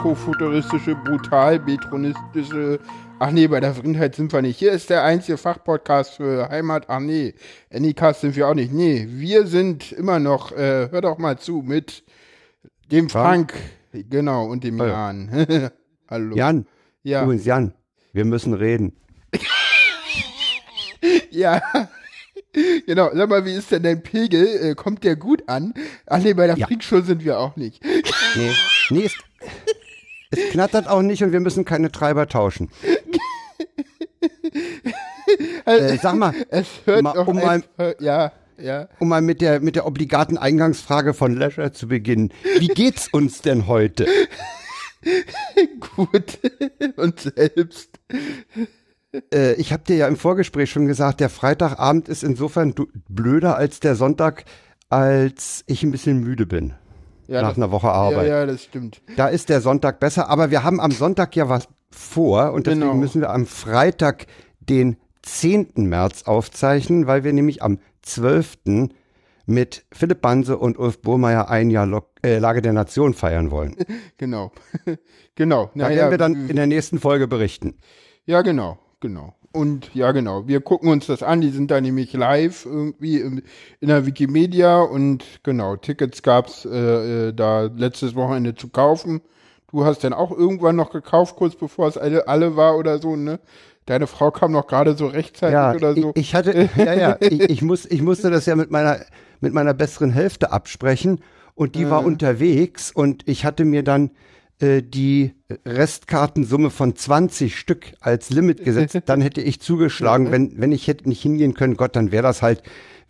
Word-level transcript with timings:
Ist 0.00 0.06
retrofuturistische, 0.06 0.94
brutal 0.94 1.58
betronistische. 1.58 2.80
Ach 3.18 3.30
nee, 3.32 3.46
bei 3.48 3.60
der 3.60 3.74
Vrindheit 3.74 4.14
sind 4.14 4.32
wir 4.32 4.40
nicht. 4.40 4.58
Hier 4.58 4.72
ist 4.72 4.88
der 4.88 5.04
einzige 5.04 5.36
Fachpodcast 5.36 6.14
für 6.14 6.48
Heimat. 6.48 6.86
Ach 6.88 7.00
nee, 7.00 7.34
Anycast 7.70 8.22
sind 8.22 8.34
wir 8.34 8.48
auch 8.48 8.54
nicht. 8.54 8.72
Nee, 8.72 9.06
wir 9.10 9.46
sind 9.46 9.92
immer 9.92 10.18
noch, 10.18 10.52
äh, 10.52 10.88
hör 10.90 11.02
doch 11.02 11.18
mal 11.18 11.38
zu, 11.38 11.60
mit 11.60 12.02
dem 12.90 13.10
Frank, 13.10 13.52
genau, 13.92 14.46
und 14.46 14.64
dem 14.64 14.80
Hallo. 14.80 14.90
Jan. 14.90 15.70
Hallo. 16.08 16.34
Jan, 16.36 16.66
Ja, 17.02 17.22
übrigens 17.24 17.44
Jan, 17.44 17.74
wir 18.14 18.24
müssen 18.24 18.54
reden. 18.54 18.96
ja. 21.30 21.60
Genau, 22.86 23.10
sag 23.12 23.28
mal, 23.28 23.44
wie 23.44 23.52
ist 23.52 23.70
denn 23.70 23.82
dein 23.82 24.02
Pegel? 24.02 24.70
Äh, 24.70 24.74
kommt 24.76 25.04
der 25.04 25.16
gut 25.16 25.46
an? 25.46 25.74
Ach 26.06 26.18
nee, 26.20 26.32
bei 26.32 26.46
der 26.46 26.56
Ja. 26.56 26.66
Freakshow 26.66 27.02
sind 27.02 27.22
wir 27.22 27.38
auch 27.38 27.56
nicht. 27.56 27.84
Nee, 28.34 28.50
nee 28.88 29.04
es, 29.04 29.12
es 30.30 30.38
knattert 30.50 30.88
auch 30.88 31.02
nicht 31.02 31.22
und 31.22 31.32
wir 31.32 31.40
müssen 31.40 31.64
keine 31.64 31.90
Treiber 31.90 32.26
tauschen. 32.28 32.70
Äh, 35.64 35.96
sag 35.98 36.16
mal, 36.16 36.34
Es 36.48 36.66
hört 36.84 37.02
Ma- 37.02 37.12
doch 37.12 37.26
um 37.28 37.36
mal- 37.36 37.62
ja, 38.00 38.32
ja. 38.58 38.88
um 38.98 39.08
mal 39.08 39.22
mit 39.22 39.40
der, 39.40 39.60
mit 39.60 39.76
der 39.76 39.86
obligaten 39.86 40.36
Eingangsfrage 40.38 41.14
von 41.14 41.34
Leisure 41.36 41.72
zu 41.72 41.88
beginnen. 41.88 42.32
Wie 42.58 42.68
geht's 42.68 43.08
uns 43.08 43.40
denn 43.42 43.66
heute? 43.66 44.06
Gut. 45.96 46.38
Und 46.96 47.20
selbst. 47.20 47.90
Äh, 49.32 49.54
ich 49.54 49.72
habe 49.72 49.84
dir 49.84 49.96
ja 49.96 50.08
im 50.08 50.16
Vorgespräch 50.16 50.70
schon 50.70 50.86
gesagt, 50.86 51.20
der 51.20 51.30
Freitagabend 51.30 52.08
ist 52.08 52.22
insofern 52.24 52.74
blöder 53.08 53.56
als 53.56 53.80
der 53.80 53.94
Sonntag, 53.94 54.44
als 54.88 55.62
ich 55.66 55.82
ein 55.82 55.90
bisschen 55.92 56.18
müde 56.18 56.46
bin. 56.46 56.74
Ja, 57.30 57.42
nach 57.42 57.50
das, 57.50 57.58
einer 57.58 57.70
Woche 57.70 57.86
ja, 57.86 57.92
Arbeit. 57.92 58.28
ja, 58.28 58.44
das 58.44 58.64
stimmt. 58.64 59.00
Da 59.16 59.28
ist 59.28 59.48
der 59.48 59.60
Sonntag 59.60 60.00
besser, 60.00 60.28
aber 60.28 60.50
wir 60.50 60.64
haben 60.64 60.80
am 60.80 60.90
Sonntag 60.90 61.36
ja 61.36 61.48
was 61.48 61.68
vor 61.90 62.52
und 62.52 62.66
deswegen 62.66 62.80
Genau. 62.82 62.94
müssen 62.94 63.20
wir 63.20 63.30
am 63.30 63.46
Freitag 63.46 64.26
den 64.58 64.96
10. 65.22 65.68
März 65.76 66.24
aufzeichnen, 66.24 67.06
weil 67.06 67.22
wir 67.22 67.32
nämlich 67.32 67.62
am 67.62 67.78
12. 68.02 68.88
mit 69.46 69.84
Philipp 69.92 70.20
Banse 70.20 70.58
und 70.58 70.76
Ulf 70.78 71.00
Burmeier 71.02 71.48
ein 71.50 71.70
Jahr 71.70 71.86
Lok 71.86 72.08
äh, 72.24 72.38
Lage 72.38 72.62
der 72.62 72.72
Nation 72.72 73.14
feiern 73.14 73.50
wollen. 73.50 73.76
Genau. 74.18 74.50
genau. 75.36 75.66
Da 75.74 75.88
Naja, 75.88 75.96
werden 75.96 76.10
wir 76.10 76.18
dann 76.18 76.48
in 76.48 76.56
der 76.56 76.66
nächsten 76.66 76.98
Folge 76.98 77.26
berichten. 77.28 77.78
Ja, 78.26 78.42
genau, 78.42 78.78
genau. 79.00 79.34
Und 79.52 79.92
ja, 79.94 80.12
genau. 80.12 80.46
Wir 80.46 80.60
gucken 80.60 80.88
uns 80.90 81.06
das 81.06 81.22
an. 81.22 81.40
Die 81.40 81.50
sind 81.50 81.70
da 81.70 81.80
nämlich 81.80 82.12
live 82.12 82.66
irgendwie 82.66 83.18
im, 83.18 83.42
in 83.80 83.88
der 83.88 84.06
Wikimedia 84.06 84.80
und 84.80 85.24
genau, 85.42 85.76
Tickets 85.76 86.22
gab's 86.22 86.64
äh, 86.64 87.28
äh, 87.28 87.32
da 87.32 87.62
letztes 87.62 88.14
Wochenende 88.14 88.54
zu 88.54 88.68
kaufen. 88.68 89.22
Du 89.72 89.84
hast 89.84 90.04
dann 90.04 90.12
auch 90.12 90.30
irgendwann 90.30 90.76
noch 90.76 90.90
gekauft, 90.90 91.36
kurz 91.36 91.56
bevor 91.56 91.88
es 91.88 91.96
alle, 91.98 92.28
alle 92.28 92.56
war 92.56 92.76
oder 92.76 92.98
so, 92.98 93.16
ne? 93.16 93.40
Deine 93.86 94.06
Frau 94.06 94.30
kam 94.30 94.52
noch 94.52 94.66
gerade 94.66 94.94
so 94.94 95.06
rechtzeitig 95.06 95.54
Ja, 95.54 95.72
oder 95.72 95.94
so. 95.94 96.12
ich, 96.14 96.22
ich 96.22 96.34
hatte, 96.34 96.68
ja, 96.76 96.94
ja, 96.94 97.16
ich, 97.20 97.40
ich, 97.40 97.62
muss, 97.62 97.86
ich 97.86 98.02
musste 98.02 98.30
das 98.30 98.46
ja 98.46 98.54
mit 98.54 98.70
meiner, 98.70 99.00
mit 99.40 99.52
meiner 99.52 99.74
besseren 99.74 100.12
Hälfte 100.12 100.52
absprechen 100.52 101.20
und 101.54 101.74
die 101.74 101.90
war 101.90 102.04
unterwegs 102.04 102.92
und 102.92 103.26
ich 103.28 103.44
hatte 103.44 103.64
mir 103.64 103.82
dann 103.82 104.06
äh, 104.06 104.10
die 104.60 105.32
Restkartensumme 105.64 106.70
von 106.70 106.94
20 106.94 107.58
Stück 107.58 107.92
als 108.00 108.30
Limit 108.30 108.64
gesetzt. 108.64 108.98
Dann 109.06 109.20
hätte 109.20 109.40
ich 109.40 109.60
zugeschlagen, 109.60 110.30
wenn, 110.30 110.60
wenn 110.60 110.72
ich 110.72 110.86
hätte 110.86 111.08
nicht 111.08 111.22
hingehen 111.22 111.54
können, 111.54 111.76
Gott, 111.76 111.96
dann 111.96 112.12
wäre 112.12 112.22
das 112.22 112.42
halt 112.42 112.62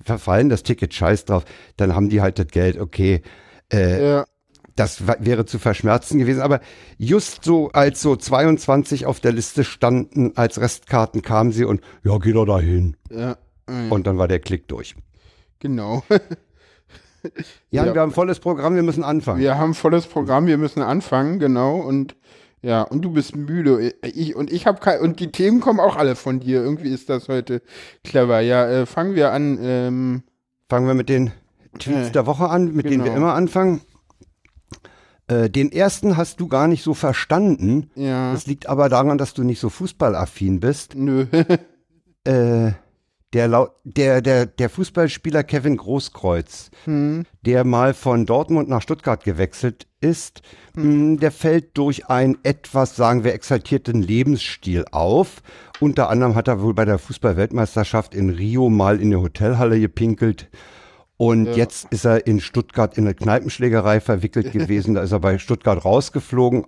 verfallen, 0.03 0.49
das 0.49 0.63
Ticket, 0.63 0.95
scheiß 0.95 1.25
drauf. 1.25 1.45
Dann 1.77 1.95
haben 1.95 2.09
die 2.09 2.21
halt 2.21 2.39
das 2.39 2.49
Geld, 2.49 2.79
okay. 2.79 3.23
Äh, 3.73 4.03
ja, 4.03 4.25
das 4.77 5.07
wäre 5.07 5.45
zu 5.45 5.59
verschmerzen 5.59 6.19
gewesen. 6.19 6.41
Aber 6.41 6.61
just 6.97 7.45
so, 7.45 7.71
als 7.73 8.01
so 8.01 8.17
22 8.17 9.07
auf 9.07 9.21
der 9.21 9.33
Liste 9.33 9.65
standen, 9.65 10.33
als 10.37 10.61
Restkarten 10.61 11.23
kamen 11.23 11.53
sie 11.53 11.65
und 11.65 11.81
ja, 12.05 12.17
geh 12.19 12.33
doch 12.33 12.47
dahin. 12.47 12.97
ja, 13.11 13.37
äh, 13.67 13.89
Und 13.91 14.07
dann 14.07 14.17
war 14.19 14.29
der 14.29 14.41
Klick 14.41 14.69
durch. 14.69 14.95
genau. 15.59 16.03
Ja, 17.71 17.85
Ja. 17.87 17.95
wir 17.95 18.01
haben 18.01 18.13
volles 18.13 18.41
Programm, 18.41 18.75
wir 18.75 18.83
müssen 18.83 19.05
anfangen. 19.05 19.41
Wir 19.41 19.59
haben 19.59 19.75
volles 19.75 20.07
Programm, 20.07 20.47
wir 20.47 20.59
müssen 20.59 20.83
anfangen, 20.83 21.39
genau. 21.39 21.77
Und 21.77 22.17
ja, 22.63 22.83
und 22.83 23.03
du 23.03 23.13
bist 23.13 23.35
müde. 23.37 23.95
Ich, 24.03 24.35
und 24.37 24.53
ich 24.53 24.67
habe 24.67 24.81
kein, 24.81 25.01
und 25.01 25.19
die 25.21 25.33
Themen 25.33 25.61
kommen 25.61 25.81
auch 25.81 25.97
alle 25.97 26.15
von 26.15 26.41
dir. 26.41 26.63
Irgendwie 26.63 26.91
ist 26.93 27.09
das 27.09 27.29
heute 27.29 27.63
clever. 28.05 28.41
Ja, 28.41 28.69
äh, 28.69 28.87
fangen 28.87 29.15
wir 29.15 29.33
an. 29.33 29.59
Ähm, 29.63 30.23
Fangen 30.69 30.87
wir 30.87 30.95
mit 30.95 31.09
den 31.09 31.33
Tweets 31.79 32.09
Äh, 32.09 32.13
der 32.13 32.27
Woche 32.27 32.49
an, 32.49 32.73
mit 32.75 32.85
denen 32.87 33.03
wir 33.05 33.11
genau. 33.13 33.17
immer 33.27 33.35
anfangen. 33.35 33.81
Äh, 35.27 35.49
den 35.51 35.73
ersten 35.73 36.17
hast 36.17 36.41
du 36.41 36.49
gar 36.49 36.69
nicht 36.69 36.83
so 36.83 36.93
verstanden. 36.95 37.91
ja, 37.95 38.33
Das 38.33 38.47
liegt 38.47 38.69
aber 38.69 38.89
daran, 38.89 39.17
dass 39.19 39.33
du 39.35 39.43
nicht 39.43 39.61
so 39.61 39.69
fußballaffin 39.71 40.61
bist. 40.61 40.95
nö. 40.95 41.27
Äh, 42.25 42.73
der, 43.33 43.71
der, 43.85 44.23
der, 44.23 44.47
der 44.47 44.69
Fußballspieler 44.69 45.45
Kevin 45.45 45.77
Großkreuz, 45.77 46.71
hm, 46.85 47.25
der 47.43 47.65
mal 47.65 47.95
von 47.95 48.27
Dortmund 48.27 48.69
nach 48.69 48.83
Stuttgart 48.83 49.23
gewechselt 49.23 49.87
ist, 50.01 50.43
mh, 50.75 51.19
der 51.19 51.31
fällt 51.31 51.79
durch 51.79 52.09
einen 52.09 52.39
etwas, 52.43 52.97
sagen 52.97 53.23
wir, 53.23 53.33
exaltierten 53.35 54.03
Lebensstil 54.03 54.85
auf. 54.91 55.43
Unter 55.79 56.11
anderem 56.11 56.35
hat 56.35 56.49
er 56.49 56.61
wohl 56.61 56.75
bei 56.75 56.85
der 56.85 56.99
Fußballweltmeisterschaft 56.99 58.15
in 58.15 58.31
Rio 58.31 58.69
mal 58.69 59.01
in 59.01 59.09
eine 59.13 59.21
Hotelhalle 59.23 59.79
gepinkelt. 59.79 60.49
Und 61.17 61.47
Ja. 61.47 61.53
jetzt 61.53 61.87
ist 61.93 62.07
er 62.07 62.27
in 62.27 62.41
Stuttgart 62.41 62.97
in 62.99 63.05
eine 63.05 63.15
Kneipenschlägerei 63.15 64.01
verwickelt 64.01 64.53
gewesen. 64.53 64.95
Da 64.95 65.03
ist 65.03 65.13
er 65.13 65.21
bei 65.21 65.39
Stuttgart 65.39 65.85
rausgeflogen. 65.85 66.67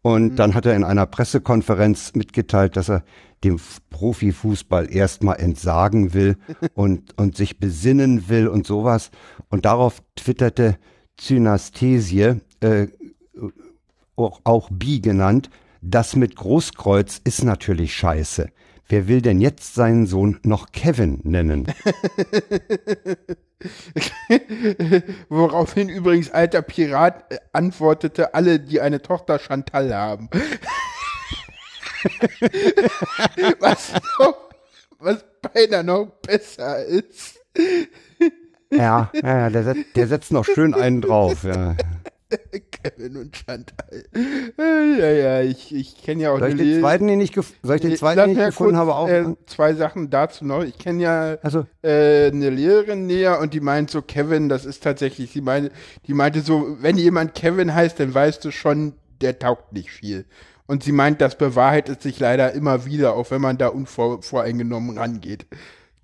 Und 0.00 0.36
dann 0.36 0.54
hat 0.54 0.64
er 0.64 0.76
in 0.76 0.84
einer 0.84 1.06
Pressekonferenz 1.06 2.14
mitgeteilt, 2.14 2.76
dass 2.76 2.88
er 2.88 3.02
dem 3.44 3.60
Profifußball 3.90 4.92
erstmal 4.92 5.40
entsagen 5.40 6.14
will 6.14 6.36
und, 6.74 7.16
und 7.18 7.36
sich 7.36 7.58
besinnen 7.58 8.28
will 8.28 8.48
und 8.48 8.66
sowas. 8.66 9.10
Und 9.48 9.64
darauf 9.64 10.02
twitterte 10.16 10.78
Zynasthesie, 11.16 12.40
äh, 12.60 12.88
auch, 14.16 14.40
auch 14.44 14.68
Bi 14.70 15.00
genannt, 15.00 15.50
das 15.80 16.16
mit 16.16 16.34
Großkreuz 16.36 17.20
ist 17.22 17.44
natürlich 17.44 17.94
scheiße. 17.94 18.48
Wer 18.90 19.06
will 19.06 19.20
denn 19.20 19.40
jetzt 19.40 19.74
seinen 19.74 20.06
Sohn 20.06 20.40
noch 20.42 20.72
Kevin 20.72 21.20
nennen? 21.22 21.66
Woraufhin 25.28 25.90
übrigens 25.90 26.30
alter 26.30 26.62
Pirat 26.62 27.30
äh, 27.32 27.38
antwortete, 27.52 28.34
alle, 28.34 28.58
die 28.60 28.80
eine 28.80 29.02
Tochter 29.02 29.38
Chantal 29.38 29.94
haben. 29.94 30.30
was, 33.60 33.92
noch, 34.18 34.50
was 34.98 35.24
beinahe 35.42 35.84
noch 35.84 36.06
besser 36.22 36.84
ist. 36.84 37.38
Ja, 38.70 39.10
ja, 39.14 39.50
der, 39.50 39.64
setzt, 39.64 39.96
der 39.96 40.06
setzt 40.06 40.32
noch 40.32 40.44
schön 40.44 40.74
einen 40.74 41.00
drauf. 41.00 41.44
Ja. 41.44 41.74
Kevin 42.70 43.16
und 43.16 43.36
Chantal. 43.36 44.04
Ja, 44.98 45.10
ja, 45.10 45.40
ich, 45.42 45.74
ich 45.74 46.02
kenne 46.02 46.24
ja 46.24 46.32
auch 46.32 46.38
Soll 46.38 46.50
ich 46.50 46.56
den 46.56 46.80
zweiten, 46.80 47.06
den 47.06 47.20
ich, 47.20 47.32
soll 47.34 47.76
ich 47.76 47.82
den 47.82 47.96
zweiten, 47.96 48.34
den 48.34 48.38
ich 48.38 48.46
gefunden 48.46 48.74
kurz, 48.74 48.80
habe, 48.80 48.94
auch? 48.94 49.08
Äh, 49.08 49.34
zwei 49.46 49.74
Sachen 49.74 50.10
dazu 50.10 50.44
noch. 50.44 50.62
Ich 50.62 50.78
kenne 50.78 51.02
ja 51.02 51.38
also, 51.42 51.66
äh, 51.82 52.26
eine 52.26 52.50
Lehrerin 52.50 53.06
näher 53.06 53.40
und 53.40 53.54
die 53.54 53.60
meint 53.60 53.90
so, 53.90 54.02
Kevin, 54.02 54.48
das 54.48 54.64
ist 54.64 54.82
tatsächlich, 54.82 55.30
sie 55.30 55.40
meinte, 55.40 55.72
die 56.06 56.14
meinte 56.14 56.40
so, 56.42 56.76
wenn 56.80 56.96
jemand 56.98 57.34
Kevin 57.34 57.74
heißt, 57.74 57.98
dann 57.98 58.12
weißt 58.12 58.44
du 58.44 58.50
schon, 58.50 58.94
der 59.20 59.38
taugt 59.38 59.72
nicht 59.72 59.90
viel. 59.90 60.26
Und 60.68 60.84
sie 60.84 60.92
meint, 60.92 61.20
das 61.20 61.36
bewahrheitet 61.36 62.00
sich 62.02 62.20
leider 62.20 62.52
immer 62.52 62.84
wieder, 62.86 63.14
auch 63.14 63.30
wenn 63.32 63.40
man 63.40 63.58
da 63.58 63.68
unvoreingenommen 63.68 64.96
rangeht. 64.96 65.46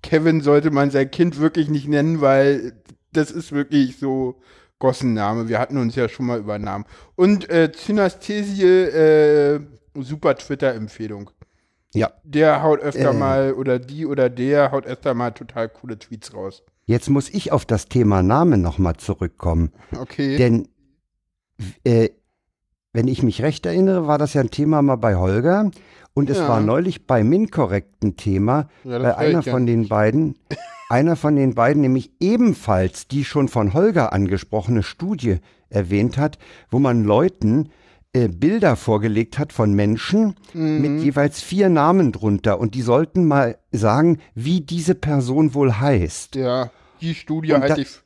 Kevin 0.01 0.41
sollte 0.41 0.71
man 0.71 0.91
sein 0.91 1.09
Kind 1.11 1.39
wirklich 1.39 1.69
nicht 1.69 1.87
nennen, 1.87 2.19
weil 2.19 2.73
das 3.13 3.31
ist 3.31 3.51
wirklich 3.53 3.97
so 3.97 4.41
Gossenname. 4.79 5.47
Wir 5.47 5.59
hatten 5.59 5.77
uns 5.77 5.95
ja 5.95 6.09
schon 6.09 6.25
mal 6.25 6.39
über 6.39 6.59
Namen. 6.59 6.85
Und 7.15 7.49
äh, 7.49 7.71
Synästhesie, 7.73 8.63
äh, 8.65 9.59
super 9.93 10.35
Twitter-Empfehlung. 10.35 11.29
ja. 11.93 12.11
Der 12.25 12.61
haut 12.61 12.81
öfter 12.81 13.11
Äh. 13.11 13.13
mal, 13.13 13.53
oder 13.53 13.79
die 13.79 14.05
oder 14.05 14.29
der 14.29 14.71
haut 14.71 14.85
öfter 14.85 15.13
mal 15.13 15.31
total 15.31 15.69
coole 15.69 15.97
Tweets 15.97 16.33
raus. 16.33 16.63
Jetzt 16.87 17.09
muss 17.09 17.29
ich 17.29 17.51
auf 17.51 17.65
das 17.65 17.87
Thema 17.87 18.21
Name 18.21 18.57
nochmal 18.57 18.97
zurückkommen. 18.97 19.71
Okay. 19.97 20.37
Denn, 20.37 20.67
äh, 21.83 22.09
wenn 22.95 23.07
ich 23.07 23.21
mich 23.23 23.41
recht 23.41 23.65
erinnere, 23.65 24.07
war 24.07 24.17
das 24.17 24.33
ja 24.33 24.41
ein 24.41 24.51
Thema 24.51 24.81
mal 24.81 24.95
bei 24.95 25.15
Holger. 25.15 25.69
Und 26.13 26.29
es 26.29 26.37
Ja. 26.37 26.47
war 26.47 26.61
neulich 26.61 27.07
bei 27.07 27.23
Minkorrekt 27.25 28.01
ein 28.03 28.15
Thema, 28.15 28.69
Ja, 28.85 28.99
bei 28.99 29.17
einer 29.17 29.43
von 29.43 29.65
den 29.65 29.89
beiden, 29.89 30.35
einer 30.89 31.15
von 31.17 31.35
den 31.35 31.55
beiden 31.55 31.81
nämlich 31.81 32.11
ebenfalls 32.21 33.07
die 33.09 33.25
schon 33.25 33.49
von 33.49 33.73
Holger 33.73 34.13
angesprochene 34.13 34.81
Studie 34.81 35.37
erwähnt 35.69 36.17
hat, 36.17 36.37
wo 36.71 36.79
man 36.79 37.03
Leuten 37.03 37.69
äh, 38.13 38.29
Bilder 38.29 38.77
vorgelegt 38.77 39.37
hat 39.39 39.51
von 39.51 39.73
Menschen 39.73 40.35
Mhm. 40.53 40.79
mit 40.79 41.01
jeweils 41.03 41.41
vier 41.41 41.67
Namen 41.67 42.13
drunter 42.13 42.61
und 42.61 42.75
die 42.75 42.81
sollten 42.81 43.27
mal 43.27 43.57
sagen, 43.73 44.19
wie 44.35 44.61
diese 44.61 44.95
Person 44.95 45.53
wohl 45.53 45.73
heißt. 45.81 46.35
ja, 46.35 46.69
die 47.01 47.13
Studie 47.13 47.51
halte 47.55 47.81
ich. 47.81 47.99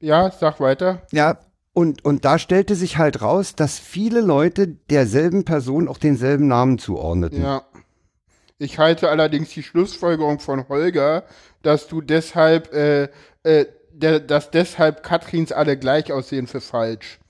Ja, 0.00 0.30
sag 0.30 0.60
weiter. 0.60 1.02
Ja, 1.12 1.36
Und, 1.72 2.04
und 2.04 2.24
da 2.24 2.38
stellte 2.38 2.74
sich 2.74 2.98
halt 2.98 3.22
raus, 3.22 3.54
dass 3.54 3.78
viele 3.78 4.20
Leute 4.20 4.68
derselben 4.68 5.44
Person 5.44 5.88
auch 5.88 5.98
denselben 5.98 6.48
Namen 6.48 6.78
zuordneten. 6.78 7.42
Ja. 7.42 7.64
Ich 8.58 8.78
halte 8.78 9.08
allerdings 9.08 9.50
die 9.50 9.62
Schlussfolgerung 9.62 10.38
von 10.40 10.68
Holger, 10.68 11.24
dass 11.62 11.88
du 11.88 12.00
deshalb, 12.00 12.72
äh, 12.74 13.08
äh, 13.42 13.66
der, 13.92 14.20
dass 14.20 14.50
deshalb 14.50 15.02
Katrins 15.02 15.52
alle 15.52 15.78
gleich 15.78 16.12
aussehen 16.12 16.46
für 16.46 16.60
falsch. 16.60 17.20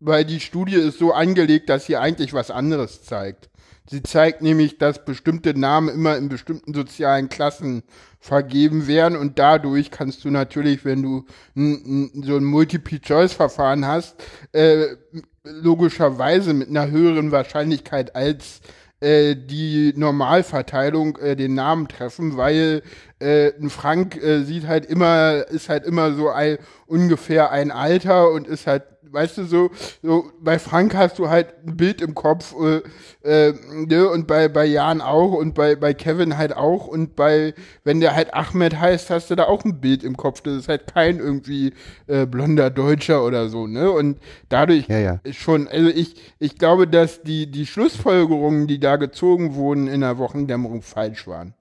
Weil 0.00 0.24
die 0.24 0.40
Studie 0.40 0.76
ist 0.76 0.98
so 0.98 1.12
angelegt, 1.12 1.68
dass 1.68 1.86
sie 1.86 1.96
eigentlich 1.96 2.32
was 2.32 2.50
anderes 2.50 3.02
zeigt. 3.04 3.50
Sie 3.86 4.02
zeigt 4.02 4.40
nämlich, 4.40 4.78
dass 4.78 5.04
bestimmte 5.04 5.58
Namen 5.58 5.90
immer 5.90 6.16
in 6.16 6.30
bestimmten 6.30 6.72
sozialen 6.72 7.28
Klassen 7.28 7.82
vergeben 8.18 8.86
werden 8.86 9.18
und 9.18 9.38
dadurch 9.38 9.90
kannst 9.90 10.24
du 10.24 10.30
natürlich, 10.30 10.86
wenn 10.86 11.02
du 11.02 11.26
so 11.54 12.36
ein 12.36 12.44
Multiple-Choice-Verfahren 12.44 13.86
hast, 13.86 14.16
äh, 14.52 14.96
logischerweise 15.42 16.54
mit 16.54 16.70
einer 16.70 16.90
höheren 16.90 17.30
Wahrscheinlichkeit 17.30 18.16
als 18.16 18.62
äh, 19.00 19.36
die 19.36 19.92
Normalverteilung 19.94 21.18
äh, 21.18 21.36
den 21.36 21.52
Namen 21.52 21.86
treffen, 21.86 22.38
weil 22.38 22.82
äh, 23.18 23.52
ein 23.60 23.68
Frank 23.68 24.16
äh, 24.16 24.44
sieht 24.44 24.66
halt 24.66 24.86
immer, 24.86 25.46
ist 25.50 25.68
halt 25.68 25.84
immer 25.84 26.14
so 26.14 26.30
ein, 26.30 26.56
ungefähr 26.86 27.50
ein 27.50 27.70
Alter 27.70 28.30
und 28.30 28.48
ist 28.48 28.66
halt 28.66 28.84
weißt 29.14 29.38
du, 29.38 29.44
so, 29.44 29.70
so 30.02 30.30
bei 30.40 30.58
Frank 30.58 30.94
hast 30.94 31.18
du 31.18 31.28
halt 31.28 31.54
ein 31.66 31.76
Bild 31.76 32.00
im 32.02 32.14
Kopf, 32.14 32.54
äh, 32.60 32.82
äh, 33.22 33.54
ne, 33.72 34.08
und 34.08 34.26
bei, 34.26 34.48
bei 34.48 34.66
Jan 34.66 35.00
auch 35.00 35.32
und 35.32 35.54
bei, 35.54 35.76
bei 35.76 35.94
Kevin 35.94 36.36
halt 36.36 36.54
auch 36.54 36.86
und 36.86 37.16
bei, 37.16 37.54
wenn 37.84 38.00
der 38.00 38.14
halt 38.14 38.34
Ahmed 38.34 38.78
heißt, 38.78 39.10
hast 39.10 39.30
du 39.30 39.36
da 39.36 39.44
auch 39.44 39.64
ein 39.64 39.80
Bild 39.80 40.04
im 40.04 40.16
Kopf. 40.16 40.42
Das 40.42 40.54
ist 40.54 40.68
halt 40.68 40.92
kein 40.92 41.18
irgendwie 41.18 41.72
äh, 42.06 42.26
blonder 42.26 42.70
Deutscher 42.70 43.24
oder 43.24 43.48
so, 43.48 43.66
ne? 43.66 43.90
Und 43.90 44.18
dadurch 44.48 44.88
ja, 44.88 44.98
ja. 44.98 45.20
schon, 45.32 45.68
also 45.68 45.88
ich, 45.88 46.16
ich 46.38 46.58
glaube, 46.58 46.86
dass 46.86 47.22
die, 47.22 47.50
die 47.50 47.66
Schlussfolgerungen, 47.66 48.66
die 48.66 48.80
da 48.80 48.96
gezogen 48.96 49.54
wurden 49.54 49.86
in 49.86 50.00
der 50.00 50.18
Wochendämmerung 50.18 50.82
falsch 50.82 51.26
waren. 51.26 51.54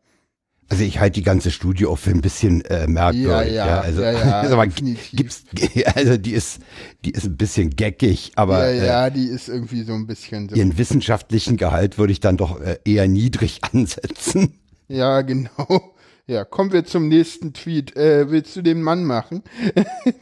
Also 0.74 0.86
ich 0.86 1.00
halte 1.00 1.20
die 1.20 1.24
ganze 1.24 1.52
Studie 1.52 1.86
auch 1.86 2.00
für 2.00 2.10
ein 2.10 2.22
bisschen 2.22 2.66
äh, 2.66 2.88
merkwürdig. 2.88 3.28
Ja, 3.28 3.44
ja, 3.44 3.68
ja. 3.68 3.82
Also, 3.82 4.02
ja, 4.02 4.12
ja, 4.12 4.20
also, 4.42 4.58
man, 4.58 4.74
gibt's, 5.12 5.44
also 5.96 6.18
die 6.18 6.32
ist, 6.32 6.62
die 7.06 7.12
ist 7.12 7.26
ein 7.26 7.38
bisschen 7.38 7.70
geckig, 7.76 8.32
aber 8.38 8.74
ja, 8.74 8.84
ja, 8.84 9.08
äh, 9.08 9.12
die 9.12 9.26
ist 9.28 9.50
irgendwie 9.50 9.84
so 9.84 9.94
ein 9.94 10.08
bisschen. 10.08 10.50
So. 10.50 10.56
Ihren 10.56 10.76
wissenschaftlichen 10.76 11.58
Gehalt 11.58 12.00
würde 12.00 12.12
ich 12.12 12.22
dann 12.22 12.38
doch 12.38 12.60
äh, 12.60 12.80
eher 12.86 13.08
niedrig 13.08 13.60
ansetzen. 13.72 14.60
Ja, 14.88 15.22
genau. 15.22 15.94
Ja, 16.26 16.44
kommen 16.44 16.72
wir 16.72 16.86
zum 16.86 17.08
nächsten 17.08 17.54
Tweet. 17.54 17.96
Äh, 17.96 18.32
willst 18.32 18.56
du 18.56 18.64
den 18.64 18.82
Mann 18.82 19.04
machen? 19.04 19.44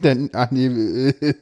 Denn, 0.02 0.28
ach 0.34 0.50
nee, 0.50 0.66
äh, 0.66 1.34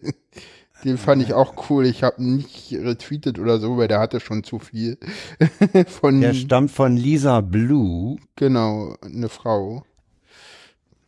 den 0.84 0.98
fand 0.98 1.22
ich 1.22 1.34
auch 1.34 1.70
cool. 1.70 1.86
Ich 1.86 2.02
habe 2.02 2.22
nicht 2.22 2.72
retweetet 2.72 3.38
oder 3.38 3.58
so, 3.58 3.76
weil 3.76 3.88
der 3.88 4.00
hatte 4.00 4.20
schon 4.20 4.44
zu 4.44 4.58
viel. 4.58 4.98
von, 5.86 6.20
der 6.20 6.34
stammt 6.34 6.70
von 6.70 6.96
Lisa 6.96 7.40
Blue. 7.40 8.16
Genau, 8.36 8.96
eine 9.02 9.28
Frau. 9.28 9.84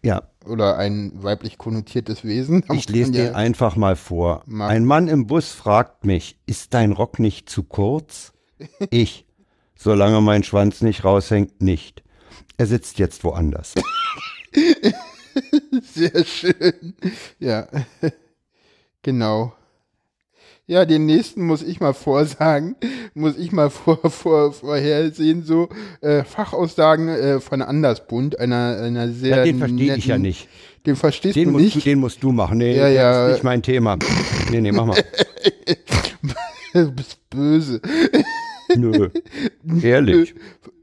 Ja. 0.03 0.23
Oder 0.45 0.77
ein 0.77 1.13
weiblich 1.15 1.59
konnotiertes 1.59 2.25
Wesen. 2.25 2.65
Ich 2.73 2.89
lese 2.89 3.13
den 3.13 3.35
einfach 3.35 3.77
mal 3.77 3.97
vor. 3.97 4.43
Mag. 4.47 4.71
Ein 4.71 4.85
Mann 4.85 5.09
im 5.09 5.27
Bus 5.27 5.53
fragt 5.53 6.05
mich, 6.05 6.39
ist 6.47 6.75
dein 6.75 6.93
Rock 6.93 7.19
nicht 7.19 7.49
zu 7.49 7.63
kurz? 7.63 8.33
ich, 8.91 9.27
solange 9.77 10.21
mein 10.21 10.43
Schwanz 10.43 10.83
nicht 10.83 11.05
raushängt, 11.05 11.63
nicht. 11.63 12.03
Er 12.57 12.67
sitzt 12.67 12.99
jetzt 12.99 13.25
woanders. 13.25 13.75
Sehr 15.83 16.25
schön. 16.25 16.95
Ja. 17.39 17.67
Genau. 19.03 19.53
Ja, 20.73 20.87
den 20.87 21.05
nächsten 21.05 21.43
muss 21.43 21.63
ich 21.63 21.81
mal 21.81 21.93
vorsagen, 21.93 22.77
muss 23.15 23.37
ich 23.37 23.53
mal 23.53 23.69
vor, 23.69 23.99
vor, 24.09 24.55
vorhersehen, 24.55 25.43
so 25.45 25.69
äh, 26.01 26.25
Fachaussagen 26.25 27.09
äh, 27.09 27.41
von 27.41 27.61
Andersbund, 27.61 28.41
einer, 28.41 28.79
einer 28.83 29.09
sehr. 29.11 29.37
Ja, 29.37 29.45
den 29.45 29.59
verstehe 29.59 29.97
ich 29.97 30.07
ja 30.07 30.17
nicht. 30.17 30.49
Den 30.87 30.97
verstehst 30.97 31.37
den 31.37 31.49
du 31.49 31.51
musst 31.53 31.75
nicht? 31.75 31.87
Den 31.87 31.99
musst 31.99 32.23
du 32.23 32.33
machen. 32.33 32.57
Nee, 32.57 32.75
ja, 32.75 32.89
ja. 32.89 33.13
das 33.13 33.29
ist 33.29 33.35
nicht 33.35 33.45
mein 33.45 33.63
Thema. 33.63 33.99
Nee, 34.51 34.63
nee, 34.63 34.73
mach 34.73 34.87
mal. 34.87 34.97
du 36.73 36.91
bist 36.93 37.19
böse. 37.29 37.83
Nö. 38.75 39.11
Ehrlich. 39.83 40.35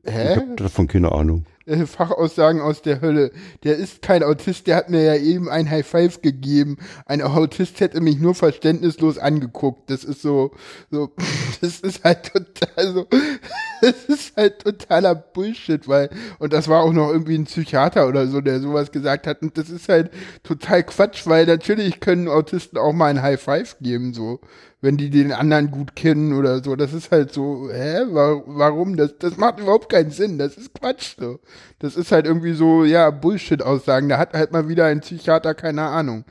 Hä? 0.06 0.33
Ich 0.33 0.38
hab 0.38 0.57
davon 0.57 0.88
keine 0.88 1.12
Ahnung 1.12 1.45
äh, 1.69 1.86
Fachaussagen 1.86 2.62
aus 2.62 2.81
der 2.81 3.01
Hölle. 3.01 3.31
Der 3.63 3.77
ist 3.77 4.01
kein 4.01 4.24
Autist, 4.24 4.68
der 4.68 4.75
hat 4.75 4.89
mir 4.89 5.04
ja 5.04 5.16
eben 5.16 5.50
ein 5.50 5.69
High 5.69 5.86
Five 5.86 6.21
gegeben. 6.21 6.77
Ein 7.06 7.21
Autist 7.21 7.80
hätte 7.80 8.01
mich 8.01 8.19
nur 8.19 8.36
verständnislos 8.36 9.18
angeguckt. 9.18 9.89
Das 9.89 10.04
ist 10.04 10.21
so, 10.21 10.51
so, 10.92 11.12
das 11.62 11.80
ist 11.80 12.04
halt 12.04 12.31
total 12.33 12.94
so, 12.94 13.07
das 13.81 14.06
ist 14.06 14.36
halt 14.36 14.60
totaler 14.60 15.16
Bullshit, 15.16 15.88
weil, 15.88 16.10
und 16.39 16.54
das 16.54 16.68
war 16.68 16.83
auch 16.83 16.94
noch 16.94 17.12
irgendwie 17.12 17.36
ein 17.38 17.45
Psychiater 17.45 18.07
oder 18.07 18.27
so, 18.27 18.42
der 18.42 18.60
sowas 18.60 18.92
gesagt 18.92 19.27
hat. 19.27 19.42
Und 19.42 19.57
das 19.57 19.69
ist 19.69 19.88
halt 19.88 20.12
total 20.44 20.83
Quatsch, 20.83 21.27
weil 21.27 21.45
natürlich 21.45 22.00
können 22.00 22.27
Autisten 22.27 22.77
auch 22.77 22.94
mal 22.94 23.07
ein 23.07 23.21
High 23.21 23.42
Five 23.42 23.77
geben, 23.80 24.13
so 24.13 24.39
wenn 24.81 24.98
die 24.98 25.10
den 25.10 25.31
anderen 25.31 25.72
gut 25.72 25.96
kennen 25.96 26.34
oder 26.34 26.64
so. 26.64 26.76
Das 26.76 26.94
ist 26.94 27.12
halt 27.12 27.34
so, 27.34 27.70
hä, 27.72 28.06
warum? 28.10 28.96
Das, 28.96 29.18
das 29.18 29.38
macht 29.38 29.60
überhaupt 29.60 29.90
keinen 29.90 30.12
Sinn. 30.12 30.38
Das 30.38 30.56
ist 30.56 30.74
Quatsch 30.74 31.16
so. 31.20 31.40
Das 31.80 31.96
ist 31.96 32.12
halt 32.12 32.26
irgendwie 32.26 32.54
so, 32.54 32.86
ja, 32.86 33.10
Bullshit-Aussagen. 33.10 34.10
Da 34.10 34.18
hat 34.18 34.34
halt 34.34 34.52
mal 34.52 34.70
wieder 34.70 34.86
ein 34.86 35.02
Psychiater 35.02 35.54
keine 35.54 35.84
Ahnung. 35.84 36.26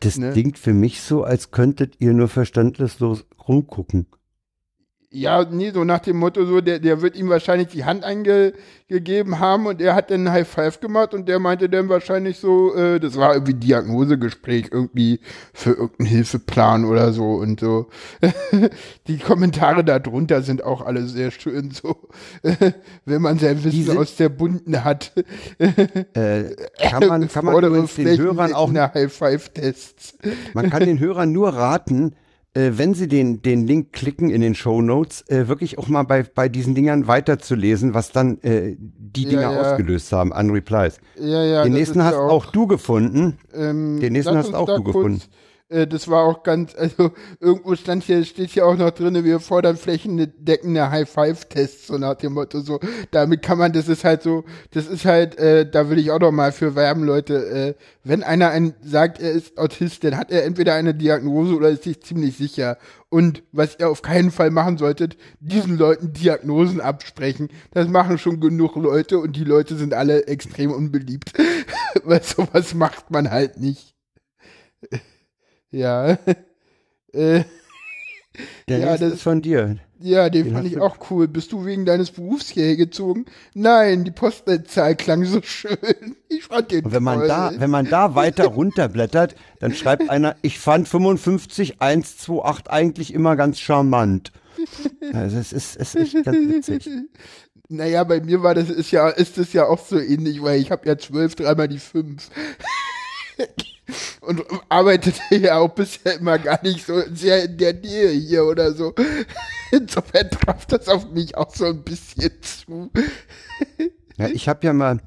Das 0.00 0.18
ne? 0.18 0.32
klingt 0.32 0.58
für 0.58 0.72
mich 0.72 1.02
so, 1.02 1.22
als 1.22 1.50
könntet 1.50 2.00
ihr 2.00 2.12
nur 2.12 2.28
verständnislos 2.28 3.24
rumgucken. 3.46 4.06
Ja, 5.14 5.44
nee, 5.44 5.70
so 5.72 5.84
nach 5.84 5.98
dem 5.98 6.16
Motto, 6.16 6.46
so, 6.46 6.62
der, 6.62 6.78
der 6.78 7.02
wird 7.02 7.16
ihm 7.16 7.28
wahrscheinlich 7.28 7.68
die 7.68 7.84
Hand 7.84 8.02
eingegeben 8.02 9.40
haben 9.40 9.66
und 9.66 9.78
er 9.82 9.94
hat 9.94 10.10
dann 10.10 10.30
High 10.30 10.48
Five 10.48 10.80
gemacht 10.80 11.12
und 11.12 11.28
der 11.28 11.38
meinte 11.38 11.68
dann 11.68 11.90
wahrscheinlich 11.90 12.38
so, 12.38 12.74
äh, 12.74 12.98
das 12.98 13.16
war 13.16 13.34
irgendwie 13.34 13.52
Diagnosegespräch 13.52 14.68
irgendwie 14.70 15.20
für 15.52 15.72
irgendeinen 15.72 16.08
Hilfeplan 16.08 16.86
oder 16.86 17.12
so 17.12 17.34
und 17.34 17.60
so. 17.60 17.90
die 19.06 19.18
Kommentare 19.18 19.84
darunter 19.84 20.40
sind 20.40 20.64
auch 20.64 20.80
alle 20.80 21.06
sehr 21.06 21.30
schön 21.30 21.72
so, 21.72 22.08
wenn 23.04 23.20
man 23.20 23.38
sein 23.38 23.62
Wissen 23.64 23.98
aus 23.98 24.16
der 24.16 24.30
Bunden 24.30 24.82
hat. 24.82 25.12
äh, 25.58 26.56
kann 26.88 27.06
man, 27.06 27.28
kann 27.28 27.44
man 27.44 27.60
den 27.60 28.18
Hörern 28.18 28.54
auch 28.54 28.72
High 28.72 29.12
Five 29.12 29.50
Tests. 29.50 30.16
Man 30.54 30.70
kann 30.70 30.86
den 30.86 30.98
Hörern 31.00 31.32
nur 31.32 31.50
raten, 31.50 32.14
äh, 32.54 32.72
wenn 32.74 32.94
Sie 32.94 33.08
den, 33.08 33.40
den 33.42 33.66
Link 33.66 33.92
klicken 33.92 34.30
in 34.30 34.40
den 34.40 34.54
Show 34.54 34.82
Notes, 34.82 35.22
äh, 35.28 35.48
wirklich 35.48 35.78
auch 35.78 35.88
mal 35.88 36.02
bei, 36.02 36.22
bei 36.22 36.48
diesen 36.48 36.74
Dingern 36.74 37.06
weiterzulesen, 37.06 37.94
was 37.94 38.12
dann 38.12 38.38
äh, 38.42 38.76
die 38.78 39.24
Dinger 39.24 39.52
ja, 39.52 39.60
ausgelöst 39.60 40.12
haben 40.12 40.32
an 40.32 40.50
Replies. 40.50 41.00
Ja, 41.16 41.42
ja, 41.44 41.62
den 41.64 41.72
nächsten 41.72 42.02
hast 42.04 42.14
auch, 42.14 42.30
auch, 42.30 42.46
du 42.46 42.66
gefunden. 42.66 43.38
Ähm, 43.54 44.00
den 44.00 44.12
nächsten 44.12 44.36
hast 44.36 44.54
auch 44.54 44.66
du 44.66 44.82
gefunden. 44.82 45.22
Äh, 45.72 45.86
das 45.86 46.08
war 46.08 46.24
auch 46.24 46.42
ganz, 46.42 46.74
also 46.76 47.12
irgendwo 47.40 47.74
stand 47.74 48.04
hier, 48.04 48.24
steht 48.24 48.50
hier 48.50 48.66
auch 48.66 48.76
noch 48.76 48.90
drin, 48.90 49.24
wir 49.24 49.40
fordern 49.40 49.76
flächendeckende 49.76 50.90
High-Five-Tests, 50.90 51.86
so 51.86 51.98
nach 51.98 52.14
dem 52.14 52.34
Motto, 52.34 52.60
so, 52.60 52.78
damit 53.10 53.42
kann 53.42 53.58
man, 53.58 53.72
das 53.72 53.88
ist 53.88 54.04
halt 54.04 54.22
so, 54.22 54.44
das 54.70 54.86
ist 54.86 55.04
halt, 55.04 55.38
äh, 55.38 55.68
da 55.68 55.88
will 55.88 55.98
ich 55.98 56.10
auch 56.10 56.20
noch 56.20 56.32
mal 56.32 56.52
für 56.52 56.74
werben, 56.74 57.04
Leute, 57.04 57.34
äh, 57.46 57.74
wenn 58.04 58.22
einer 58.22 58.50
ein, 58.50 58.74
sagt, 58.82 59.20
er 59.20 59.32
ist 59.32 59.58
Autist, 59.58 60.04
dann 60.04 60.16
hat 60.16 60.30
er 60.30 60.44
entweder 60.44 60.74
eine 60.74 60.94
Diagnose 60.94 61.54
oder 61.54 61.70
ist 61.70 61.84
sich 61.84 62.02
ziemlich 62.02 62.36
sicher. 62.36 62.78
Und 63.08 63.42
was 63.52 63.78
ihr 63.78 63.88
auf 63.90 64.02
keinen 64.02 64.30
Fall 64.30 64.50
machen 64.50 64.78
solltet, 64.78 65.16
diesen 65.40 65.76
Leuten 65.76 66.12
Diagnosen 66.12 66.80
absprechen. 66.80 67.50
Das 67.72 67.86
machen 67.86 68.16
schon 68.16 68.40
genug 68.40 68.74
Leute 68.76 69.18
und 69.18 69.36
die 69.36 69.44
Leute 69.44 69.76
sind 69.76 69.92
alle 69.92 70.26
extrem 70.26 70.70
unbeliebt. 70.70 71.32
Weil 72.04 72.22
sowas 72.22 72.74
macht 72.74 73.10
man 73.10 73.30
halt 73.30 73.60
nicht. 73.60 73.94
Ja. 75.72 76.18
äh, 77.12 77.42
Der 78.68 78.78
ja, 78.78 78.96
das 78.96 79.14
ist 79.14 79.22
von 79.22 79.42
dir. 79.42 79.78
Ja, 79.98 80.30
den, 80.30 80.44
den 80.44 80.54
fand 80.54 80.66
ich 80.66 80.78
auch 80.78 80.96
cool. 81.10 81.28
Bist 81.28 81.52
du 81.52 81.64
wegen 81.64 81.86
deines 81.86 82.10
Berufs 82.10 82.50
hierher 82.50 82.76
gezogen? 82.76 83.26
Nein, 83.54 84.04
die 84.04 84.10
Postleitzahl 84.10 84.96
klang 84.96 85.24
so 85.24 85.40
schön. 85.44 86.16
Ich 86.28 86.44
fand 86.44 86.70
den 86.70 86.84
Und 86.84 86.92
wenn 86.92 87.02
man 87.02 87.26
da, 87.26 87.52
wenn 87.56 87.70
man 87.70 87.88
da 87.88 88.14
weiter 88.14 88.46
runterblättert, 88.46 89.34
dann 89.60 89.74
schreibt 89.74 90.10
einer, 90.10 90.36
ich 90.42 90.58
fand 90.58 90.88
55128 90.88 92.70
eigentlich 92.70 93.14
immer 93.14 93.36
ganz 93.36 93.60
charmant. 93.60 94.32
Also 95.12 95.38
es 95.38 95.52
ist, 95.52 95.76
es 95.76 95.94
ist 95.94 96.24
ganz 96.24 96.48
witzig. 96.48 96.88
Naja, 97.68 98.04
bei 98.04 98.20
mir 98.20 98.42
war 98.42 98.54
das, 98.54 98.70
ist 98.70 98.90
ja, 98.90 99.08
ist 99.08 99.38
das 99.38 99.52
ja 99.52 99.66
auch 99.66 99.78
so 99.78 99.98
ähnlich, 99.98 100.42
weil 100.42 100.60
ich 100.60 100.70
habe 100.70 100.86
ja 100.86 100.98
zwölf, 100.98 101.34
dreimal 101.36 101.68
die 101.68 101.78
fünf 101.78 102.28
und 104.20 104.42
arbeitete 104.68 105.36
ja 105.36 105.58
auch 105.58 105.74
bisher 105.74 106.18
immer 106.18 106.38
gar 106.38 106.62
nicht 106.62 106.86
so 106.86 107.02
sehr 107.12 107.44
in 107.44 107.58
der 107.58 107.74
Nähe 107.74 108.10
hier 108.10 108.44
oder 108.44 108.72
so. 108.72 108.94
Insofern 109.70 110.30
traf 110.30 110.66
das 110.66 110.88
auf 110.88 111.10
mich 111.10 111.36
auch 111.36 111.54
so 111.54 111.66
ein 111.66 111.82
bisschen 111.82 112.30
zu. 112.42 112.90
Ja, 114.16 114.28
ich 114.28 114.48
habe 114.48 114.66
ja 114.66 114.72
mal, 114.72 115.00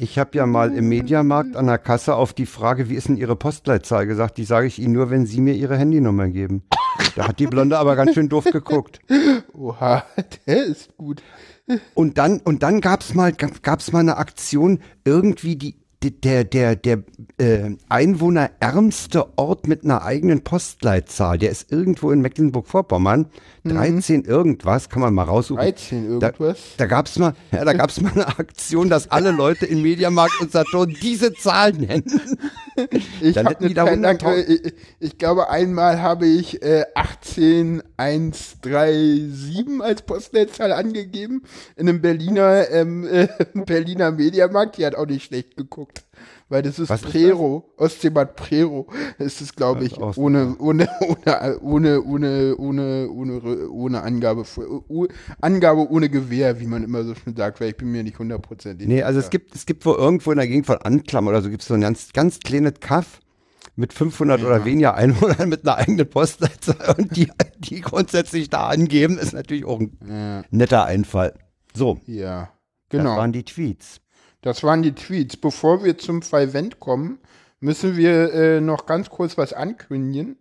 Ich 0.00 0.18
habe 0.18 0.38
ja 0.38 0.46
mal 0.46 0.72
im 0.74 0.88
Mediamarkt 0.88 1.56
an 1.56 1.66
der 1.66 1.78
Kasse 1.78 2.14
auf 2.14 2.32
die 2.32 2.46
Frage, 2.46 2.88
wie 2.88 2.94
ist 2.94 3.08
denn 3.08 3.16
Ihre 3.16 3.34
Postleitzahl 3.34 4.06
gesagt, 4.06 4.38
die 4.38 4.44
sage 4.44 4.68
ich 4.68 4.78
Ihnen 4.78 4.92
nur, 4.92 5.10
wenn 5.10 5.26
Sie 5.26 5.40
mir 5.40 5.54
Ihre 5.54 5.76
Handynummer 5.76 6.28
geben. 6.28 6.62
Da 7.16 7.28
hat 7.28 7.40
die 7.40 7.46
Blonde 7.46 7.78
aber 7.78 7.96
ganz 7.96 8.14
schön 8.14 8.28
doof 8.28 8.44
geguckt. 8.44 9.00
Oha, 9.52 10.04
der 10.46 10.64
ist 10.64 10.96
gut. 10.96 11.22
Und 11.94 12.16
dann, 12.16 12.40
und 12.40 12.62
dann 12.62 12.80
gab's 12.80 13.14
mal, 13.14 13.32
gab's 13.32 13.92
mal 13.92 14.00
eine 14.00 14.16
Aktion, 14.18 14.80
irgendwie 15.04 15.56
die, 15.56 15.80
der, 16.02 16.44
der, 16.44 16.76
der 16.76 17.02
äh, 17.38 17.70
einwohnerärmste 17.88 19.36
Ort 19.36 19.66
mit 19.66 19.82
einer 19.84 20.02
eigenen 20.02 20.44
Postleitzahl, 20.44 21.38
der 21.38 21.50
ist 21.50 21.72
irgendwo 21.72 22.12
in 22.12 22.20
Mecklenburg-Vorpommern, 22.20 23.26
13 23.64 24.20
mhm. 24.20 24.26
irgendwas, 24.26 24.88
kann 24.88 25.02
man 25.02 25.12
mal 25.12 25.24
raussuchen. 25.24 25.62
13 25.62 26.08
irgendwas? 26.08 26.58
Da, 26.76 26.84
da 26.84 26.86
gab's 26.86 27.18
mal, 27.18 27.34
ja, 27.50 27.64
da 27.64 27.72
gab's 27.72 28.00
mal 28.00 28.12
eine 28.12 28.28
Aktion, 28.28 28.88
dass 28.88 29.10
alle 29.10 29.32
Leute 29.32 29.66
in 29.66 29.82
Mediamarkt 29.82 30.40
und 30.40 30.52
Saturn 30.52 30.94
diese 31.02 31.34
Zahl 31.34 31.72
nennen. 31.72 32.38
Ich, 33.20 33.34
Dann 33.34 33.56
die 33.60 33.74
da 33.74 33.96
Dank, 33.96 34.22
ich, 34.46 34.72
ich, 35.00 35.18
glaube, 35.18 35.50
einmal 35.50 36.00
habe 36.00 36.26
ich 36.26 36.62
äh, 36.62 36.84
18137 36.94 39.80
als 39.80 40.02
Postleitzahl 40.02 40.70
angegeben 40.72 41.42
in 41.74 41.88
einem 41.88 42.00
Berliner, 42.00 42.70
ähm, 42.70 43.04
äh, 43.04 43.26
Berliner 43.66 44.12
Mediamarkt, 44.12 44.78
die 44.78 44.86
hat 44.86 44.94
auch 44.94 45.06
nicht 45.06 45.24
schlecht 45.24 45.56
geguckt 45.56 45.87
weil 46.48 46.62
das 46.62 46.78
ist 46.78 46.88
Was 46.88 47.02
Prero. 47.02 47.70
Ostseebad 47.76 48.36
Prero. 48.36 48.86
Das 49.18 49.40
ist, 49.40 49.56
glaube 49.56 49.84
ich, 49.84 50.00
also 50.00 50.20
ohne, 50.20 50.56
ohne, 50.58 50.88
ohne, 51.00 51.60
ohne, 51.60 52.02
ohne, 52.02 52.56
ohne, 52.56 53.08
ohne, 53.10 53.70
ohne 53.70 54.02
Angabe, 54.02 54.44
oh, 54.88 55.06
Angabe 55.40 55.90
ohne 55.90 56.08
Gewehr, 56.08 56.60
wie 56.60 56.66
man 56.66 56.84
immer 56.84 57.04
so 57.04 57.14
schön 57.14 57.36
sagt, 57.36 57.60
weil 57.60 57.70
ich 57.70 57.76
bin 57.76 57.92
mir 57.92 58.02
nicht 58.02 58.18
hundertprozentig. 58.18 58.88
Nee, 58.88 59.02
also 59.02 59.20
es 59.20 59.30
gibt, 59.30 59.54
es 59.54 59.66
gibt 59.66 59.84
wohl 59.84 59.96
irgendwo 59.96 60.32
in 60.32 60.38
der 60.38 60.46
Gegend 60.46 60.66
von 60.66 60.78
Anklam 60.78 61.26
oder 61.26 61.42
so 61.42 61.50
gibt 61.50 61.62
es 61.62 61.68
so 61.68 61.74
ein 61.74 61.80
ganz, 61.80 62.12
ganz 62.12 62.40
kleines 62.40 62.74
Kaff 62.80 63.20
mit 63.76 63.92
500 63.92 64.40
ja. 64.40 64.46
oder 64.46 64.64
weniger 64.64 64.94
Einwohnern 64.94 65.48
mit 65.48 65.66
einer 65.66 65.76
eigenen 65.76 66.08
Postleitzahl 66.08 66.94
und 66.98 67.14
die, 67.16 67.30
die 67.58 67.80
grundsätzlich 67.80 68.50
da 68.50 68.68
angeben, 68.68 69.18
ist 69.18 69.34
natürlich 69.34 69.64
auch 69.64 69.80
ein 69.80 69.96
ja. 70.08 70.42
netter 70.50 70.84
Einfall. 70.84 71.34
So. 71.74 72.00
Ja, 72.06 72.50
genau. 72.88 73.10
Das 73.10 73.18
waren 73.18 73.32
die 73.32 73.44
Tweets. 73.44 74.00
Das 74.42 74.62
waren 74.62 74.82
die 74.82 74.92
Tweets. 74.92 75.36
Bevor 75.36 75.84
wir 75.84 75.98
zum 75.98 76.22
Fallvent 76.22 76.80
kommen, 76.80 77.18
müssen 77.60 77.96
wir 77.96 78.32
äh, 78.32 78.60
noch 78.60 78.86
ganz 78.86 79.10
kurz 79.10 79.36
was 79.36 79.52
ankündigen. 79.52 80.36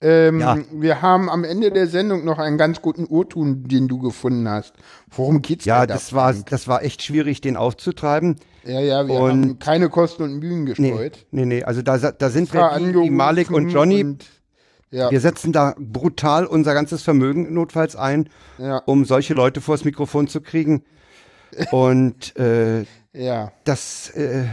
Ähm, 0.00 0.40
ja. 0.40 0.58
Wir 0.70 1.02
haben 1.02 1.28
am 1.28 1.42
Ende 1.42 1.72
der 1.72 1.88
Sendung 1.88 2.24
noch 2.24 2.38
einen 2.38 2.56
ganz 2.56 2.80
guten 2.82 3.06
Urtun, 3.06 3.64
den 3.64 3.88
du 3.88 3.98
gefunden 3.98 4.48
hast. 4.48 4.74
Worum 5.10 5.42
geht's 5.42 5.64
ja, 5.64 5.74
da? 5.74 5.80
Ja, 5.80 5.86
das 5.86 6.12
war, 6.12 6.32
das 6.34 6.68
war 6.68 6.84
echt 6.84 7.02
schwierig, 7.02 7.40
den 7.40 7.56
aufzutreiben. 7.56 8.36
Ja, 8.64 8.80
ja, 8.80 9.08
wir 9.08 9.14
und 9.14 9.30
haben 9.30 9.58
keine 9.58 9.88
Kosten 9.88 10.22
und 10.22 10.38
Mühen 10.38 10.66
gestreut. 10.66 11.26
Nee, 11.32 11.44
nee, 11.44 11.56
nee. 11.56 11.64
also 11.64 11.82
da, 11.82 11.98
da 11.98 12.30
sind 12.30 12.52
wir 12.52 12.60
wie 13.02 13.10
Malik 13.10 13.50
und 13.50 13.70
Johnny. 13.70 14.04
Und, 14.04 14.24
ja. 14.90 15.10
Wir 15.10 15.20
setzen 15.20 15.52
da 15.52 15.74
brutal 15.78 16.46
unser 16.46 16.74
ganzes 16.74 17.02
Vermögen 17.02 17.52
notfalls 17.52 17.96
ein, 17.96 18.28
ja. 18.58 18.78
um 18.86 19.04
solche 19.04 19.34
Leute 19.34 19.60
vors 19.60 19.84
Mikrofon 19.84 20.28
zu 20.28 20.40
kriegen. 20.40 20.84
Und 21.70 22.36
äh, 22.36 22.84
ja. 23.12 23.52
Das, 23.64 24.10
äh, 24.10 24.44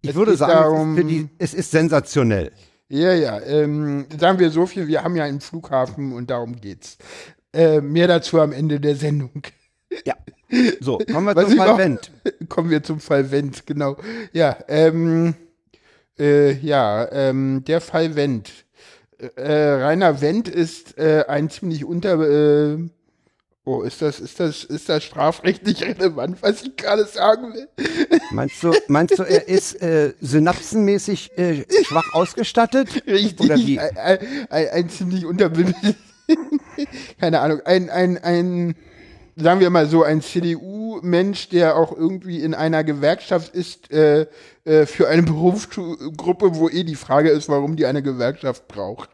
ich 0.00 0.10
es 0.10 0.16
würde 0.16 0.36
sagen, 0.36 0.52
darum, 0.52 0.92
es, 0.94 0.98
ist 0.98 1.08
die, 1.08 1.28
es, 1.38 1.54
ist 1.54 1.70
sensationell. 1.70 2.52
Ja, 2.88 3.12
ja. 3.14 3.40
Ähm, 3.40 4.06
sagen 4.18 4.38
wir 4.38 4.50
so 4.50 4.66
viel, 4.66 4.86
wir 4.86 5.02
haben 5.02 5.16
ja 5.16 5.24
einen 5.24 5.40
Flughafen 5.40 6.12
und 6.12 6.30
darum 6.30 6.60
geht's. 6.60 6.98
Äh, 7.52 7.80
mehr 7.80 8.06
dazu 8.06 8.40
am 8.40 8.52
Ende 8.52 8.80
der 8.80 8.96
Sendung. 8.96 9.42
Ja. 10.04 10.14
So, 10.80 10.98
kommen 10.98 11.26
wir 11.26 11.36
Was 11.36 11.48
zum 11.48 11.56
Fall 11.56 11.78
Wendt. 11.78 12.12
Kommen 12.48 12.70
wir 12.70 12.82
zum 12.82 13.00
Fall 13.00 13.30
Wendt, 13.30 13.66
genau. 13.66 13.96
Ja, 14.32 14.56
ähm, 14.68 15.34
äh, 16.18 16.52
ja, 16.52 17.10
ähm, 17.10 17.64
der 17.66 17.80
Fall 17.80 18.14
Wendt. 18.14 18.52
Äh, 19.36 19.52
Rainer 19.52 20.20
Wendt 20.20 20.48
ist 20.48 20.98
äh, 20.98 21.24
ein 21.26 21.50
ziemlich 21.50 21.84
unter, 21.84 22.20
äh, 22.20 22.78
Oh, 23.68 23.82
ist 23.82 24.00
das, 24.00 24.20
ist 24.20 24.38
das, 24.38 24.62
ist 24.62 24.88
das 24.88 25.02
strafrechtlich 25.02 25.82
relevant, 25.82 26.40
was 26.40 26.62
ich 26.62 26.76
gerade 26.76 27.04
sagen 27.04 27.52
will? 27.52 27.66
Meinst 28.30 28.62
du, 28.62 28.72
meinst 28.86 29.18
du, 29.18 29.24
er 29.24 29.48
ist 29.48 29.82
äh, 29.82 30.14
synapsenmäßig 30.20 31.36
äh, 31.36 31.64
schwach 31.82 32.14
ausgestattet? 32.14 33.02
Richtig. 33.08 33.40
Oder 33.40 33.56
wie? 33.56 33.80
Ein, 33.80 34.20
ein, 34.50 34.68
ein 34.68 34.88
ziemlich 34.88 35.26
unterbildetes, 35.26 35.96
keine 37.20 37.40
Ahnung, 37.40 37.60
ein, 37.64 37.90
ein, 37.90 38.18
ein, 38.18 38.76
sagen 39.34 39.58
wir 39.58 39.70
mal 39.70 39.88
so, 39.88 40.04
ein 40.04 40.22
CDU-Mensch, 40.22 41.48
der 41.48 41.76
auch 41.76 41.90
irgendwie 41.90 42.42
in 42.42 42.54
einer 42.54 42.84
Gewerkschaft 42.84 43.52
ist, 43.52 43.90
äh, 43.90 44.28
äh, 44.64 44.86
für 44.86 45.08
eine 45.08 45.24
Berufsgruppe, 45.24 46.54
wo 46.54 46.68
eh 46.68 46.84
die 46.84 46.94
Frage 46.94 47.30
ist, 47.30 47.48
warum 47.48 47.74
die 47.74 47.86
eine 47.86 48.04
Gewerkschaft 48.04 48.68
braucht. 48.68 49.10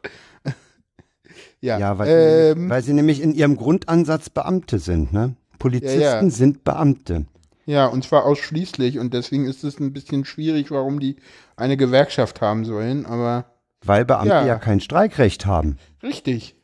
Ja, 1.62 1.78
ja 1.78 1.98
weil, 1.98 2.54
ähm, 2.56 2.68
weil 2.68 2.82
sie 2.82 2.92
nämlich 2.92 3.22
in 3.22 3.32
ihrem 3.32 3.56
Grundansatz 3.56 4.28
Beamte 4.28 4.78
sind, 4.78 5.12
ne? 5.12 5.36
Polizisten 5.58 6.00
ja, 6.00 6.22
ja. 6.22 6.30
sind 6.30 6.64
Beamte. 6.64 7.24
Ja, 7.66 7.86
und 7.86 8.04
zwar 8.04 8.26
ausschließlich. 8.26 8.98
Und 8.98 9.14
deswegen 9.14 9.46
ist 9.46 9.62
es 9.62 9.78
ein 9.78 9.92
bisschen 9.92 10.24
schwierig, 10.24 10.72
warum 10.72 10.98
die 10.98 11.16
eine 11.56 11.76
Gewerkschaft 11.76 12.40
haben 12.40 12.64
sollen, 12.64 13.06
aber. 13.06 13.46
Weil 13.84 14.04
Beamte 14.04 14.28
ja, 14.28 14.46
ja 14.46 14.58
kein 14.58 14.80
Streikrecht 14.80 15.46
haben. 15.46 15.78
Richtig. 16.02 16.56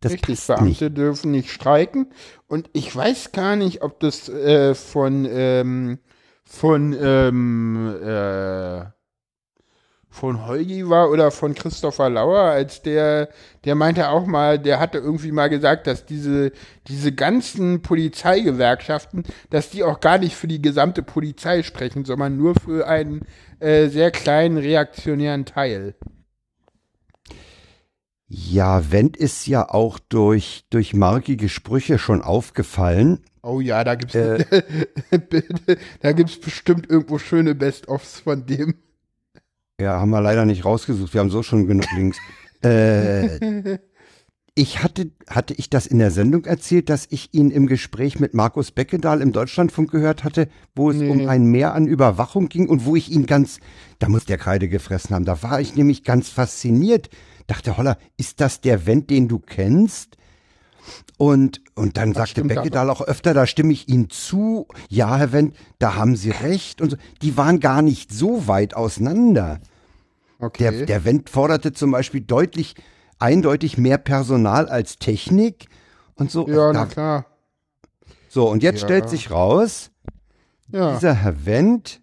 Das 0.00 0.12
Richtig, 0.12 0.46
Beamte 0.46 0.84
nicht. 0.84 0.96
dürfen 0.96 1.30
nicht 1.32 1.50
streiken. 1.50 2.12
Und 2.46 2.70
ich 2.72 2.94
weiß 2.94 3.32
gar 3.32 3.56
nicht, 3.56 3.82
ob 3.82 3.98
das 3.98 4.28
äh, 4.28 4.74
von, 4.74 5.26
ähm, 5.28 5.98
von 6.44 6.94
ähm, 7.00 7.96
äh, 8.00 8.84
von 10.14 10.46
Holgi 10.46 10.88
war 10.88 11.10
oder 11.10 11.32
von 11.32 11.54
Christopher 11.54 12.08
Lauer, 12.08 12.42
als 12.42 12.82
der, 12.82 13.28
der 13.64 13.74
meinte 13.74 14.10
auch 14.10 14.26
mal, 14.26 14.60
der 14.60 14.78
hatte 14.78 14.98
irgendwie 14.98 15.32
mal 15.32 15.50
gesagt, 15.50 15.88
dass 15.88 16.06
diese, 16.06 16.52
diese 16.86 17.10
ganzen 17.10 17.82
Polizeigewerkschaften, 17.82 19.24
dass 19.50 19.70
die 19.70 19.82
auch 19.82 19.98
gar 19.98 20.18
nicht 20.18 20.36
für 20.36 20.46
die 20.46 20.62
gesamte 20.62 21.02
Polizei 21.02 21.64
sprechen, 21.64 22.04
sondern 22.04 22.36
nur 22.36 22.54
für 22.54 22.86
einen 22.86 23.22
äh, 23.58 23.88
sehr 23.88 24.12
kleinen 24.12 24.56
reaktionären 24.56 25.46
Teil. 25.46 25.96
Ja, 28.28 28.92
Wendt 28.92 29.16
ist 29.16 29.48
ja 29.48 29.68
auch 29.68 29.98
durch, 29.98 30.64
durch 30.70 30.94
markige 30.94 31.48
Sprüche 31.48 31.98
schon 31.98 32.22
aufgefallen. 32.22 33.18
Oh 33.42 33.60
ja, 33.60 33.82
da 33.82 33.96
gibt's, 33.96 34.14
äh, 34.14 34.44
da 36.00 36.12
gibt's 36.12 36.38
bestimmt 36.38 36.88
irgendwo 36.88 37.18
schöne 37.18 37.56
Best-ofs 37.56 38.20
von 38.20 38.46
dem. 38.46 38.76
Ja, 39.80 40.00
haben 40.00 40.10
wir 40.10 40.20
leider 40.20 40.44
nicht 40.44 40.64
rausgesucht. 40.64 41.14
Wir 41.14 41.20
haben 41.20 41.30
so 41.30 41.42
schon 41.42 41.66
genug 41.66 41.86
Links. 41.96 42.18
äh, 42.62 43.78
ich 44.54 44.82
hatte, 44.82 45.10
hatte 45.28 45.54
ich 45.54 45.68
das 45.68 45.86
in 45.86 45.98
der 45.98 46.12
Sendung 46.12 46.44
erzählt, 46.44 46.88
dass 46.88 47.06
ich 47.10 47.34
ihn 47.34 47.50
im 47.50 47.66
Gespräch 47.66 48.20
mit 48.20 48.34
Markus 48.34 48.70
Beckedahl 48.70 49.20
im 49.20 49.32
Deutschlandfunk 49.32 49.90
gehört 49.90 50.22
hatte, 50.22 50.48
wo 50.76 50.90
es 50.90 50.96
nee. 50.96 51.08
um 51.08 51.28
ein 51.28 51.46
Mehr 51.46 51.74
an 51.74 51.88
Überwachung 51.88 52.48
ging 52.48 52.68
und 52.68 52.84
wo 52.84 52.94
ich 52.94 53.10
ihn 53.10 53.26
ganz, 53.26 53.58
da 53.98 54.08
muss 54.08 54.26
der 54.26 54.38
Kreide 54.38 54.68
gefressen 54.68 55.14
haben. 55.14 55.24
Da 55.24 55.42
war 55.42 55.60
ich 55.60 55.74
nämlich 55.74 56.04
ganz 56.04 56.28
fasziniert. 56.28 57.10
Dachte, 57.48 57.76
holla, 57.76 57.98
ist 58.16 58.40
das 58.40 58.60
der 58.60 58.86
Wendt, 58.86 59.10
den 59.10 59.26
du 59.26 59.40
kennst? 59.40 60.16
Und, 61.16 61.60
und 61.74 61.96
dann 61.96 62.12
das 62.12 62.28
sagte 62.28 62.44
Beckedahl 62.44 62.90
auch 62.90 63.00
öfter, 63.00 63.34
da 63.34 63.46
stimme 63.46 63.72
ich 63.72 63.88
Ihnen 63.88 64.10
zu. 64.10 64.66
Ja, 64.88 65.16
Herr 65.16 65.32
Wendt, 65.32 65.56
da 65.78 65.94
haben 65.94 66.16
Sie 66.16 66.30
recht. 66.30 66.80
Und 66.80 66.92
so. 66.92 66.96
Die 67.22 67.36
waren 67.36 67.60
gar 67.60 67.82
nicht 67.82 68.12
so 68.12 68.46
weit 68.48 68.74
auseinander. 68.74 69.60
Okay. 70.38 70.70
Der, 70.70 70.86
der 70.86 71.04
Wendt 71.04 71.30
forderte 71.30 71.72
zum 71.72 71.90
Beispiel 71.90 72.20
deutlich, 72.20 72.74
eindeutig 73.18 73.78
mehr 73.78 73.98
Personal 73.98 74.68
als 74.68 74.98
Technik 74.98 75.66
und 76.14 76.30
so. 76.30 76.48
Ja, 76.48 76.72
na 76.72 76.86
klar. 76.86 77.26
So, 78.28 78.50
und 78.50 78.62
jetzt 78.62 78.82
ja. 78.82 78.88
stellt 78.88 79.08
sich 79.08 79.30
raus, 79.30 79.90
ja. 80.68 80.94
dieser 80.94 81.14
Herr 81.14 81.46
Wendt 81.46 82.02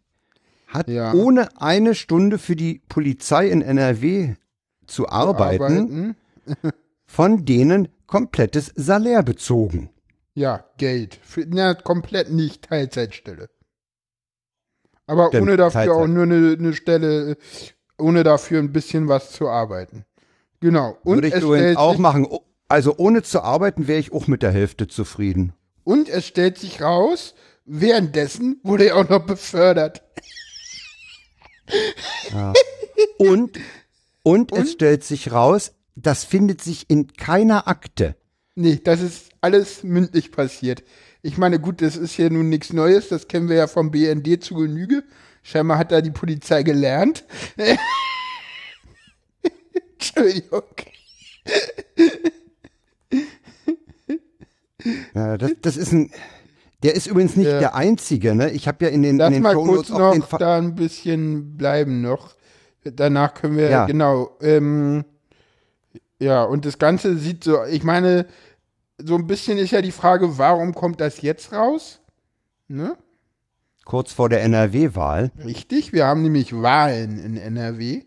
hat 0.68 0.88
ja. 0.88 1.14
ohne 1.14 1.50
eine 1.60 1.94
Stunde 1.96 2.38
für 2.38 2.56
die 2.56 2.82
Polizei 2.88 3.50
in 3.50 3.62
NRW 3.62 4.36
zu 4.88 5.10
arbeiten, 5.10 5.64
arbeiten. 5.64 6.16
von 7.06 7.46
denen 7.46 7.90
komplettes 8.12 8.74
Salär 8.75 9.24
bezogen. 9.24 9.89
Ja, 10.34 10.65
Geld. 10.77 11.18
Für, 11.24 11.46
na, 11.48 11.74
komplett 11.74 12.30
nicht 12.30 12.63
Teilzeitstelle. 12.63 13.50
Aber 15.08 15.30
Stimmt, 15.30 15.44
ohne 15.44 15.58
dafür 15.58 15.86
Teilzeit. 15.86 15.96
auch 15.96 16.08
nur 16.08 16.24
eine, 16.24 16.58
eine, 16.60 16.74
Stelle, 16.74 17.38
ohne 17.98 18.24
dafür 18.24 18.60
ein 18.60 18.74
bisschen 18.74 19.08
was 19.08 19.32
zu 19.32 19.48
arbeiten. 19.48 20.06
Genau. 20.60 20.98
Und 21.03 21.15
Würde 21.24 21.30
ich 21.30 21.36
übrigens 21.36 21.77
auch 21.77 21.98
machen. 21.98 22.27
Also 22.68 22.96
ohne 22.98 23.24
zu 23.24 23.41
arbeiten 23.41 23.88
wäre 23.88 24.00
ich 24.00 24.12
auch 24.12 24.27
mit 24.27 24.44
der 24.44 24.51
Hälfte 24.51 24.88
zufrieden. 24.88 25.53
Und 25.84 26.10
es 26.10 26.25
stellt 26.27 26.58
sich 26.58 26.82
raus, 26.82 27.34
währenddessen 27.65 28.60
wurde 28.63 28.88
er 28.88 28.98
auch 28.98 29.10
noch 29.10 29.25
befördert. 29.25 30.03
Ja. 32.32 32.53
Und, 33.18 33.58
und, 34.24 34.51
und 34.51 34.60
es 34.60 34.74
stellt 34.74 35.06
sich 35.06 35.32
raus, 35.32 35.74
das 36.01 36.24
findet 36.24 36.62
sich 36.62 36.89
in 36.89 37.08
keiner 37.13 37.67
Akte. 37.67 38.15
Nee, 38.55 38.79
das 38.84 39.01
ist 39.01 39.29
alles 39.41 39.84
mündlich 39.84 40.31
passiert. 40.31 40.84
Ich 41.22 41.38
meine, 41.38 41.60
gut, 41.60 41.81
das 41.81 41.96
ist 41.96 42.17
ja 42.17 42.29
nun 42.29 42.50
nichts 42.50 42.74
Neues, 42.74 43.08
das 43.10 43.27
kennen 43.27 43.48
wir 43.50 43.55
ja 43.55 43.67
vom 43.67 43.91
BND 43.91 44.43
zu 44.43 44.55
Genüge. 44.55 45.03
Scheinbar 45.43 45.77
hat 45.77 45.91
da 45.91 46.01
die 46.01 46.12
Polizei 46.12 46.63
gelernt. 46.63 47.24
Entschuldigung. 49.93 50.63
Ja, 55.13 55.38
das, 55.38 55.51
das 55.62 55.77
ist 55.77 55.91
ein. 55.91 56.12
Der 56.84 56.96
ist 56.96 57.05
übrigens 57.05 57.36
nicht 57.36 57.48
Ja. 57.48 57.60
der 57.60 57.75
einzige, 57.75 58.34
ne? 58.34 58.50
Ich 58.51 58.67
habe 58.67 58.86
ja 58.86 58.91
in 58.91 59.03
den, 59.03 59.17
Lass 59.17 59.27
in 59.27 59.34
den 59.36 59.43
mal 59.43 59.53
Shownotes 59.53 59.89
kurz 59.91 60.29
noch 60.29 60.39
da 60.39 60.58
ein 60.58 60.74
bisschen 60.74 61.55
bleiben 61.55 62.01
noch. 62.01 62.34
Danach 62.84 63.36
können 63.36 63.55
wir, 63.58 63.70
Ja. 63.70 63.86
genau, 63.86 64.36
ähm, 64.41 65.05
ja, 66.22 66.44
und 66.44 66.66
das 66.66 66.78
Ganze 66.78 67.18
sieht 67.18 67.44
so, 67.44 67.63
ich 67.66 67.84
meine, 67.84 68.25
so 68.98 69.16
ein 69.16 69.28
bisschen 69.28 69.58
ist 69.58 69.72
ja 69.72 69.82
die 69.82 69.92
Frage, 69.92 70.38
warum 70.38 70.74
kommt 70.74 71.01
das 71.01 71.22
jetzt 71.22 71.51
raus? 71.51 72.00
Ne? 72.68 72.96
kurz 73.86 74.13
vor 74.13 74.30
der 74.30 74.42
NRW-Wahl. 74.44 75.32
Richtig, 75.44 75.94
wir 75.94 76.06
haben 76.06 76.24
nämlich 76.24 76.54
Wahlen 76.54 77.20
in 77.20 77.38
NRW. 77.38 78.04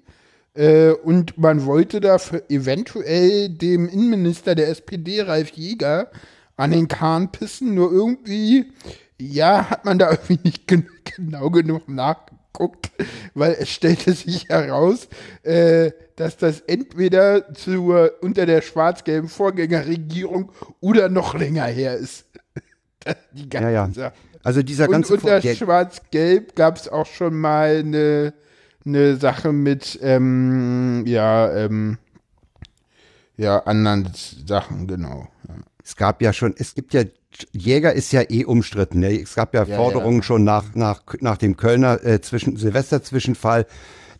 Äh, 0.54 0.92
und 0.92 1.36
man 1.36 1.66
wollte 1.66 2.00
dafür 2.00 2.42
eventuell 2.48 3.48
dem 3.50 3.88
Innenminister 3.88 4.54
der 4.54 4.68
SPD, 4.68 5.20
Ralf 5.20 5.50
Jäger, 5.50 6.10
an 6.56 6.70
den 6.70 6.88
Kahn 6.88 7.32
pissen. 7.32 7.74
Nur 7.74 7.92
irgendwie, 7.92 8.72
ja, 9.20 9.68
hat 9.68 9.84
man 9.84 9.98
da 9.98 10.10
irgendwie 10.10 10.38
nicht 10.42 10.66
gen 10.66 10.86
genau 11.16 11.50
genug 11.50 11.88
nachgeguckt, 11.88 12.90
weil 13.34 13.56
es 13.58 13.68
stellte 13.68 14.12
sich 14.12 14.48
heraus, 14.48 15.08
äh, 15.42 15.90
dass 16.16 16.36
das 16.36 16.60
entweder 16.60 17.52
zur, 17.54 18.12
unter 18.20 18.46
der 18.46 18.62
schwarz-gelben 18.62 19.28
Vorgängerregierung 19.28 20.52
oder 20.80 21.08
noch 21.08 21.34
länger 21.34 21.64
her 21.64 21.96
ist. 21.96 22.26
Die 23.32 23.48
ganze 23.48 23.70
Ja, 23.70 23.86
ja. 23.86 23.90
Sache. 23.92 24.14
Also 24.42 24.62
dieser 24.62 24.86
Und 24.86 24.92
ganze 24.92 25.14
unter 25.14 25.40
der, 25.40 25.54
Schwarz-Gelb 25.54 26.54
gab 26.54 26.76
es 26.76 26.88
auch 26.88 27.06
schon 27.06 27.34
mal 27.34 27.78
eine, 27.78 28.34
eine 28.84 29.16
Sache 29.16 29.52
mit, 29.52 29.98
ähm, 30.02 31.04
ja, 31.06 31.50
ähm, 31.56 31.96
ja, 33.38 33.60
anderen 33.60 34.10
Sachen, 34.46 34.86
genau. 34.86 35.28
Ja. 35.48 35.54
Es 35.82 35.96
gab 35.96 36.20
ja 36.20 36.32
schon, 36.34 36.54
es 36.58 36.74
gibt 36.74 36.92
ja, 36.92 37.04
Jäger 37.52 37.94
ist 37.94 38.12
ja 38.12 38.22
eh 38.28 38.44
umstritten. 38.44 39.00
Ne? 39.00 39.20
Es 39.20 39.34
gab 39.34 39.54
ja 39.54 39.64
Ja, 39.64 39.76
Forderungen 39.76 40.18
ja. 40.18 40.22
schon 40.22 40.44
nach, 40.44 40.74
nach, 40.74 41.02
nach 41.20 41.38
dem 41.38 41.56
Kölner 41.56 42.04
äh, 42.04 42.20
zwischen 42.20 42.56
Silvester-Zwischenfall. 42.56 43.66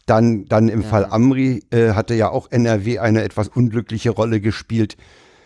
Dann, 0.06 0.44
dann 0.46 0.68
im 0.68 0.82
Fall 0.82 1.06
Amri 1.06 1.64
äh, 1.70 1.92
hatte 1.92 2.14
ja 2.14 2.28
auch 2.28 2.50
NRW 2.50 2.98
eine 2.98 3.22
etwas 3.22 3.48
unglückliche 3.48 4.10
Rolle 4.10 4.40
gespielt. 4.40 4.96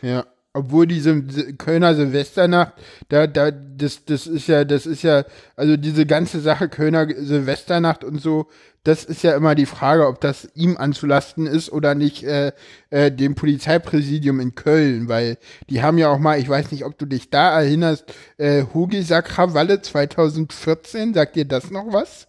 Ja, 0.03 0.25
obwohl 0.55 0.87
diese 0.87 1.23
Kölner 1.55 1.95
Silvesternacht, 1.95 2.73
da, 3.09 3.27
da, 3.27 3.51
das, 3.51 4.05
das 4.05 4.27
ist 4.27 4.49
ja, 4.49 4.65
das 4.65 4.87
ist 4.87 5.03
ja, 5.03 5.25
also 5.57 5.77
diese 5.77 6.07
ganze 6.07 6.41
Sache 6.41 6.69
Kölner 6.69 7.07
Silvesternacht 7.09 8.03
und 8.03 8.21
so, 8.21 8.49
das 8.83 9.05
ist 9.05 9.23
ja 9.23 9.37
immer 9.37 9.55
die 9.55 9.67
Frage, 9.67 10.07
ob 10.07 10.21
das 10.21 10.49
ihm 10.55 10.77
anzulasten 10.77 11.47
ist 11.47 11.71
oder 11.71 11.95
nicht 11.95 12.25
äh, 12.25 12.53
äh, 12.91 13.13
dem 13.13 13.35
Polizeipräsidium 13.35 14.41
in 14.41 14.55
Köln, 14.55 15.09
weil 15.09 15.37
die 15.69 15.83
haben 15.83 15.99
ja 15.99 16.09
auch 16.09 16.19
mal, 16.19 16.41
ich 16.41 16.49
weiß 16.49 16.73
nicht, 16.73 16.85
ob 16.85 16.99
du 16.99 17.07
dich 17.07 17.31
da 17.31 17.61
erinnerst, 17.61 18.05
äh, 18.39 18.65
Hugiser-Krawalle 18.73 19.83
2014, 19.83 21.15
sagt 21.15 21.37
dir 21.37 21.45
das 21.45 21.71
noch 21.71 21.93
was? 21.93 22.29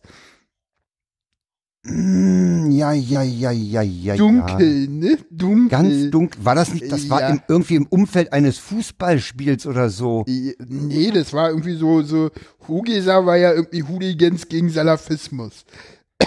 Mm, 1.84 2.72
ja, 2.72 2.92
ja, 2.92 3.22
ja, 3.24 3.52
ja, 3.52 3.82
ja. 3.82 4.14
Ja. 4.14 4.16
Dunkel, 4.18 4.88
ne? 4.90 5.18
Dunkel. 5.32 5.70
Ganz 5.70 6.12
dunkel. 6.12 6.44
War 6.46 6.56
das 6.56 6.74
nicht, 6.74 6.92
das 6.92 7.10
war 7.10 7.22
Ja. 7.22 7.30
im, 7.30 7.42
irgendwie 7.48 7.76
im 7.76 7.86
Umfeld 7.88 8.34
eines 8.34 8.58
Fußballspiels 8.58 9.66
oder 9.66 9.90
so. 9.90 10.26
Nee, 10.28 11.12
das 11.12 11.32
war 11.34 11.50
irgendwie 11.50 11.76
so, 11.76 12.02
so, 12.02 12.32
Hugeser 12.68 13.26
war 13.26 13.38
ja 13.38 13.54
irgendwie 13.54 13.84
Hooligans 13.84 14.48
gegen 14.50 14.70
Salafismus. 14.70 15.64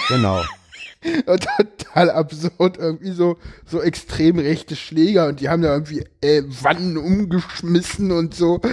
Genau. 0.08 0.40
Total 1.26 2.10
absurd, 2.10 2.78
irgendwie 2.78 3.12
so, 3.12 3.36
so 3.66 3.82
extrem 3.82 4.38
rechte 4.38 4.76
Schläger 4.76 5.26
und 5.28 5.40
die 5.40 5.48
haben 5.48 5.62
da 5.62 5.72
irgendwie 5.74 6.04
äh, 6.20 6.42
Wannen 6.62 6.96
umgeschmissen 6.96 8.12
und 8.12 8.34
so. 8.34 8.60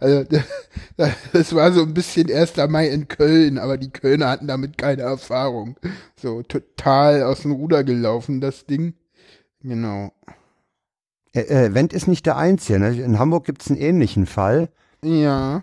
Also, 0.00 0.24
da- 0.24 1.10
das 1.32 1.54
war 1.54 1.72
so 1.72 1.82
ein 1.82 1.94
bisschen 1.94 2.30
1. 2.32 2.56
Mai 2.68 2.88
in 2.88 3.08
Köln, 3.08 3.58
aber 3.58 3.78
die 3.78 3.90
Kölner 3.90 4.28
hatten 4.28 4.46
damit 4.46 4.78
keine 4.78 5.02
Erfahrung. 5.02 5.76
So 6.20 6.42
total 6.42 7.22
aus 7.22 7.42
dem 7.42 7.52
Ruder 7.52 7.82
gelaufen, 7.82 8.40
das 8.40 8.66
Ding. 8.66 8.94
Genau. 9.60 10.12
Äh, 11.32 11.40
äh, 11.40 11.74
Wendt 11.74 11.92
ist 11.92 12.06
nicht 12.06 12.26
der 12.26 12.36
Einzige. 12.36 12.78
Ne? 12.78 13.00
In 13.00 13.18
Hamburg 13.18 13.44
gibt 13.44 13.62
es 13.62 13.68
einen 13.70 13.80
ähnlichen 13.80 14.26
Fall. 14.26 14.68
Ja. 15.02 15.62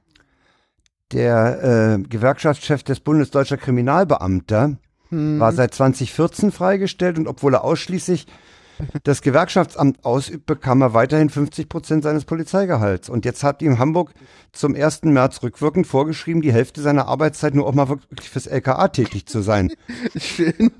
Der 1.13 1.97
äh, 1.99 2.01
Gewerkschaftschef 2.01 2.83
des 2.83 2.99
Bundes 2.99 3.31
Deutscher 3.31 3.57
Kriminalbeamter 3.57 4.77
Hm. 5.09 5.39
war 5.39 5.51
seit 5.51 5.73
2014 5.73 6.51
freigestellt 6.51 7.17
und 7.17 7.27
obwohl 7.27 7.53
er 7.53 7.63
ausschließlich 7.63 8.27
das 9.03 9.21
Gewerkschaftsamt 9.21 10.03
ausübt, 10.03 10.45
bekam 10.45 10.81
er 10.81 10.93
weiterhin 10.93 11.29
50 11.29 11.69
Prozent 11.69 12.03
seines 12.03 12.25
Polizeigehalts. 12.25 13.09
Und 13.09 13.25
jetzt 13.25 13.43
hat 13.43 13.61
ihm 13.61 13.79
Hamburg 13.79 14.13
zum 14.51 14.75
1. 14.75 15.03
März 15.03 15.43
rückwirkend 15.43 15.87
vorgeschrieben, 15.87 16.41
die 16.41 16.53
Hälfte 16.53 16.81
seiner 16.81 17.07
Arbeitszeit 17.07 17.55
nur 17.55 17.67
auch 17.67 17.73
mal 17.73 17.89
wirklich 17.89 18.29
fürs 18.29 18.47
LKA 18.47 18.87
tätig 18.89 19.27
zu 19.27 19.41
sein. 19.41 19.71
Schön. 20.17 20.71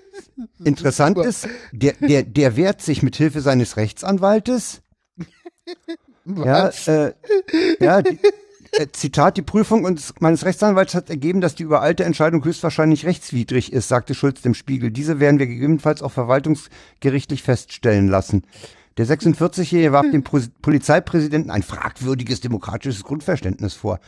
Interessant 0.64 1.16
Super. 1.16 1.28
ist, 1.28 1.48
der, 1.72 1.94
der, 1.94 2.22
der 2.22 2.56
wehrt 2.56 2.82
sich 2.82 3.02
mit 3.02 3.16
Hilfe 3.16 3.40
seines 3.40 3.76
Rechtsanwaltes. 3.76 4.82
Ja, 6.24 6.64
Was? 6.66 6.88
äh, 6.88 7.14
ja 7.80 8.02
die, 8.02 8.18
äh, 8.72 8.88
Zitat, 8.92 9.36
die 9.36 9.42
Prüfung 9.42 9.84
uns, 9.84 10.14
meines 10.20 10.44
Rechtsanwalts 10.44 10.94
hat 10.94 11.10
ergeben, 11.10 11.40
dass 11.40 11.54
die 11.54 11.62
übereilte 11.62 12.04
Entscheidung 12.04 12.44
höchstwahrscheinlich 12.44 13.04
rechtswidrig 13.06 13.72
ist, 13.72 13.88
sagte 13.88 14.14
Schulz 14.14 14.42
dem 14.42 14.54
Spiegel. 14.54 14.90
Diese 14.90 15.20
werden 15.20 15.38
wir 15.38 15.46
gegebenenfalls 15.46 16.02
auch 16.02 16.12
verwaltungsgerichtlich 16.12 17.42
feststellen 17.42 18.08
lassen. 18.08 18.44
Der 18.96 19.06
46-Jährige 19.06 19.92
warf 19.92 20.10
dem 20.10 20.22
Pro 20.22 20.40
Polizeipräsidenten 20.60 21.50
ein 21.50 21.62
fragwürdiges 21.62 22.40
demokratisches 22.40 23.04
Grundverständnis 23.04 23.74
vor. 23.74 24.00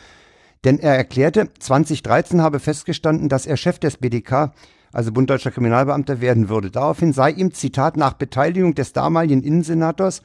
Denn 0.65 0.79
er 0.79 0.95
erklärte, 0.97 1.51
2013 1.59 2.41
habe 2.41 2.59
festgestanden, 2.59 3.29
dass 3.29 3.47
er 3.47 3.57
Chef 3.57 3.79
des 3.79 3.99
BDK, 3.99 4.53
also 4.93 5.13
Bund 5.13 5.29
Deutscher 5.29 5.51
Kriminalbeamter, 5.51 6.21
werden 6.23 6.49
würde. 6.49 6.71
Daraufhin 6.71 7.13
sei 7.13 7.31
ihm, 7.31 7.53
Zitat, 7.53 7.97
nach 7.97 8.15
Beteiligung 8.15 8.75
des 8.75 8.93
damaligen 8.95 9.43
Innensenators, 9.43 10.23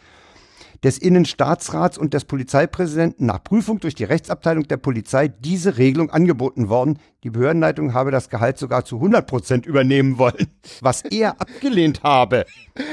des 0.83 0.97
Innenstaatsrats 0.97 1.97
und 1.97 2.13
des 2.13 2.25
Polizeipräsidenten 2.25 3.25
nach 3.25 3.43
Prüfung 3.43 3.79
durch 3.79 3.95
die 3.95 4.03
Rechtsabteilung 4.03 4.67
der 4.67 4.77
Polizei 4.77 5.27
diese 5.27 5.77
Regelung 5.77 6.09
angeboten 6.09 6.69
worden. 6.69 6.99
Die 7.23 7.29
Behördenleitung 7.29 7.93
habe 7.93 8.11
das 8.11 8.29
Gehalt 8.29 8.57
sogar 8.57 8.85
zu 8.85 8.95
100 8.97 9.27
Prozent 9.27 9.65
übernehmen 9.65 10.17
wollen, 10.17 10.47
was 10.81 11.01
er 11.01 11.39
abgelehnt 11.41 12.03
habe. 12.03 12.45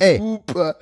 Ey, 0.00 0.18
Super. 0.18 0.74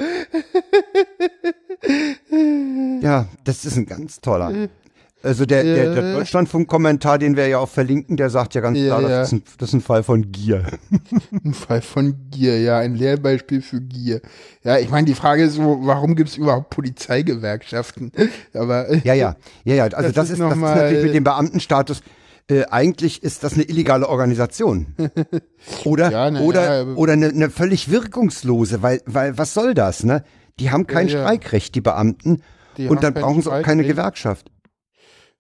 ja, 3.01 3.27
das 3.45 3.65
ist 3.65 3.77
ein 3.77 3.87
ganz 3.87 4.21
toller. 4.21 4.69
Also 5.21 5.47
der, 5.47 5.65
der, 5.65 5.95
der 5.95 6.15
Deutschlandfunk-Kommentar, 6.15 7.19
den 7.19 7.37
wir 7.37 7.49
ja 7.49 7.59
auch 7.59 7.69
verlinken, 7.69 8.17
der 8.17 8.31
sagt 8.31 8.55
ja 8.55 8.61
ganz 8.61 8.79
klar, 8.79 9.03
ja. 9.03 9.09
das, 9.09 9.29
ist 9.29 9.33
ein, 9.33 9.43
das 9.59 9.69
ist 9.71 9.75
ein 9.75 9.81
Fall 9.81 10.05
von 10.05 10.31
Gier. 10.31 10.65
Ein 11.45 11.55
Fall 11.55 11.83
von 11.83 12.15
Gier, 12.31 12.61
ja, 12.61 12.79
ein 12.79 12.95
Lehrbeispiel 12.95 13.61
für 13.61 13.81
Gier. 13.81 14.21
Ja, 14.63 14.79
ich 14.79 14.91
meine, 14.91 15.07
die 15.07 15.15
Frage 15.15 15.43
ist 15.45 15.55
so, 15.55 15.79
warum 15.83 16.15
gibt 16.15 16.31
es 16.31 16.37
überhaupt 16.37 16.71
Polizeigewerkschaften? 16.71 18.13
Aber 18.55 18.89
äh, 18.89 19.01
Ja, 19.05 19.15
ja, 19.15 19.37
ja, 19.65 19.75
ja. 19.75 19.85
Also 19.85 19.97
Das 19.97 20.13
das, 20.13 20.31
ist 20.31 20.41
das 20.41 20.55
ist 20.55 20.61
natürlich 20.61 21.05
mit 21.05 21.15
dem 21.15 21.25
Beamtenstatus. 21.25 22.03
Äh, 22.49 22.65
eigentlich 22.71 23.23
ist 23.23 23.43
das 23.45 23.55
eine 23.55 23.65
illegale 23.65 24.09
Organisation. 24.09 24.95
Oder, 25.85 26.11
Ja, 26.13 26.31
na 26.31 26.41
oder, 26.41 26.83
ja, 26.83 26.95
oder 26.95 27.13
eine, 27.15 27.29
eine 27.29 27.51
völlig 27.51 27.91
wirkungslose, 27.91 28.83
weil, 28.83 29.03
weil, 29.05 29.37
was 29.37 29.53
soll 29.53 29.75
das, 29.75 30.05
ne? 30.05 30.23
Die 30.61 30.71
haben 30.71 30.87
kein 30.87 31.09
Ja. 31.09 31.21
Streikrecht, 31.23 31.75
die 31.75 31.81
Beamten. 31.81 32.43
Die 32.77 32.89
und 32.89 33.03
dann 33.03 33.13
brauchen 33.15 33.43
sie 33.43 33.53
auch 33.53 33.63
keine. 33.63 33.85
Gewerkschaft. 33.85 34.51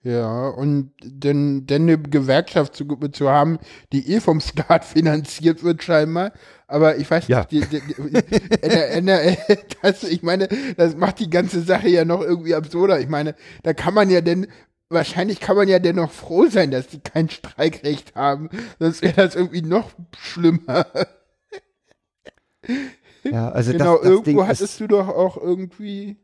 Ja, 0.03 0.49
und 0.51 0.93
denn, 1.03 1.67
denn 1.67 1.83
eine 1.83 1.99
Gewerkschaft 1.99 2.77
zu, 2.77 2.85
zu 3.13 3.29
haben, 3.29 3.59
die 3.93 4.13
eh 4.13 4.21
vom 4.21 4.41
Staat 4.41 4.85
finanziert 4.85 5.65
wird 5.65 5.83
scheinbar, 5.83 6.33
aber 6.69 6.97
ich 6.99 7.11
weiß 7.11 7.27
Ja. 7.29 7.39
nicht, 7.51 7.51
die, 7.51 7.61
die, 7.63 7.81
die, 7.81 9.37
das, 9.83 10.05
ich 10.05 10.23
meine, 10.23 10.49
das 10.77 10.97
macht 10.97 11.19
die 11.19 11.29
ganze 11.31 11.63
Sache 11.63 11.89
ja 11.89 12.05
noch 12.05 12.21
irgendwie 12.23 12.55
absurder. 12.55 13.01
Ich 13.01 13.09
meine, 13.09 13.35
da 13.65 13.75
kann 13.75 13.93
man 13.93 14.09
ja 14.09 14.21
denn, 14.21 14.47
wahrscheinlich 14.89 15.41
kann 15.41 15.57
man 15.57 15.67
ja 15.69 15.81
dennoch 15.81 16.13
froh 16.13 16.47
sein, 16.47 16.71
dass 16.71 16.87
die 16.87 17.01
kein 17.01 17.29
Streikrecht 17.29 18.15
haben, 18.15 18.51
sonst 18.79 19.03
wäre 19.03 19.15
das 19.15 19.35
irgendwie 19.35 19.63
noch 19.63 19.91
schlimmer. 20.17 20.87
Ja, 23.25 23.51
also 23.51 23.73
genau, 23.73 23.95
das, 23.95 24.03
das 24.03 24.11
irgendwo 24.11 24.25
Ding 24.41 24.47
hattest 24.47 24.81
du 24.81 24.87
doch 24.87 25.09
auch 25.09 25.37
irgendwie, 25.37 26.17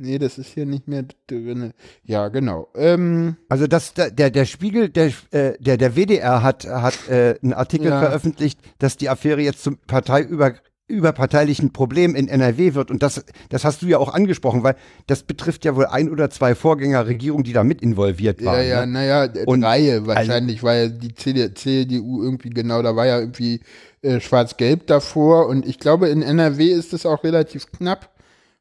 nee, 0.00 0.18
das 0.18 0.38
ist 0.38 0.54
hier 0.54 0.66
nicht 0.66 0.88
mehr 0.88 1.04
drinne. 1.26 1.72
Ja, 2.04 2.28
genau, 2.28 2.68
ähm, 2.74 3.36
also 3.48 3.66
das, 3.66 3.94
der, 3.94 4.30
der 4.30 4.44
Spiegel, 4.44 4.88
der, 4.88 5.12
äh, 5.30 5.52
der, 5.58 5.76
der 5.76 5.96
WDR 5.96 6.42
hat, 6.42 6.66
hat 6.66 7.08
äh, 7.08 7.36
einen 7.42 7.52
Artikel 7.52 7.88
Ja. 7.88 8.00
veröffentlicht, 8.00 8.58
dass 8.78 8.96
die 8.96 9.08
Affäre 9.08 9.40
jetzt 9.40 9.62
zum 9.62 9.78
parteiüber 9.86 10.54
überparteilichen 10.90 11.72
Problem 11.72 12.14
in 12.14 12.28
NRW 12.28 12.74
wird. 12.74 12.90
Und 12.90 13.02
das, 13.02 13.24
das 13.48 13.64
hast 13.64 13.82
du 13.82 13.86
ja 13.86 13.98
auch 13.98 14.12
angesprochen, 14.12 14.62
weil 14.62 14.74
das 15.06 15.22
betrifft 15.22 15.64
ja 15.64 15.76
wohl 15.76 15.86
ein 15.86 16.10
oder 16.10 16.30
zwei 16.30 16.54
Vorgängerregierungen, 16.54 17.44
die 17.44 17.52
da 17.52 17.64
mit 17.64 17.80
involviert 17.80 18.44
waren. 18.44 18.56
Ja, 18.56 18.62
ja, 18.62 18.86
ne? 18.86 18.92
naja, 18.92 19.28
und 19.46 19.64
Reihe 19.64 20.06
wahrscheinlich, 20.06 20.56
also, 20.56 20.66
weil 20.66 20.90
die 20.90 21.14
CDU 21.14 22.22
irgendwie 22.22 22.50
genau, 22.50 22.82
da 22.82 22.96
war 22.96 23.06
ja 23.06 23.20
irgendwie 23.20 23.60
äh, 24.02 24.20
schwarz-gelb 24.20 24.86
davor 24.86 25.46
und 25.46 25.66
ich 25.66 25.78
glaube, 25.78 26.08
in 26.08 26.22
NRW 26.22 26.66
ist 26.66 26.92
es 26.92 27.06
auch 27.06 27.22
relativ 27.24 27.70
knapp. 27.70 28.10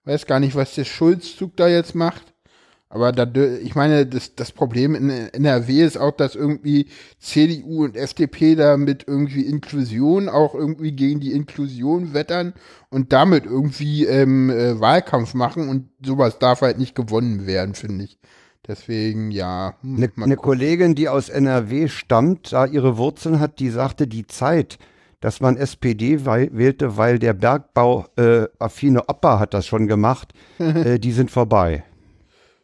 Weiß 0.09 0.25
gar 0.25 0.39
nicht, 0.39 0.55
was 0.55 0.73
der 0.73 0.85
Schulzzug 0.85 1.55
da 1.55 1.67
jetzt 1.67 1.93
macht. 1.93 2.33
Aber 2.89 3.11
da, 3.11 3.27
ich 3.61 3.75
meine, 3.75 4.07
das, 4.07 4.33
das 4.33 4.51
Problem 4.51 4.95
in 4.95 5.07
NRW 5.11 5.83
ist 5.83 5.97
auch, 5.99 6.13
dass 6.13 6.33
irgendwie 6.33 6.87
CDU 7.19 7.83
und 7.83 7.95
FDP 7.95 8.55
da 8.55 8.75
mit 8.77 9.07
irgendwie 9.07 9.45
Inklusion 9.45 10.27
auch 10.27 10.55
irgendwie 10.55 10.93
gegen 10.93 11.19
die 11.19 11.33
Inklusion 11.33 12.15
wettern 12.15 12.55
und 12.89 13.13
damit 13.13 13.45
irgendwie 13.45 14.05
ähm, 14.05 14.49
äh, 14.49 14.79
Wahlkampf 14.79 15.35
machen 15.35 15.69
und 15.69 15.89
sowas 16.03 16.39
darf 16.39 16.61
halt 16.61 16.79
nicht 16.79 16.95
gewonnen 16.95 17.45
werden, 17.45 17.75
finde 17.75 18.05
ich. 18.05 18.17
Deswegen, 18.67 19.29
ja. 19.29 19.75
Hm, 19.81 19.97
eine, 19.97 20.11
eine 20.23 20.37
Kollegin, 20.37 20.95
die 20.95 21.07
aus 21.07 21.29
NRW 21.29 21.87
stammt, 21.87 22.51
da 22.51 22.65
ihre 22.65 22.97
Wurzeln 22.97 23.39
hat, 23.39 23.59
die 23.59 23.69
sagte, 23.69 24.07
die 24.07 24.25
Zeit, 24.25 24.79
dass 25.19 25.41
man 25.41 25.57
SPD 25.57 26.25
wählte, 26.25 26.97
weil 26.97 27.19
der 27.19 27.33
Bergbau 27.33 28.05
äh, 28.15 28.47
affine 28.57 29.07
Opa 29.07 29.39
hat 29.39 29.53
das 29.53 29.67
schon 29.67 29.87
gemacht, 29.87 30.33
äh, 30.59 30.99
die 30.99 31.11
sind 31.11 31.31
vorbei. 31.31 31.83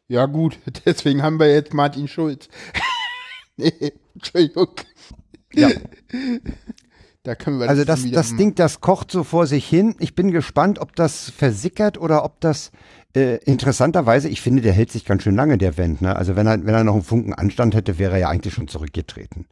Ja, 0.07 0.25
gut, 0.25 0.59
deswegen 0.85 1.23
haben 1.23 1.39
wir 1.39 1.51
jetzt 1.51 1.73
Martin 1.73 2.07
Schulz. 2.07 2.47
nee, 3.57 3.93
Entschuldigung. 4.13 4.69
Ja. 5.53 5.69
Da 7.23 7.33
können 7.33 7.59
wir 7.59 7.67
also 7.67 7.83
das, 7.85 8.03
das, 8.03 8.11
das 8.11 8.35
Ding, 8.35 8.53
das 8.55 8.81
kocht 8.81 9.09
so 9.09 9.23
vor 9.23 9.47
sich 9.47 9.67
hin. 9.67 9.95
Ich 9.99 10.13
bin 10.13 10.31
gespannt, 10.31 10.79
ob 10.79 10.95
das 10.95 11.31
versickert 11.31 11.97
oder 11.97 12.23
ob 12.23 12.39
das 12.39 12.71
äh, 13.15 13.37
interessanterweise, 13.45 14.29
ich 14.29 14.41
finde, 14.41 14.61
der 14.61 14.73
hält 14.73 14.91
sich 14.91 15.05
ganz 15.05 15.23
schön 15.23 15.35
lange, 15.35 15.57
der 15.57 15.77
Wendt. 15.77 16.01
Ne? 16.01 16.15
Also 16.15 16.35
wenn 16.35 16.45
er, 16.45 16.63
wenn 16.65 16.75
er 16.75 16.83
noch 16.83 16.93
einen 16.93 17.03
Funken 17.03 17.33
Anstand 17.33 17.73
hätte, 17.73 17.97
wäre 17.97 18.13
er 18.13 18.19
ja 18.19 18.29
eigentlich 18.29 18.53
schon 18.53 18.67
zurückgetreten. 18.67 19.47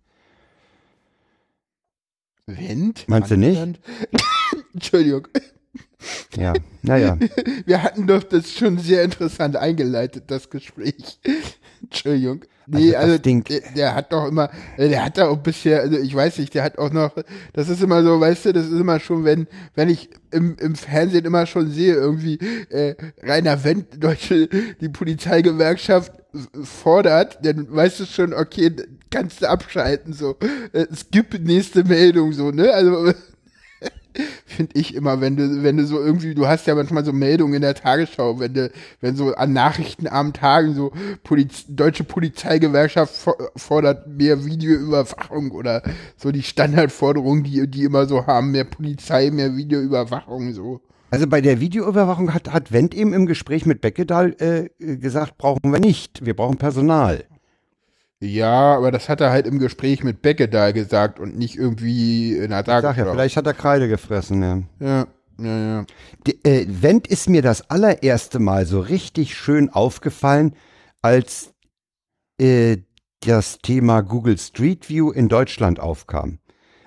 Wendt? 2.46 3.06
Meinst 3.08 3.32
du 3.32 3.38
nicht? 3.38 3.80
Entschuldigung. 4.74 5.28
Ja, 6.36 6.54
naja. 6.82 7.18
Wir 7.66 7.82
hatten 7.82 8.08
doch 8.08 8.24
das 8.24 8.52
schon 8.52 8.78
sehr 8.78 9.04
interessant 9.04 9.56
eingeleitet, 9.56 10.26
das 10.28 10.50
Gespräch. 10.50 11.20
Entschuldigung. 11.82 12.44
Nee, 12.66 12.96
also, 12.96 13.14
also 13.14 13.18
der, 13.18 13.62
der, 13.76 13.96
hat 13.96 14.14
doch 14.14 14.26
immer, 14.26 14.50
äh, 14.78 14.88
der 14.88 15.04
hat 15.04 15.18
da 15.18 15.28
auch 15.28 15.38
bisher, 15.38 15.82
also 15.82 15.98
ich 15.98 16.16
weiß 16.16 16.38
nicht, 16.38 16.54
der 16.54 16.64
hat 16.64 16.78
auch 16.78 16.92
noch, 16.92 17.14
das 17.52 17.68
ist 17.68 17.82
immer 17.82 18.04
so, 18.04 18.20
weißt 18.22 18.46
du, 18.46 18.54
das 18.54 18.68
ist 18.68 18.80
immer 18.80 19.02
schon, 19.02 19.26
wenn, 19.26 19.48
wenn 19.76 19.90
ich 19.90 20.10
im, 20.32 20.56
im 20.60 20.76
Fernsehen 20.76 21.26
immer 21.26 21.46
schon 21.46 21.70
sehe, 21.70 21.94
irgendwie 21.94 22.40
äh, 22.70 22.96
Rainer 23.22 23.64
Wendt, 23.66 24.02
Deutsche, 24.02 24.48
die 24.80 24.90
Polizeigewerkschaft 24.90 26.14
fordert, 26.64 27.46
dann 27.46 27.68
weißt 27.70 28.00
du 28.00 28.06
schon, 28.06 28.34
okay, 28.34 28.72
kannst 29.14 29.42
du 29.42 29.50
abschalten, 29.50 30.14
so. 30.14 30.36
Äh, 30.74 30.88
es 30.92 31.12
gibt 31.12 31.40
nächste 31.40 31.84
Meldung, 31.84 32.34
so, 32.34 32.52
ne? 32.52 32.74
Also 32.74 33.14
finde 34.46 34.72
ich 34.76 34.96
immer, 34.96 35.22
wenn 35.22 35.38
du, 35.38 35.64
wenn 35.64 35.78
du 35.78 35.86
so 35.86 36.00
irgendwie, 36.00 36.34
du 36.34 36.48
hast 36.48 36.68
ja 36.68 36.76
manchmal 36.76 37.06
so 37.06 37.14
Meldungen 37.14 37.56
in 37.56 37.62
der 37.62 37.76
Tagesschau, 37.76 38.40
wenn 38.40 38.54
du, 38.54 38.72
wenn 39.02 39.16
so 39.16 39.34
an 39.36 39.54
nachrichtenarmen 39.54 40.34
Tagen 40.34 40.74
so 40.74 40.92
Poliz 41.24 41.66
deutsche 41.68 42.04
Polizeigewerkschaft 42.04 43.14
fordert 43.56 44.08
mehr 44.08 44.46
Videoüberwachung 44.46 45.52
oder 45.52 45.84
so 46.18 46.32
die 46.32 46.44
Standardforderungen, 46.44 47.44
die, 47.44 47.68
die 47.68 47.84
immer 47.84 48.08
so 48.08 48.26
haben, 48.26 48.52
mehr 48.52 48.66
Polizei, 48.66 49.30
mehr 49.32 49.56
Videoüberwachung, 49.56 50.54
so. 50.54 50.82
Also 51.12 51.28
bei 51.28 51.42
der 51.42 51.60
Videoüberwachung 51.60 52.34
hat, 52.34 52.52
hat 52.52 52.72
Wendt 52.72 52.96
eben 52.96 53.14
im 53.14 53.28
Gespräch 53.28 53.68
mit 53.68 53.82
Beckedahl 53.82 54.36
äh, 54.40 54.70
gesagt, 54.96 55.38
brauchen 55.38 55.72
wir 55.72 55.80
nicht, 55.80 56.26
wir 56.26 56.36
brauchen 56.36 56.58
Personal. 56.58 57.26
Ja, 58.24 58.78
aber 58.78 58.92
das 58.92 59.10
hat 59.10 59.20
er 59.20 59.32
halt 59.32 59.46
im 59.46 59.60
Gespräch 59.60 60.02
mit 60.02 60.22
Beckedahl 60.22 60.72
gesagt 60.72 61.20
und 61.20 61.38
nicht 61.38 61.58
irgendwie 61.58 62.38
in 62.38 62.52
der 62.52 62.64
Tagesschau. 62.64 63.06
ja, 63.06 63.12
vielleicht 63.12 63.36
hat 63.36 63.46
er 63.46 63.54
Kreide 63.54 63.90
gefressen, 63.90 64.42
ja. 64.42 64.62
Ja, 64.80 65.08
ja, 65.40 65.60
ja. 65.60 65.86
Die, 66.26 66.46
äh, 66.46 66.66
Wendt 66.70 67.08
ist 67.08 67.28
mir 67.28 67.42
das 67.42 67.70
allererste 67.70 68.40
Mal 68.40 68.66
so 68.66 68.80
richtig 68.80 69.36
schön 69.36 69.70
aufgefallen, 69.70 70.56
als 71.02 71.54
äh, 72.40 72.78
das 73.20 73.58
Thema 73.58 74.00
Google 74.00 74.38
Street 74.38 74.88
View 74.88 75.12
in 75.12 75.28
Deutschland 75.28 75.82
aufkam. 75.82 76.40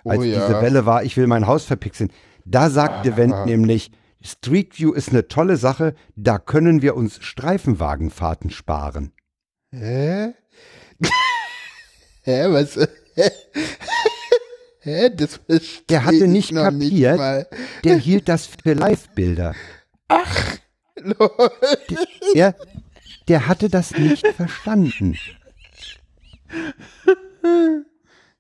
Oh, 0.05 0.11
als 0.11 0.25
ja. 0.25 0.47
diese 0.47 0.63
Welle 0.63 0.87
war, 0.87 1.05
ich 1.05 1.19
will 1.19 1.27
mein 1.27 1.47
Haus 1.47 1.67
verpixeln. 1.67 2.11
Da 2.47 2.71
sagte 2.71 3.13
ah, 3.13 3.17
Wendt 3.19 3.45
nämlich, 3.45 3.93
Street 4.23 4.79
View 4.79 4.93
ist 4.95 5.11
eine 5.11 5.29
tolle 5.29 5.59
Sache, 5.59 5.95
da 6.15 6.39
können 6.39 6.81
wir 6.81 6.97
uns 6.97 7.23
Streifenwagenfahrten 7.23 8.49
sparen. 8.49 9.13
Hä? 9.71 10.33
Hä, 12.23 12.47
was? 12.51 12.77
Hä, 14.81 15.11
das 15.11 15.41
Der 15.89 16.05
hatte 16.05 16.29
nicht 16.29 16.55
kapiert, 16.55 17.19
nicht 17.19 17.47
der 17.85 17.97
hielt 17.97 18.29
das 18.29 18.47
für 18.47 18.75
Live-Bilder. 18.75 19.55
Ach, 20.09 20.59
lol. 20.97 21.51
Der, 22.35 22.55
der 23.29 23.49
hatte 23.49 23.69
das 23.69 23.97
nicht 23.97 24.27
verstanden. 24.29 25.17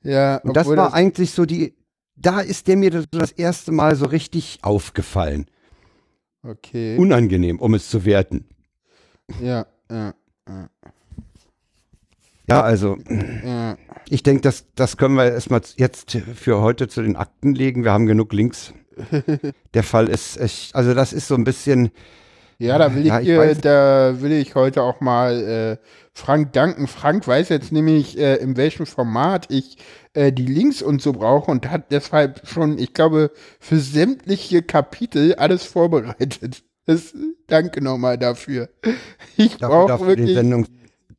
Ja, 0.03 0.37
und 0.39 0.57
das 0.57 0.69
war 0.69 0.77
das 0.77 0.93
eigentlich 0.93 1.33
so 1.33 1.47
die, 1.47 1.75
da 2.15 2.41
ist 2.41 2.69
der 2.69 2.77
mir 2.77 2.91
das, 2.91 3.07
das 3.11 3.33
erste 3.33 3.73
Mal 3.73 3.97
so 3.97 4.07
richtig 4.07 4.59
aufgefallen. 4.63 5.47
Okay. 6.43 6.97
Unangenehm, 6.97 7.59
um 7.59 7.75
es 7.75 7.91
zu 7.91 8.05
werten. 8.05 8.47
Ja, 9.41 9.67
ja, 9.91 10.15
ja. 10.49 10.71
Ja, 12.49 12.63
also 12.63 12.97
ich 14.09 14.23
denke, 14.23 14.43
das, 14.43 14.67
das 14.75 14.97
können 14.97 15.17
wir 15.17 15.33
erstmal 15.33 15.63
jetzt 15.77 16.17
für 16.35 16.61
heute 16.61 16.89
zu 16.89 17.03
den 17.03 17.17
Akten 17.17 17.55
legen. 17.55 17.85
Wir 17.85 17.93
haben 17.93 18.07
genug 18.07 18.33
Links. 18.33 18.73
Der 19.75 19.83
Fall 19.83 20.09
ist 20.09 20.41
echt, 20.41 20.75
also 20.75 20.95
das 20.95 21.13
ist 21.13 21.29
so 21.29 21.35
ein 21.35 21.45
bisschen. 21.45 21.91
Ja, 22.59 22.79
da 22.79 22.95
will 22.95 23.03
ich, 23.03 23.09
ja, 23.09 23.21
ich 23.21 23.27
hier, 23.27 23.55
da 23.57 24.15
will 24.21 24.33
ich 24.33 24.55
heute 24.55 24.83
auch 24.83 25.03
mal 25.03 25.79
äh, 25.79 25.87
Frank 26.15 26.55
danken. 26.55 26.87
Frank 26.87 27.29
weiß 27.29 27.51
jetzt 27.51 27.71
nämlich, 27.71 28.19
äh, 28.19 28.37
in 28.37 28.57
welchem 28.57 28.87
Format 28.87 29.51
ich 29.51 29.77
äh, 30.15 30.33
die 30.33 30.47
Links 30.47 30.81
und 30.81 31.03
so 31.03 31.13
brauche 31.13 31.51
und 31.51 31.71
hat 31.71 31.93
deshalb 31.93 32.49
schon, 32.49 32.79
ich 32.79 32.95
glaube, 32.95 33.31
für 33.61 33.79
sämtliche 33.79 34.63
Kapitel 34.63 35.35
alles 35.35 35.65
vorbereitet. 35.65 36.63
Das, 36.87 37.13
danke 37.47 37.85
nochmal 37.85 38.17
dafür. 38.17 38.71
Ich 39.37 39.59
brauche 39.59 40.07
wirklich. 40.07 40.39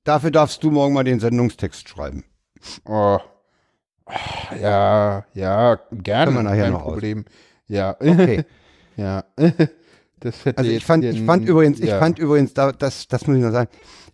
Dafür 0.07 0.31
darfst 0.31 0.63
du 0.63 0.71
morgen 0.71 0.93
mal 0.93 1.03
den 1.03 1.19
Sendungstext 1.19 1.89
schreiben. 1.89 2.23
Oh. 2.85 3.19
Ja, 4.61 5.25
ja, 5.33 5.79
gerne. 5.91 6.31
Können 6.31 6.37
wir 6.37 6.43
nachher 6.43 6.71
noch 6.71 6.83
Problem. 6.83 7.25
Aus. 7.27 7.33
Ja. 7.67 7.97
Okay. 7.99 8.45
ja. 8.95 9.25
Das 10.19 10.45
hätte 10.45 10.57
also 10.57 10.71
ich 10.71 10.83
fand, 10.83 11.03
ich 11.03 11.21
fand 11.21 11.47
übrigens, 11.47 11.77
ja. 11.77 11.85
ich 11.85 11.91
fand 11.91 12.17
übrigens, 12.17 12.51
da, 12.55 12.71
das, 12.71 13.07
das 13.07 13.27
muss 13.27 13.37
ich 13.37 13.43
noch 13.43 13.51
sagen, 13.51 13.69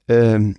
ähm, 0.10 0.58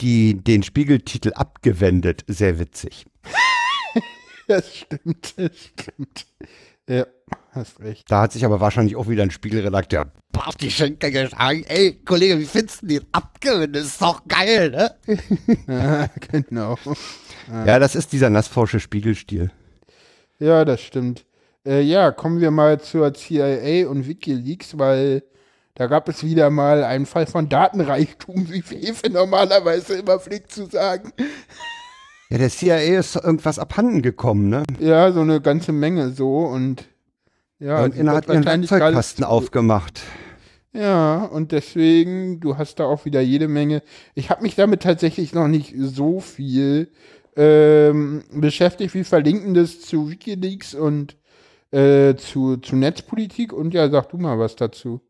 die, 0.00 0.34
den 0.34 0.62
Spiegeltitel 0.62 1.32
abgewendet, 1.32 2.26
sehr 2.26 2.58
witzig. 2.58 3.06
das 4.48 4.76
stimmt, 4.76 5.38
das 5.38 5.56
stimmt. 5.56 6.26
Ja, 6.86 7.06
hast 7.54 7.80
recht. 7.80 8.10
Da 8.10 8.22
hat 8.22 8.32
sich 8.32 8.44
aber 8.44 8.60
wahrscheinlich 8.60 8.96
auch 8.96 9.08
wieder 9.08 9.22
ein 9.22 9.30
Spiegelredakteur 9.30 10.12
auf 10.46 10.56
die 10.56 10.70
Schenker 10.70 11.10
geschlagen. 11.10 11.64
Ey, 11.68 12.00
Kollege, 12.04 12.38
wie 12.38 12.44
findest 12.44 12.82
du 12.82 12.86
den 12.86 13.04
abgewinnen? 13.12 13.72
Das 13.72 13.84
ist 13.84 14.02
doch 14.02 14.22
geil, 14.26 14.70
ne? 14.70 14.94
ja, 15.66 16.08
genau. 16.30 16.76
Ja, 17.66 17.78
das 17.78 17.94
ist 17.94 18.12
dieser 18.12 18.30
nassforsche 18.30 18.80
Spiegelstil. 18.80 19.50
Ja, 20.38 20.64
das 20.64 20.80
stimmt. 20.80 21.24
Äh, 21.66 21.80
ja, 21.82 22.10
kommen 22.10 22.40
wir 22.40 22.50
mal 22.50 22.80
zur 22.80 23.12
CIA 23.14 23.88
und 23.88 24.06
Wikileaks, 24.06 24.78
weil 24.78 25.22
da 25.74 25.86
gab 25.86 26.08
es 26.08 26.22
wieder 26.22 26.50
mal 26.50 26.84
einen 26.84 27.06
Fall 27.06 27.26
von 27.26 27.48
Datenreichtum, 27.48 28.50
wie 28.50 28.62
Fefe 28.62 29.10
normalerweise 29.10 29.98
immer 29.98 30.18
pflegt 30.18 30.52
zu 30.52 30.66
sagen. 30.66 31.12
Ja, 32.30 32.38
der 32.38 32.50
CIA 32.50 32.98
ist 32.98 33.16
irgendwas 33.16 33.58
abhanden 33.58 34.02
gekommen, 34.02 34.48
ne? 34.48 34.64
Ja, 34.78 35.12
so 35.12 35.20
eine 35.20 35.40
ganze 35.40 35.72
Menge 35.72 36.10
so 36.10 36.38
und 36.40 36.84
ja, 37.64 37.82
und 37.82 37.96
er 37.96 38.12
hat 38.12 38.28
ihren 38.28 38.44
Werkzeugkasten 38.44 39.24
aufgemacht. 39.24 40.02
Ja, 40.74 41.24
und 41.24 41.52
deswegen, 41.52 42.40
du 42.40 42.58
hast 42.58 42.78
da 42.78 42.84
auch 42.84 43.04
wieder 43.06 43.22
jede 43.22 43.48
Menge. 43.48 43.82
Ich 44.14 44.28
habe 44.28 44.42
mich 44.42 44.54
damit 44.54 44.82
tatsächlich 44.82 45.32
noch 45.32 45.48
nicht 45.48 45.74
so 45.78 46.20
viel 46.20 46.90
ähm, 47.36 48.24
beschäftigt. 48.32 48.92
Wir 48.92 49.04
verlinken 49.06 49.54
das 49.54 49.80
zu 49.80 50.10
Wikileaks 50.10 50.74
und 50.74 51.16
äh, 51.70 52.16
zu, 52.16 52.58
zu 52.58 52.76
Netzpolitik. 52.76 53.52
Und 53.52 53.72
ja, 53.72 53.88
sag 53.88 54.10
du 54.10 54.18
mal 54.18 54.38
was 54.38 54.56
dazu. 54.56 55.00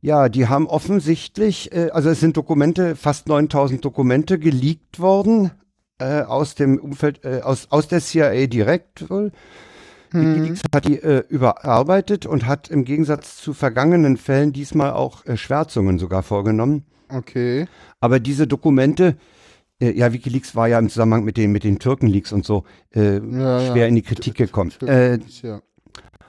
Ja, 0.00 0.30
die 0.30 0.48
haben 0.48 0.68
offensichtlich, 0.68 1.72
äh, 1.72 1.90
also 1.90 2.08
es 2.08 2.20
sind 2.20 2.38
Dokumente, 2.38 2.96
fast 2.96 3.28
9000 3.28 3.84
Dokumente 3.84 4.38
geleakt 4.38 4.98
worden 4.98 5.50
äh, 5.98 6.22
aus 6.22 6.54
dem 6.54 6.78
Umfeld, 6.78 7.24
äh, 7.24 7.40
aus, 7.42 7.66
aus 7.70 7.88
der 7.88 8.00
CIA 8.00 8.46
direkt 8.46 9.10
wohl. 9.10 9.32
Wikileaks 10.12 10.62
hat 10.74 10.86
die 10.86 11.02
äh, 11.02 11.24
überarbeitet 11.28 12.26
und 12.26 12.46
hat 12.46 12.68
im 12.68 12.84
Gegensatz 12.84 13.36
zu 13.36 13.52
vergangenen 13.52 14.16
Fällen 14.16 14.52
diesmal 14.52 14.92
auch 14.92 15.24
äh, 15.26 15.36
Schwärzungen 15.36 15.98
sogar 15.98 16.22
vorgenommen. 16.22 16.84
Okay. 17.08 17.66
Aber 18.00 18.20
diese 18.20 18.46
Dokumente, 18.46 19.16
äh, 19.80 19.92
ja, 19.92 20.12
Wikileaks 20.12 20.54
war 20.56 20.68
ja 20.68 20.78
im 20.78 20.88
Zusammenhang 20.88 21.24
mit 21.24 21.36
den, 21.36 21.52
mit 21.52 21.64
den 21.64 21.78
Türkenleaks 21.78 22.32
und 22.32 22.44
so 22.44 22.64
äh, 22.94 23.18
Ja, 23.18 23.60
ja. 23.60 23.72
schwer 23.72 23.88
in 23.88 23.94
die 23.94 24.02
Kritik 24.02 24.34
gekommen. 24.34 24.72
Äh, 24.82 25.18
ja. 25.42 25.60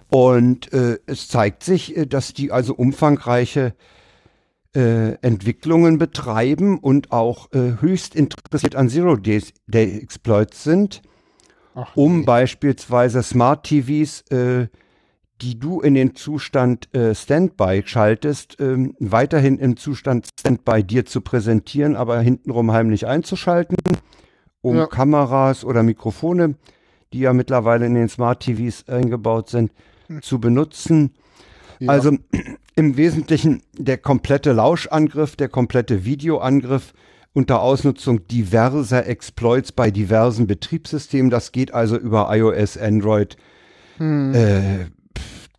und 0.09 0.71
äh, 0.73 0.99
es 1.05 1.27
zeigt 1.27 1.63
sich, 1.63 1.95
dass 2.09 2.33
die 2.33 2.51
also 2.51 2.73
umfangreiche 2.73 3.73
Entwicklungen 4.73 5.97
betreiben 5.97 6.77
und 6.77 7.11
auch 7.11 7.47
höchst 7.51 8.13
interessiert 8.15 8.75
an 8.75 8.89
Zero-Day-Exploits 8.89 10.63
sind, 10.63 11.01
Ach, 11.79 11.95
um 11.95 12.19
nee. 12.19 12.25
beispielsweise 12.25 13.21
Smart 13.21 13.63
TVs, 13.67 14.21
äh, 14.31 14.67
die 15.41 15.59
du 15.59 15.79
in 15.79 15.93
den 15.93 16.15
Zustand 16.15 16.91
äh, 16.95 17.13
Standby 17.13 17.83
schaltest, 17.85 18.57
ähm, 18.59 18.95
weiterhin 18.99 19.59
im 19.59 19.77
Zustand 19.77 20.27
Standby 20.39 20.83
dir 20.83 21.05
zu 21.05 21.21
präsentieren, 21.21 21.95
aber 21.95 22.19
hintenrum 22.19 22.71
heimlich 22.71 23.05
einzuschalten, 23.05 23.77
um 24.61 24.77
Ja. 24.77 24.87
Kameras 24.87 25.63
oder 25.63 25.83
Mikrofone, 25.83 26.55
die 27.13 27.19
ja 27.19 27.33
mittlerweile 27.33 27.85
in 27.85 27.93
den 27.93 28.09
Smart 28.09 28.41
TVs 28.41 28.87
eingebaut 28.87 29.49
sind, 29.49 29.71
zu 30.21 30.39
benutzen. 30.39 31.13
Ja. 31.77 31.91
Also 31.91 32.17
im 32.75 32.97
Wesentlichen 32.97 33.61
der 33.77 33.99
komplette 33.99 34.51
Lauschangriff, 34.51 35.35
der 35.35 35.49
komplette 35.49 36.05
Videoangriff 36.05 36.93
unter 37.37 37.61
Ausnutzung 37.61 38.27
diverser 38.27 39.05
Exploits 39.05 39.71
bei 39.71 39.91
diversen 39.91 40.47
Betriebssystemen. 40.47 41.29
Das 41.29 41.51
geht 41.51 41.71
also 41.71 41.95
über 41.95 42.35
iOS, 42.35 42.77
Android, 42.79 43.37
Hm. 43.97 44.33
äh, 44.33 44.85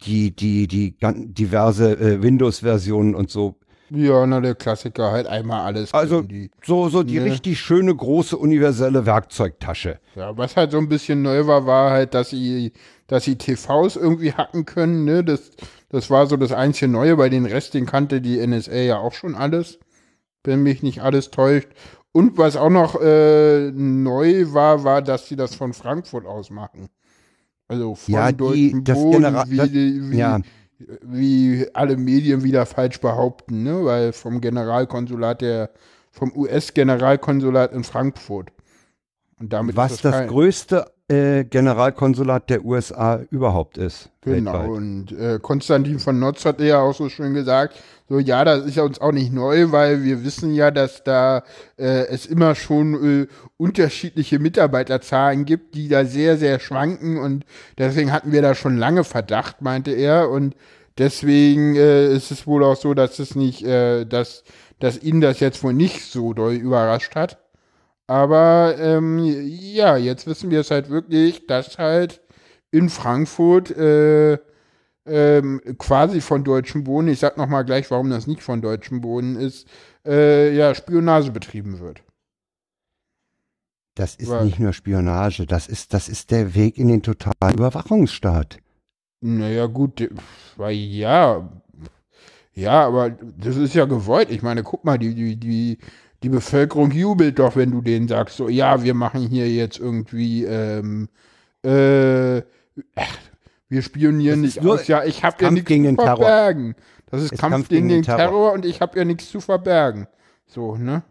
die, 0.04 0.34
die, 0.34 0.66
die 0.66 0.96
diverse 1.00 1.92
äh, 1.92 2.20
Windows-Versionen 2.22 3.14
und 3.14 3.30
so. 3.30 3.54
Ja, 3.90 4.26
na, 4.26 4.40
der 4.40 4.54
Klassiker 4.56 5.12
halt 5.12 5.26
einmal 5.28 5.60
alles. 5.66 5.94
Also 5.94 6.22
die, 6.22 6.50
so, 6.64 6.88
so 6.88 7.02
die 7.04 7.20
Ne. 7.20 7.24
richtig 7.26 7.60
schöne, 7.60 7.94
große, 7.94 8.36
universelle 8.36 9.06
Werkzeugtasche. 9.06 9.98
ja, 10.16 10.36
was 10.36 10.56
halt 10.56 10.72
so 10.72 10.78
ein 10.78 10.88
bisschen 10.88 11.22
neu 11.22 11.46
war, 11.46 11.64
war 11.66 11.90
halt, 11.92 12.12
dass 12.12 12.30
sie, 12.30 12.72
dass 13.06 13.22
sie 13.24 13.36
TVs 13.36 13.94
irgendwie 13.96 14.32
hacken 14.32 14.64
können, 14.66 15.04
ne, 15.04 15.22
das, 15.24 15.52
das 15.90 16.10
war 16.10 16.26
so 16.26 16.36
das 16.36 16.52
einzige 16.52 16.90
Neue, 16.90 17.16
bei 17.16 17.28
den 17.28 17.46
Rest, 17.46 17.74
den 17.74 17.86
kannte 17.86 18.20
die 18.20 18.44
NSA 18.46 18.74
ja 18.74 18.98
auch 18.98 19.12
schon 19.14 19.34
alles, 19.36 19.78
wenn 20.48 20.62
mich 20.64 20.82
nicht 20.82 21.00
alles 21.02 21.30
täuscht. 21.30 21.68
Und 22.10 22.36
was 22.38 22.56
auch 22.56 22.70
noch 22.70 23.00
äh, 23.00 23.70
neu 23.70 24.46
war, 24.52 24.82
war, 24.82 25.02
dass 25.02 25.28
sie 25.28 25.36
das 25.36 25.54
von 25.54 25.72
Frankfurt 25.72 26.26
aus 26.26 26.50
machen. 26.50 26.88
Also 27.68 27.94
von 27.94 28.14
Ja, 28.14 28.32
die- 28.32 28.36
deutschen 28.38 28.84
das 28.84 28.98
Boden, 28.98 29.24
Genera- 29.24 29.48
wie, 29.48 29.56
das- 29.56 29.70
wie, 29.72 30.16
ja. 30.16 30.40
wie 31.02 31.66
alle 31.74 31.96
Medien 31.96 32.42
wieder 32.42 32.64
falsch 32.66 32.98
behaupten, 33.00 33.62
ne? 33.62 33.84
Weil 33.84 34.12
vom 34.12 34.40
Generalkonsulat 34.40 35.42
der, 35.42 35.70
vom 36.10 36.32
US-Generalkonsulat 36.34 37.72
in 37.72 37.84
Frankfurt. 37.84 38.50
Und 39.38 39.52
damit 39.52 39.76
Was 39.76 39.92
ist 39.92 40.04
das 40.04 40.14
kein- 40.14 40.28
größte 40.28 40.86
äh, 41.08 41.44
Generalkonsulat 41.44 42.50
der 42.50 42.64
USA 42.64 43.20
überhaupt 43.30 43.78
ist. 43.78 44.10
Genau, 44.20 44.52
weltweit. 44.52 44.68
und 44.68 45.12
äh, 45.12 45.38
Konstantin 45.40 45.98
von 45.98 46.18
Notz 46.18 46.44
hat 46.44 46.60
ja 46.60 46.80
auch 46.80 46.94
so 46.94 47.08
schön 47.08 47.32
gesagt, 47.32 47.76
so 48.08 48.18
ja, 48.18 48.44
das 48.44 48.64
ist 48.66 48.76
ja 48.76 48.82
uns 48.82 49.00
auch 49.00 49.12
nicht 49.12 49.32
neu, 49.32 49.72
weil 49.72 50.02
wir 50.04 50.24
wissen 50.24 50.54
ja, 50.54 50.70
dass 50.70 51.04
da 51.04 51.44
äh, 51.78 52.06
es 52.08 52.26
immer 52.26 52.54
schon 52.54 53.22
äh, 53.22 53.26
unterschiedliche 53.56 54.38
Mitarbeiterzahlen 54.38 55.44
gibt, 55.44 55.74
die 55.74 55.88
da 55.88 56.04
sehr, 56.04 56.36
sehr 56.36 56.60
schwanken 56.60 57.18
und 57.18 57.44
deswegen 57.78 58.12
hatten 58.12 58.32
wir 58.32 58.42
da 58.42 58.54
schon 58.54 58.76
lange 58.76 59.04
Verdacht, 59.04 59.62
meinte 59.62 59.92
er 59.92 60.30
und 60.30 60.56
deswegen 60.98 61.74
äh, 61.76 62.12
ist 62.12 62.30
es 62.30 62.46
wohl 62.46 62.62
auch 62.64 62.76
so, 62.76 62.92
dass 62.92 63.18
es 63.18 63.34
nicht, 63.34 63.64
äh, 63.64 64.04
dass, 64.04 64.44
dass 64.78 65.02
ihn 65.02 65.20
das 65.20 65.40
jetzt 65.40 65.62
wohl 65.62 65.72
nicht 65.72 66.02
so 66.02 66.34
doll 66.34 66.52
überrascht 66.54 67.14
hat. 67.14 67.38
Aber 68.08 68.74
ähm, 68.78 69.18
ja, 69.18 69.96
jetzt 69.98 70.26
wissen 70.26 70.50
wir 70.50 70.60
es 70.60 70.70
halt 70.70 70.88
wirklich, 70.88 71.46
dass 71.46 71.78
halt 71.78 72.22
in 72.70 72.88
Frankfurt 72.88 73.70
äh, 73.70 74.38
ähm, 75.06 75.60
quasi 75.78 76.22
von 76.22 76.42
deutschem 76.42 76.84
Boden, 76.84 77.08
ich 77.08 77.18
sag 77.18 77.36
noch 77.36 77.48
mal 77.48 77.62
gleich, 77.62 77.90
warum 77.90 78.08
das 78.08 78.26
nicht 78.26 78.42
von 78.42 78.62
deutschem 78.62 79.02
Boden 79.02 79.36
ist, 79.36 79.68
äh, 80.06 80.56
ja, 80.56 80.74
Spionage 80.74 81.30
betrieben 81.30 81.80
wird. 81.80 82.02
Das 83.94 84.14
ist 84.14 84.30
Weil- 84.30 84.46
nicht 84.46 84.58
nur 84.58 84.72
Spionage, 84.72 85.44
das 85.44 85.66
ist, 85.66 85.92
das 85.92 86.08
ist 86.08 86.30
der 86.30 86.54
Weg 86.54 86.78
in 86.78 86.88
den 86.88 87.02
totalen 87.02 87.58
Überwachungsstaat. 87.58 88.58
Naja, 89.20 89.66
gut, 89.66 90.08
ja, 90.58 91.48
ja, 92.54 92.86
aber 92.86 93.10
das 93.10 93.56
ist 93.56 93.74
ja 93.74 93.84
gewollt. 93.84 94.30
Ich 94.30 94.42
meine, 94.42 94.62
guck 94.62 94.84
mal, 94.84 94.98
die, 94.98 95.14
die, 95.14 95.36
die, 95.36 95.78
die 96.22 96.28
Bevölkerung 96.28 96.90
jubelt 96.90 97.38
doch, 97.38 97.54
wenn 97.56 97.70
du 97.70 97.80
denen 97.80 98.08
sagst, 98.08 98.36
so, 98.36 98.48
ja, 98.48 98.82
wir 98.82 98.94
machen 98.94 99.20
hier 99.28 99.48
jetzt 99.50 99.78
irgendwie, 99.78 100.44
ähm, 100.44 101.08
äh, 101.62 102.38
ach, 102.96 103.16
wir 103.68 103.82
spionieren 103.82 104.40
nicht 104.40 104.62
nur 104.62 104.74
aus. 104.74 104.86
Ja, 104.88 105.04
ich 105.04 105.22
habe 105.22 105.36
ja 105.36 105.48
Kampf 105.48 105.52
nichts 105.54 105.68
gegen 105.68 105.84
zu 105.84 105.88
den 105.90 105.96
Terror. 105.98 106.16
verbergen. 106.16 106.74
Das 107.10 107.22
ist 107.22 107.32
Ist 107.32 107.38
Kampf, 107.40 107.68
gegen 107.68 107.88
den 107.88 108.02
Terror. 108.02 108.52
und 108.52 108.64
ich 108.66 108.80
habe 108.80 108.98
ja 108.98 109.04
nichts 109.04 109.30
zu 109.30 109.40
verbergen. 109.40 110.08
So, 110.46 110.76
ne? 110.76 111.02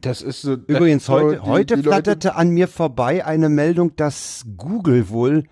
Das 0.00 0.20
ist 0.22 0.42
so. 0.42 0.54
Übrigens, 0.54 1.06
so, 1.06 1.12
heute, 1.14 1.34
die- 1.36 1.40
heute 1.48 1.66
die 1.76 1.82
Leute- 1.82 1.88
flatterte 1.90 2.34
an 2.34 2.50
mir 2.50 2.66
vorbei 2.68 3.24
eine 3.24 3.48
Meldung, 3.48 3.94
dass 3.96 4.44
Google 4.56 5.08
wohl 5.10 5.44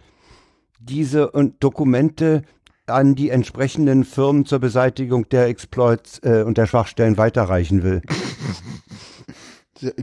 diese 0.80 1.30
und 1.30 1.62
Dokumente 1.62 2.42
an 2.86 3.14
die 3.14 3.30
entsprechenden 3.30 4.04
Firmen 4.04 4.44
zur 4.44 4.58
Beseitigung 4.58 5.28
der 5.28 5.46
Exploits 5.46 6.20
äh, 6.22 6.42
und 6.42 6.58
der 6.58 6.66
Schwachstellen 6.66 7.16
weiterreichen 7.16 7.82
will. 7.82 8.02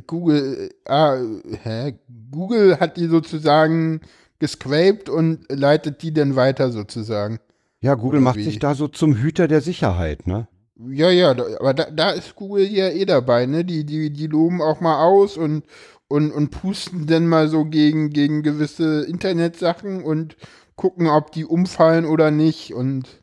Google, 0.07 0.69
äh, 0.85 0.91
ah, 0.91 1.17
hä? 1.63 1.95
Google 2.31 2.79
hat 2.79 2.97
die 2.97 3.07
sozusagen 3.07 4.01
gescraped 4.39 5.09
und 5.09 5.45
leitet 5.49 6.01
die 6.01 6.13
dann 6.13 6.35
weiter 6.35 6.71
sozusagen. 6.71 7.39
Ja, 7.79 7.95
Google 7.95 8.19
Oder 8.19 8.25
macht 8.25 8.37
wie? 8.37 8.43
sich 8.43 8.59
da 8.59 8.75
so 8.75 8.87
zum 8.87 9.15
Hüter 9.15 9.47
der 9.47 9.61
Sicherheit, 9.61 10.27
ne? 10.27 10.47
Ja, 10.89 11.11
ja, 11.11 11.33
da, 11.33 11.43
aber 11.59 11.73
da, 11.73 11.91
da 11.91 12.11
ist 12.11 12.35
Google 12.35 12.65
ja 12.65 12.89
eh 12.89 13.05
dabei, 13.05 13.45
ne? 13.45 13.63
Die, 13.63 13.85
die, 13.85 14.11
die 14.11 14.27
loben 14.27 14.61
auch 14.61 14.81
mal 14.81 15.03
aus 15.03 15.37
und, 15.37 15.63
und, 16.07 16.31
und 16.31 16.49
pusten 16.49 17.07
dann 17.07 17.27
mal 17.27 17.47
so 17.47 17.65
gegen, 17.65 18.09
gegen 18.09 18.43
gewisse 18.43 19.03
Internetsachen 19.03 20.03
und 20.03 20.35
gucken, 20.81 21.07
ob 21.07 21.31
die 21.31 21.45
umfallen 21.45 22.05
oder 22.05 22.31
nicht 22.31 22.73
und 22.73 23.21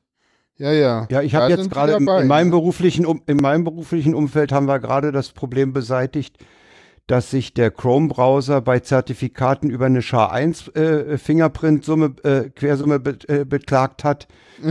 ja, 0.59 0.73
ja. 0.73 1.07
Ja, 1.11 1.23
ich 1.23 1.35
habe 1.35 1.51
jetzt 1.51 1.71
gerade 1.71 1.93
in, 1.95 2.07
in 2.07 2.27
meinem 2.29 2.49
ne? 2.49 2.53
beruflichen 2.53 3.05
um, 3.05 3.21
in 3.27 3.39
meinem 3.39 3.65
beruflichen 3.65 4.15
Umfeld 4.15 4.53
haben 4.53 4.67
wir 4.67 4.79
gerade 4.79 5.11
das 5.11 5.31
Problem 5.31 5.73
beseitigt, 5.73 6.39
dass 7.09 7.31
sich 7.31 7.55
der 7.55 7.73
Chrome 7.73 8.09
Browser 8.09 8.61
bei 8.61 8.79
Zertifikaten 8.79 9.71
über 9.71 9.87
eine 9.87 10.03
SHA-1 10.03 10.75
äh, 10.77 11.19
Fingerprint-Summe 11.19 12.15
äh, 12.23 12.51
Quersumme 12.51 13.01
be 13.01 13.19
äh, 13.29 13.45
beklagt 13.45 14.05
hat. 14.05 14.29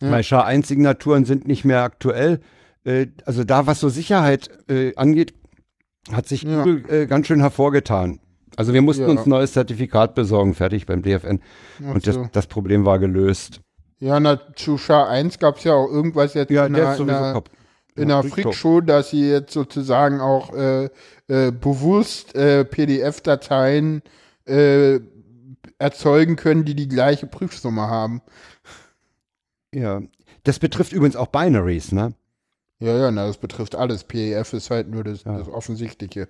Weil 0.00 0.22
SHA-1 0.22 1.24
sind 1.26 1.46
nicht 1.46 1.64
mehr 1.64 1.82
aktuell. 1.82 2.40
Äh, 2.84 3.06
also 3.24 3.44
da, 3.44 3.66
was 3.66 3.80
so 3.80 3.88
Sicherheit 3.88 4.50
äh, 4.68 4.94
angeht, 4.96 5.32
hat 6.10 6.26
sich 6.28 6.42
Ja. 6.42 6.64
Google 6.64 6.84
äh, 6.90 7.06
ganz 7.06 7.26
schön 7.26 7.40
hervorgetan. 7.40 8.18
Also 8.56 8.72
wir 8.74 8.82
mussten 8.82 9.02
Ja. 9.04 9.08
uns 9.08 9.24
ein 9.26 9.30
neues 9.30 9.52
Zertifikat 9.52 10.14
besorgen, 10.14 10.54
fertig 10.54 10.86
beim 10.86 11.02
DFN. 11.02 11.40
Ach 11.86 11.94
Und 11.94 12.06
das, 12.06 12.14
so. 12.14 12.28
das 12.32 12.46
Problem 12.46 12.84
war 12.84 12.98
gelöst. 12.98 13.60
Ja, 13.98 14.18
na, 14.20 14.40
zu 14.56 14.78
SHA 14.78 15.08
1 15.08 15.38
gab 15.38 15.58
es 15.58 15.64
ja 15.64 15.74
auch 15.74 15.88
irgendwas 15.88 16.34
jetzt 16.34 16.50
Ja, 16.50 16.66
in 16.66 16.74
der 16.74 16.92
ist 16.92 17.00
in 17.94 18.08
Show. 18.08 18.22
Freakshow, 18.22 18.80
dass 18.80 19.10
sie 19.10 19.28
jetzt 19.28 19.52
sozusagen 19.52 20.20
auch 20.20 20.52
äh, 20.54 20.84
äh, 21.28 21.50
bewusst 21.52 22.34
äh, 22.34 22.64
PDF-Dateien 22.64 24.02
äh, 24.46 24.98
erzeugen 25.78 26.36
können, 26.36 26.64
die 26.64 26.74
die 26.74 26.88
gleiche 26.88 27.26
Prüfsumme 27.26 27.82
haben. 27.82 28.22
Ja, 29.74 30.02
das 30.44 30.58
betrifft 30.58 30.92
übrigens 30.92 31.16
auch 31.16 31.28
Binaries, 31.28 31.92
ne? 31.92 32.14
Ja, 32.80 32.96
ja, 32.96 33.10
na, 33.10 33.26
das 33.26 33.38
betrifft 33.38 33.76
alles. 33.76 34.04
PEF 34.04 34.52
ist 34.54 34.70
halt 34.70 34.88
nur 34.90 35.04
das, 35.04 35.24
Ja. 35.24 35.38
das 35.38 35.48
Offensichtliche. 35.48 36.28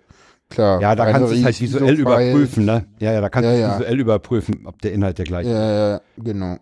Klar. 0.51 0.81
Ja, 0.83 0.95
da 0.95 1.11
kannst 1.11 1.33
du 1.33 1.37
es 1.37 1.45
halt 1.45 1.61
visuell 1.61 1.99
überprüfen, 1.99 2.65
ne? 2.67 2.85
Ja, 3.01 3.13
ja, 3.13 3.21
da 3.21 3.29
kannst 3.31 3.47
Ja, 3.49 3.55
du 3.55 3.61
ja. 3.61 3.75
visuell 3.79 4.01
überprüfen, 4.01 4.67
ob 4.67 4.83
der 4.83 4.93
Inhalt 4.93 5.19
der 5.19 5.25
gleiche 5.25 5.49
ist. 5.49 5.55
Ja, 5.55 5.91
ja, 5.95 6.01
genau. 6.19 6.57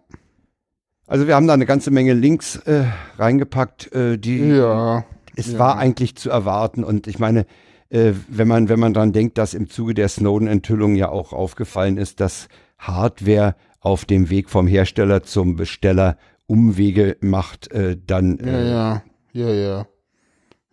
Also 1.06 1.26
wir 1.26 1.34
haben 1.34 1.48
da 1.48 1.54
eine 1.54 1.66
ganze 1.66 1.90
Menge 1.90 2.12
Links 2.12 2.56
äh, 2.66 2.84
reingepackt, 3.18 3.92
äh, 3.92 4.16
die 4.16 4.38
Ja. 4.38 5.04
es 5.34 5.52
ja. 5.52 5.58
war 5.58 5.76
eigentlich 5.76 6.14
zu 6.14 6.30
erwarten 6.30 6.84
und 6.84 7.08
ich 7.08 7.18
meine, 7.18 7.46
äh, 7.88 8.12
wenn 8.28 8.46
man 8.46 8.68
wenn 8.68 8.78
man 8.78 8.94
dran 8.94 9.12
denkt, 9.12 9.36
dass 9.36 9.52
im 9.54 9.68
Zuge 9.68 9.94
der 9.94 10.08
Snowden-Enthüllung 10.08 10.94
ja 10.94 11.08
auch 11.08 11.32
aufgefallen 11.32 11.96
ist, 11.96 12.20
dass 12.20 12.46
Hardware 12.78 13.56
auf 13.80 14.04
dem 14.04 14.30
Weg 14.30 14.50
vom 14.50 14.68
Hersteller 14.68 15.24
zum 15.24 15.56
Besteller 15.56 16.16
Umwege 16.46 17.16
macht, 17.20 17.72
äh, 17.72 17.96
dann 18.06 18.38
äh, 18.38 18.70
ja, 18.70 19.02
ja, 19.32 19.48
ja. 19.50 19.86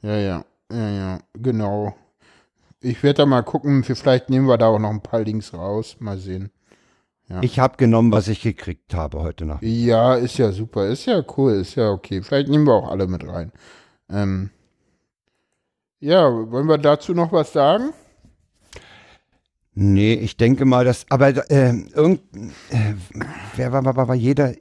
Ja, 0.04 0.18
ja, 0.18 0.46
ja, 0.72 0.90
ja, 0.90 1.20
genau. 1.34 1.96
Ich 2.80 3.02
werde 3.02 3.18
da 3.18 3.26
mal 3.26 3.42
gucken, 3.42 3.84
vielleicht 3.84 4.30
nehmen 4.30 4.48
wir 4.48 4.58
da 4.58 4.68
auch 4.68 4.80
noch 4.80 4.92
ein 4.92 5.02
paar 5.02 5.22
Links 5.22 5.54
raus. 5.54 5.98
Mal 6.00 6.18
sehen. 6.18 6.52
Ja. 7.30 7.42
Ich 7.42 7.60
habe 7.60 7.78
genommen, 7.78 8.12
was 8.12 8.28
ich 8.28 8.42
gekriegt 8.42 8.94
habe 8.94 9.20
heute 9.20 9.46
Nacht. 9.46 9.62
Ja, 9.62 10.16
ist 10.16 10.38
ja 10.38 10.52
super, 10.52 10.88
ist 10.88 11.06
ja 11.06 11.22
cool, 11.36 11.54
ist 11.54 11.76
ja 11.76 11.90
okay. 11.90 12.22
Vielleicht 12.22 12.48
nehmen 12.48 12.66
wir 12.66 12.74
auch 12.74 12.90
alle 12.90 13.08
mit 13.08 13.28
rein. 13.28 13.52
Ähm, 14.10 14.52
ja, 16.00 16.32
wollen 16.52 16.68
wir 16.68 16.78
dazu 16.78 17.14
noch 17.14 17.32
was 17.32 17.52
sagen? 17.52 17.90
Nee, 19.74 20.14
ich 20.14 20.38
denke 20.38 20.66
mal, 20.66 20.86
dass, 20.86 21.06
aber 21.10 21.30
äh, 21.52 21.74
irgend, 21.94 22.22
äh, 22.70 22.94
wer 23.56 23.72
war, 23.72 23.84
war, 23.84 23.96
war, 23.96 24.08
war 24.08 24.16
jeder, 24.16 24.54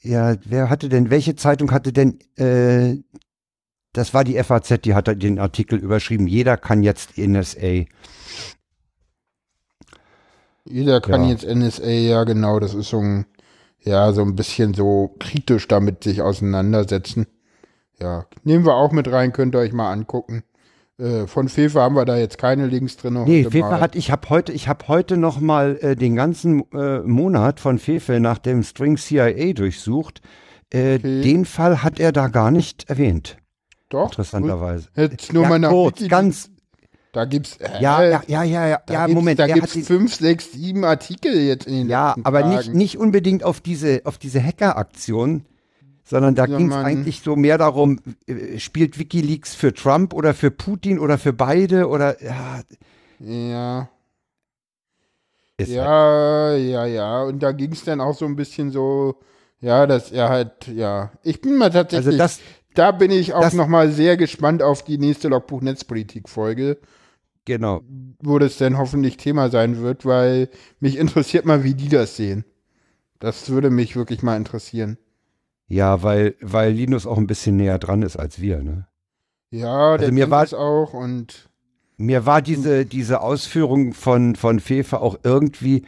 ja, 0.00 0.36
wer 0.44 0.70
hatte 0.70 0.88
denn, 0.88 1.10
welche 1.10 1.36
Zeitung 1.36 1.70
hatte 1.70 1.92
denn, 1.92 2.18
äh, 2.36 3.02
das 3.94 4.12
war 4.12 4.24
die 4.24 4.40
FAZ, 4.42 4.80
die 4.84 4.94
hat 4.94 5.06
den 5.22 5.38
Artikel 5.38 5.78
überschrieben, 5.78 6.26
jeder 6.26 6.56
kann 6.58 6.82
jetzt 6.82 7.16
NSA. 7.16 7.84
Jeder 10.64 11.00
kann 11.00 11.24
Ja. 11.24 11.30
jetzt 11.30 11.44
NSA, 11.44 11.86
ja 11.88 12.24
genau, 12.24 12.58
das 12.60 12.74
ist 12.74 12.88
so 12.90 12.98
ein, 13.00 13.26
ja, 13.82 14.12
so 14.12 14.22
ein 14.22 14.34
bisschen 14.34 14.74
so 14.74 15.14
kritisch 15.20 15.68
damit 15.68 16.04
sich 16.04 16.22
auseinandersetzen. 16.22 17.26
Ja, 18.00 18.26
nehmen 18.42 18.64
wir 18.64 18.74
auch 18.74 18.92
mit 18.92 19.10
rein, 19.10 19.32
könnt 19.32 19.54
ihr 19.54 19.60
euch 19.60 19.72
mal 19.72 19.92
angucken. 19.92 20.42
Äh, 20.98 21.26
von 21.26 21.48
Fefe 21.48 21.80
haben 21.80 21.96
wir 21.96 22.04
da 22.04 22.16
jetzt 22.16 22.38
keine 22.38 22.66
Links 22.66 22.96
drin. 22.96 23.22
Nee, 23.24 23.46
mal. 23.52 23.80
hat, 23.80 23.96
ich 23.96 24.10
habe 24.10 24.28
heute, 24.30 24.52
ich 24.52 24.68
habe 24.68 24.86
heute 24.88 25.16
noch 25.16 25.40
mal 25.40 25.76
äh, 25.80 25.96
den 25.96 26.14
ganzen 26.16 26.70
äh, 26.72 27.00
Monat 27.00 27.60
von 27.60 27.78
Fefe 27.78 28.20
nach 28.20 28.38
dem 28.38 28.62
String 28.62 28.96
CIA 28.96 29.52
durchsucht. 29.54 30.20
Äh, 30.72 30.96
Okay. 30.96 31.22
Den 31.22 31.44
Fall 31.44 31.82
hat 31.82 32.00
er 32.00 32.10
da 32.12 32.28
gar 32.28 32.50
nicht 32.50 32.88
erwähnt, 32.88 33.36
Doch, 33.94 34.10
interessanterweise. 34.10 34.88
Jetzt 34.96 35.32
nur 35.32 35.42
ja, 35.44 35.48
mal 35.48 35.58
nach 35.58 35.70
kurz, 35.70 36.00
Wiki- 36.00 36.08
ganz, 36.08 36.50
Da 37.12 37.24
gibt's, 37.24 37.56
äh, 37.58 37.80
ja, 37.80 38.02
ja, 38.02 38.22
ja, 38.26 38.42
ja, 38.42 38.66
ja, 38.66 38.82
ja 38.90 39.06
gibt's, 39.06 39.14
Moment, 39.14 39.38
da 39.38 39.46
gibt's 39.46 39.72
fünf, 39.86 40.14
sechs, 40.16 40.52
sieben 40.52 40.84
Artikel 40.84 41.34
jetzt 41.36 41.66
in 41.66 41.74
den 41.74 41.88
Ja, 41.88 42.16
aber 42.24 42.40
Tagen. 42.42 42.56
nicht, 42.56 42.74
nicht 42.74 42.98
unbedingt 42.98 43.44
auf 43.44 43.60
diese, 43.60 44.02
auf 44.04 44.18
diese 44.18 44.42
Hacker-Aktion, 44.42 45.44
sondern 46.04 46.34
da 46.34 46.46
Ja, 46.46 46.56
ging 46.58 46.68
es 46.70 46.76
eigentlich 46.76 47.20
so 47.20 47.36
mehr 47.36 47.56
darum, 47.56 48.00
äh, 48.26 48.58
spielt 48.58 48.98
Wikileaks 48.98 49.54
für 49.54 49.72
Trump 49.72 50.12
oder 50.12 50.34
für 50.34 50.50
Putin 50.50 50.98
oder 50.98 51.16
für 51.18 51.32
beide 51.32 51.88
oder 51.88 52.22
ja, 52.22 52.60
Ja, 53.20 53.88
ist 55.56 55.68
halt, 55.68 55.86
ja, 55.86 56.56
ja, 56.56 56.86
ja. 56.86 57.22
Und 57.22 57.40
da 57.42 57.52
ging 57.52 57.72
es 57.72 57.84
dann 57.84 58.00
auch 58.00 58.14
so 58.14 58.26
ein 58.26 58.36
bisschen 58.36 58.70
so, 58.70 59.16
ja, 59.60 59.86
dass 59.86 60.10
er 60.10 60.28
halt, 60.28 60.66
ja. 60.66 61.12
Ich 61.22 61.40
bin 61.40 61.56
mal 61.56 61.70
tatsächlich, 61.70 62.06
also 62.08 62.18
das 62.18 62.40
da 62.74 62.90
bin 62.92 63.10
ich 63.10 63.32
auch 63.34 63.42
das- 63.42 63.54
noch 63.54 63.68
mal 63.68 63.90
sehr 63.90 64.16
gespannt 64.16 64.62
auf 64.62 64.82
die 64.84 64.98
nächste 64.98 65.28
Logbuch 65.28 65.60
Netzpolitik-Folge, 65.62 66.78
genau. 67.44 67.82
wo 68.22 68.38
das 68.38 68.58
dann 68.58 68.78
hoffentlich 68.78 69.16
Thema 69.16 69.48
sein 69.50 69.78
wird, 69.80 70.04
weil 70.04 70.48
mich 70.80 70.96
interessiert 70.96 71.44
mal, 71.44 71.64
wie 71.64 71.74
die 71.74 71.88
das 71.88 72.16
sehen. 72.16 72.44
Das 73.20 73.48
würde 73.50 73.70
mich 73.70 73.96
wirklich 73.96 74.22
mal 74.22 74.36
interessieren. 74.36 74.98
Ja, 75.66 76.02
weil 76.02 76.34
weil 76.42 76.72
Linus 76.72 77.06
auch 77.06 77.16
ein 77.16 77.26
bisschen 77.26 77.56
näher 77.56 77.78
dran 77.78 78.02
ist 78.02 78.16
als 78.18 78.40
wir, 78.40 78.62
ne? 78.62 78.86
Ja, 79.50 79.96
der 79.96 80.06
Also 80.08 80.12
mir 80.12 80.24
kennt 80.24 80.30
war- 80.32 80.42
das 80.44 80.54
auch 80.54 80.92
und 80.92 81.48
Mir 81.96 82.26
war 82.26 82.42
diese 82.42 82.84
diese 82.84 83.20
Ausführung 83.20 83.94
von 83.94 84.34
von 84.36 84.58
Fefe 84.60 85.00
auch 85.00 85.16
irgendwie 85.22 85.84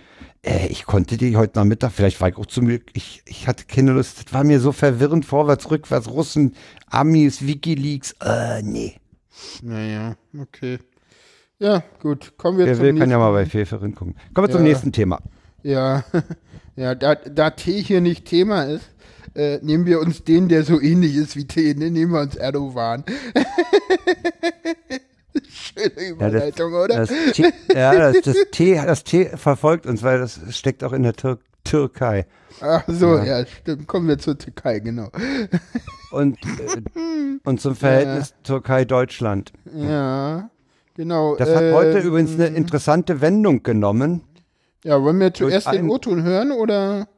äh, 0.47 0.67
ich 0.69 0.85
konnte 0.87 1.17
die 1.17 1.37
heute 1.37 1.59
Nachmittag, 1.59 1.93
vielleicht 1.93 2.21
war 2.21 2.29
ich 2.29 2.37
auch 2.37 2.47
zu 2.47 2.63
müde, 2.63 2.85
ich, 2.95 3.23
ich 3.27 3.47
hatte 3.49 3.65
keine 3.67 3.93
Lust, 3.93 4.25
das 4.27 4.33
war 4.33 4.45
mir 4.45 4.61
so 4.61 4.73
verwirrend, 4.73 5.25
vorwärts, 5.27 5.71
rückwärts, 5.71 6.09
Russen, 6.09 6.55
Amis, 6.89 7.47
Wikileaks, 7.47 8.15
äh, 8.23 8.63
nee. 8.63 8.95
naja, 9.63 10.17
okay. 10.41 10.79
Ja, 11.59 11.83
gut, 12.01 12.35
kommen 12.37 12.59
wir 12.59 12.67
Wer 12.67 12.75
zum 12.75 12.83
will, 12.83 12.91
kann 12.91 12.99
nächsten. 12.99 13.11
ja 13.13 13.19
mal 13.19 13.33
bei 13.33 13.47
Fefe 13.47 13.81
ringucken. 13.81 14.15
Kommen 14.35 14.47
wir 14.49 14.53
zum 14.53 14.63
Ja. 14.65 14.69
nächsten 14.69 14.93
Thema. 14.93 15.21
Ja, 15.63 16.05
ja, 16.77 16.95
da, 16.95 17.15
da 17.15 17.51
Tee 17.51 17.83
hier 17.83 18.01
nicht 18.03 18.27
Thema 18.27 18.65
ist, 18.65 18.85
äh, 19.35 19.59
nehmen 19.63 19.87
wir 19.87 20.01
uns 20.01 20.23
den, 20.25 20.49
der 20.49 20.65
so 20.65 20.81
ähnlich 20.81 21.17
ist 21.17 21.35
wie 21.37 21.47
Tee, 21.47 21.75
ne? 21.75 21.91
nehmen 21.91 22.13
wir 22.13 22.21
uns 22.21 22.37
Erdogan. 22.37 23.05
Schöne 25.77 26.09
Überleitung, 26.09 26.73
oder? 26.75 27.07
Das 27.07 27.09
T, 27.33 27.53
ja, 27.75 27.95
das, 27.95 28.21
das, 28.23 28.37
T, 28.51 28.75
das 28.75 29.05
T 29.05 29.27
verfolgt 29.37 29.87
uns, 29.87 30.03
weil 30.03 30.19
das 30.19 30.41
steckt 30.51 30.83
auch 30.85 30.93
in 30.93 31.03
der 31.03 31.13
Tür 31.15 31.39
Türkei. 31.65 32.27
Ach 32.61 32.85
so, 32.87 33.17
Ja. 33.17 33.41
ja. 33.41 33.47
stimmt. 33.47 33.87
Kommen 33.87 34.09
wir 34.09 34.19
zur 34.19 34.39
Türkei, 34.39 34.79
genau. 34.79 35.11
Und, 36.11 36.39
äh, 36.45 36.81
und 37.45 37.61
zum 37.61 37.75
Verhältnis 37.77 38.35
Türkei-Deutschland. 38.45 39.53
Ja, 39.75 40.49
genau. 40.95 41.37
Das 41.37 41.49
hat 41.49 41.73
heute 41.73 41.99
ähm, 41.99 42.07
übrigens 42.07 42.35
eine 42.35 42.47
interessante 42.47 43.21
Wendung 43.21 43.63
genommen. 43.63 44.23
Ja, 44.85 45.03
wollen 45.03 45.19
wir 45.19 45.35
zuerst 45.35 45.71
den 45.73 45.91
O-Ton 45.91 46.23
hören, 46.23 46.53
oder? 46.53 47.09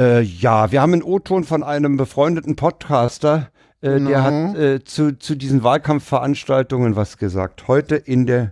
Äh, 0.00 0.22
ja, 0.22 0.72
wir 0.72 0.80
haben 0.80 0.94
einen 0.94 1.02
O-Ton 1.02 1.44
von 1.44 1.62
einem 1.62 1.96
befreundeten 1.96 2.56
Podcaster, 2.56 3.50
äh, 3.80 3.92
Genau. 3.94 4.10
der 4.10 4.22
hat 4.22 4.56
äh, 4.56 4.84
zu, 4.84 5.18
zu 5.18 5.34
diesen 5.36 5.62
Wahlkampfveranstaltungen 5.62 6.96
was 6.96 7.18
gesagt. 7.18 7.68
Heute 7.68 7.96
in 7.96 8.26
der 8.26 8.40
In 8.40 8.50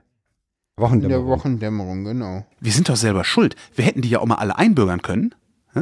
der 0.78 0.84
Wochendämmerung. 0.84 1.26
Wochendämmerung, 1.28 2.04
genau. 2.04 2.46
Wir 2.60 2.72
sind 2.72 2.88
doch 2.88 2.96
selber 2.96 3.24
schuld. 3.24 3.56
Wir 3.74 3.84
hätten 3.84 4.02
die 4.02 4.10
ja 4.10 4.20
auch 4.20 4.26
mal 4.26 4.34
alle 4.36 4.58
einbürgern 4.58 5.00
können. 5.02 5.34
Hä? 5.72 5.80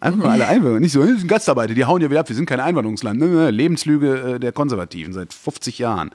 Einfach 0.00 0.18
mal 0.18 0.30
alle 0.30 0.46
einbürgern. 0.46 0.80
Nicht 0.80 0.92
so, 0.92 1.00
das 1.04 1.18
sind 1.18 1.26
Gastarbeiter, 1.28 1.74
die 1.74 1.84
hauen 1.84 2.00
ja 2.00 2.08
wieder 2.08 2.20
ab, 2.20 2.28
wir 2.28 2.36
sind 2.36 2.46
kein 2.46 2.60
Einwanderungsland. 2.60 3.18
Ne? 3.18 3.50
Lebenslüge 3.50 4.34
äh, 4.34 4.38
der 4.40 4.52
Konservativen 4.52 5.12
seit 5.12 5.32
50 5.34 5.78
Jahren. 5.80 6.10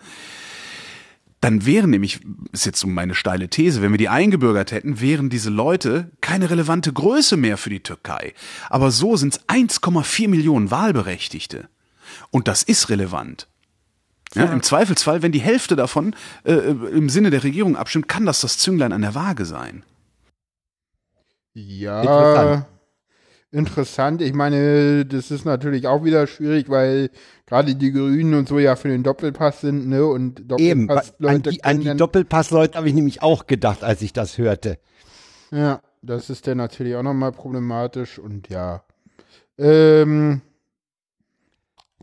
Dann 1.42 1.66
wären 1.66 1.90
nämlich, 1.90 2.22
ist 2.54 2.66
jetzt 2.66 2.80
so 2.80 2.88
meine 2.88 3.14
steile 3.16 3.50
These, 3.50 3.82
wenn 3.82 3.92
wir 3.92 3.98
die 3.98 4.08
eingebürgert 4.08 4.72
hätten, 4.72 5.02
wären 5.02 5.30
diese 5.30 5.50
Leute 5.50 6.10
keine 6.22 6.50
relevante 6.50 6.94
Größe 6.94 7.36
mehr 7.36 7.58
für 7.58 7.70
die 7.70 7.82
Türkei. 7.84 8.34
Aber 8.70 8.92
so 8.92 9.18
sind 9.18 9.34
es 9.34 9.50
1,4 9.50 10.30
Millionen 10.30 10.72
Wahlberechtigte. 10.72 11.68
Und 12.32 12.48
das 12.48 12.64
ist 12.64 12.90
relevant. 12.90 13.48
Ja, 14.36 14.46
Im 14.46 14.64
Zweifelsfall, 14.64 15.22
wenn 15.22 15.32
die 15.32 15.42
Hälfte 15.42 15.76
davon 15.76 16.16
äh, 16.44 16.54
im 16.54 17.10
Sinne 17.10 17.30
der 17.30 17.44
Regierung 17.44 17.76
abstimmt, 17.76 18.08
kann 18.08 18.26
das 18.26 18.42
das 18.42 18.58
Zünglein 18.58 18.92
an 18.92 19.02
der 19.02 19.14
Waage 19.14 19.46
sein. 19.46 19.84
Ja, 21.54 22.02
Interessant. 22.02 22.66
interessant. 23.52 24.22
Ich 24.24 24.34
meine, 24.34 25.06
das 25.06 25.30
ist 25.30 25.46
natürlich 25.46 25.86
auch 25.86 26.04
wieder 26.04 26.26
schwierig, 26.26 26.68
weil 26.68 27.12
gerade 27.46 27.76
die 27.76 27.92
Grünen 27.92 28.34
und 28.34 28.48
so 28.48 28.58
ja 28.58 28.76
für 28.76 28.88
den 28.88 29.04
Doppelpass 29.04 29.62
sind, 29.62 29.88
ne? 29.88 30.04
Und 30.04 30.52
Eben, 30.58 30.90
an 30.90 30.98
Doppelpassleute 30.98 31.50
die, 31.52 31.64
an 31.64 31.80
die 31.80 31.96
Doppelpassleute 31.96 32.78
habe 32.78 32.88
ich 32.88 32.96
nämlich 32.96 33.22
auch 33.22 33.46
gedacht, 33.46 33.84
als 33.84 34.02
ich 34.02 34.14
das 34.14 34.40
hörte. 34.40 34.80
Ja, 35.52 35.82
das 36.02 36.32
ist 36.32 36.48
dann 36.48 36.58
natürlich 36.58 36.96
auch 36.96 37.04
nochmal 37.04 37.32
problematisch 37.32 38.18
und 38.18 38.50
ja. 38.50 38.84
Ähm, 39.60 40.42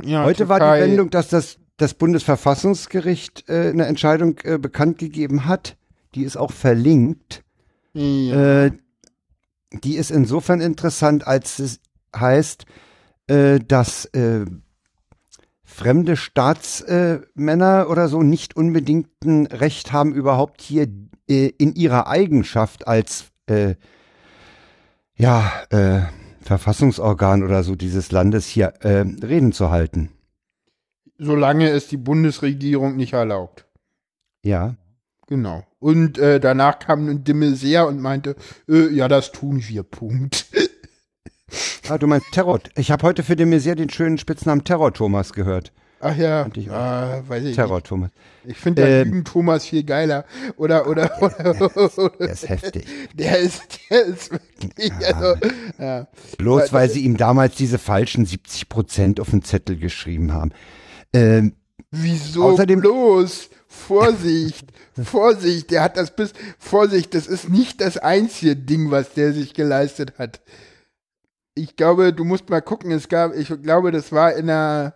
ja 0.03 0.25
Heute 0.25 0.49
war 0.49 0.59
Türkei- 0.59 0.85
die 0.85 0.91
Wendung, 0.91 1.11
dass 1.11 1.29
das, 1.29 1.59
das 1.77 1.95
Bundesverfassungsgericht 1.95 3.49
äh, 3.49 3.71
eine 3.71 3.87
Entscheidung 3.87 4.39
äh, 4.45 4.59
bekannt 4.59 4.99
gegeben 4.99 5.47
hat. 5.47 5.77
Die 6.15 6.25
ist 6.25 6.37
auch 6.37 6.53
verlinkt. 6.53 7.45
Ja, 7.93 8.65
Äh, 8.67 8.73
die 9.73 9.97
ist 9.97 10.11
insofern 10.11 10.61
interessant, 10.61 11.27
als 11.27 11.59
es 11.59 11.81
heißt, 12.17 12.65
äh, 13.29 13.61
dass 13.61 14.07
äh, 14.07 14.45
fremde 15.63 16.17
Staatsmänner 16.17 17.87
oder 17.89 18.09
so 18.09 18.23
nicht 18.23 18.57
unbedingt 18.57 19.09
ein 19.25 19.47
Recht 19.47 19.93
haben, 19.93 20.13
überhaupt 20.13 20.61
hier 20.61 20.89
äh, 21.29 21.53
in 21.59 21.75
ihrer 21.75 22.09
Eigenschaft 22.09 22.89
als 22.89 23.27
äh, 23.47 23.77
ja, 25.15 25.53
äh, 25.71 26.01
Verfassungsorgan 26.43 27.43
oder 27.43 27.63
so 27.63 27.77
dieses 27.77 28.13
Landes 28.13 28.47
hier 28.47 28.75
äh, 28.81 29.05
Reden 29.23 29.53
zu 29.53 29.71
halten. 29.71 30.11
solange 31.19 31.69
es 31.69 31.87
die 31.89 31.99
Bundesregierung 31.99 32.97
nicht 32.97 33.13
erlaubt. 33.13 33.67
Ja. 34.43 34.77
Genau. 35.27 35.65
Und 35.79 36.19
äh, 36.19 36.41
danach 36.41 36.79
kam 36.79 37.09
ein 37.09 37.25
Dimme 37.25 37.55
sehr 37.55 37.87
und 37.87 38.01
meinte, 38.01 38.37
äh, 38.69 38.89
ja, 38.89 39.07
das 39.07 39.31
tun 39.33 39.63
wir, 39.67 39.83
Punkt. 39.83 40.47
Ah, 41.89 41.99
du 41.99 42.07
meinst 42.07 42.31
Terror. 42.33 42.61
Ich 42.77 42.91
habe 42.91 43.07
heute 43.07 43.23
für 43.23 43.37
den 43.37 43.51
den 43.51 43.91
schönen 43.91 44.19
Spitznamen 44.19 44.65
Terror 44.65 44.93
Thomas 44.93 45.33
gehört. 45.33 45.73
Ach 46.03 46.17
ja, 46.17 46.45
Fand 46.45 46.57
ich 46.57 46.71
auch. 46.71 46.75
ah, 46.75 47.23
weiß 47.29 47.45
ich 47.45 47.55
Terror 47.55 47.77
nicht. 47.77 47.87
Thomas. 47.87 48.11
Ich 48.45 48.57
finde 48.57 48.83
Ähm, 48.83 49.05
Lügen 49.09 49.25
Thomas 49.25 49.67
viel 49.67 49.85
geiler. 49.85 50.25
Oder, 50.57 50.87
oder, 50.89 51.11
oder, 51.23 51.99
oder 51.99 52.11
Der 52.19 52.31
ist 52.31 52.49
heftig. 52.49 52.87
der 53.13 53.39
ist, 53.39 53.63
der 53.91 54.03
ist 54.07 54.31
wirklich, 54.33 54.93
also, 55.05 55.35
ja. 55.79 56.09
Bloß 56.39 56.73
weil 56.73 56.89
sie 56.89 57.01
ihm 57.05 57.17
damals 57.19 57.55
diese 57.57 57.79
falschen 57.79 58.25
70 58.25 58.69
Prozent 58.71 59.21
auf 59.21 59.31
den 59.31 59.43
Zettel 59.43 59.77
geschrieben 59.77 60.33
haben. 60.33 60.53
Ähm, 61.13 61.55
Wieso 61.91 62.45
Außerdem- 62.57 62.81
bloß? 62.81 63.51
Vorsicht, 63.73 64.67
Vorsicht, 65.05 65.71
der 65.71 65.83
hat 65.83 65.97
das 65.97 66.15
bis, 66.17 66.33
Vorsicht, 66.59 67.15
das 67.15 67.27
ist 67.29 67.49
nicht 67.49 67.81
das 67.81 67.99
einzige 67.99 68.57
Ding, 68.57 68.91
was 68.91 69.15
der 69.15 69.33
sich 69.33 69.55
geleistet 69.55 70.15
hat. 70.19 70.41
Ich 71.55 71.77
glaube, 71.77 72.13
du 72.13 72.25
musst 72.25 72.49
mal 72.51 72.63
gucken, 72.63 72.91
es 72.91 73.09
gab, 73.09 73.35
ich 73.35 73.49
glaube, 73.63 73.91
das 73.93 74.13
war 74.13 74.35
in 74.35 74.47
der, 74.49 74.95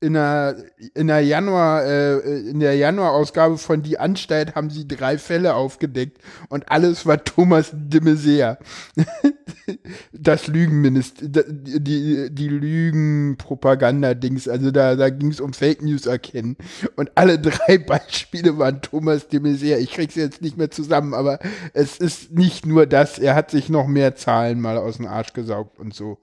in 0.00 0.12
der, 0.12 0.56
in 0.94 1.08
der 1.08 1.20
Januar, 1.20 1.84
äh, 1.84 2.18
in 2.50 2.60
der 2.60 2.76
Januarausgabe 2.76 3.58
von 3.58 3.82
Die 3.82 3.98
Anstalt 3.98 4.54
haben 4.54 4.70
sie 4.70 4.86
drei 4.86 5.18
Fälle 5.18 5.54
aufgedeckt 5.54 6.18
und 6.48 6.70
alles 6.70 7.04
war 7.04 7.24
Thomas 7.24 7.72
de 7.72 8.00
Maizière. 8.00 8.58
das 10.12 10.46
Lügenminister, 10.46 11.26
die, 11.26 12.30
die, 12.30 12.48
Lügenpropaganda-Dings, 12.48 14.46
also 14.48 14.70
da, 14.70 14.94
da 14.94 15.10
ging 15.10 15.32
es 15.32 15.40
um 15.40 15.52
Fake 15.52 15.82
News 15.82 16.06
erkennen. 16.06 16.56
Und 16.94 17.10
alle 17.16 17.40
drei 17.40 17.78
Beispiele 17.86 18.56
waren 18.56 18.80
Thomas 18.80 19.26
de 19.26 19.40
Maizière. 19.40 19.78
Ich 19.78 19.90
krieg's 19.90 20.14
jetzt 20.14 20.42
nicht 20.42 20.56
mehr 20.56 20.70
zusammen, 20.70 21.12
aber 21.12 21.40
es 21.74 21.98
ist 21.98 22.30
nicht 22.32 22.66
nur 22.66 22.86
das, 22.86 23.18
er 23.18 23.34
hat 23.34 23.50
sich 23.50 23.68
noch 23.68 23.88
mehr 23.88 24.14
Zahlen 24.14 24.60
mal 24.60 24.78
aus 24.78 24.98
dem 24.98 25.06
Arsch 25.06 25.32
gesaugt 25.32 25.80
und 25.80 25.92
so. 25.92 26.18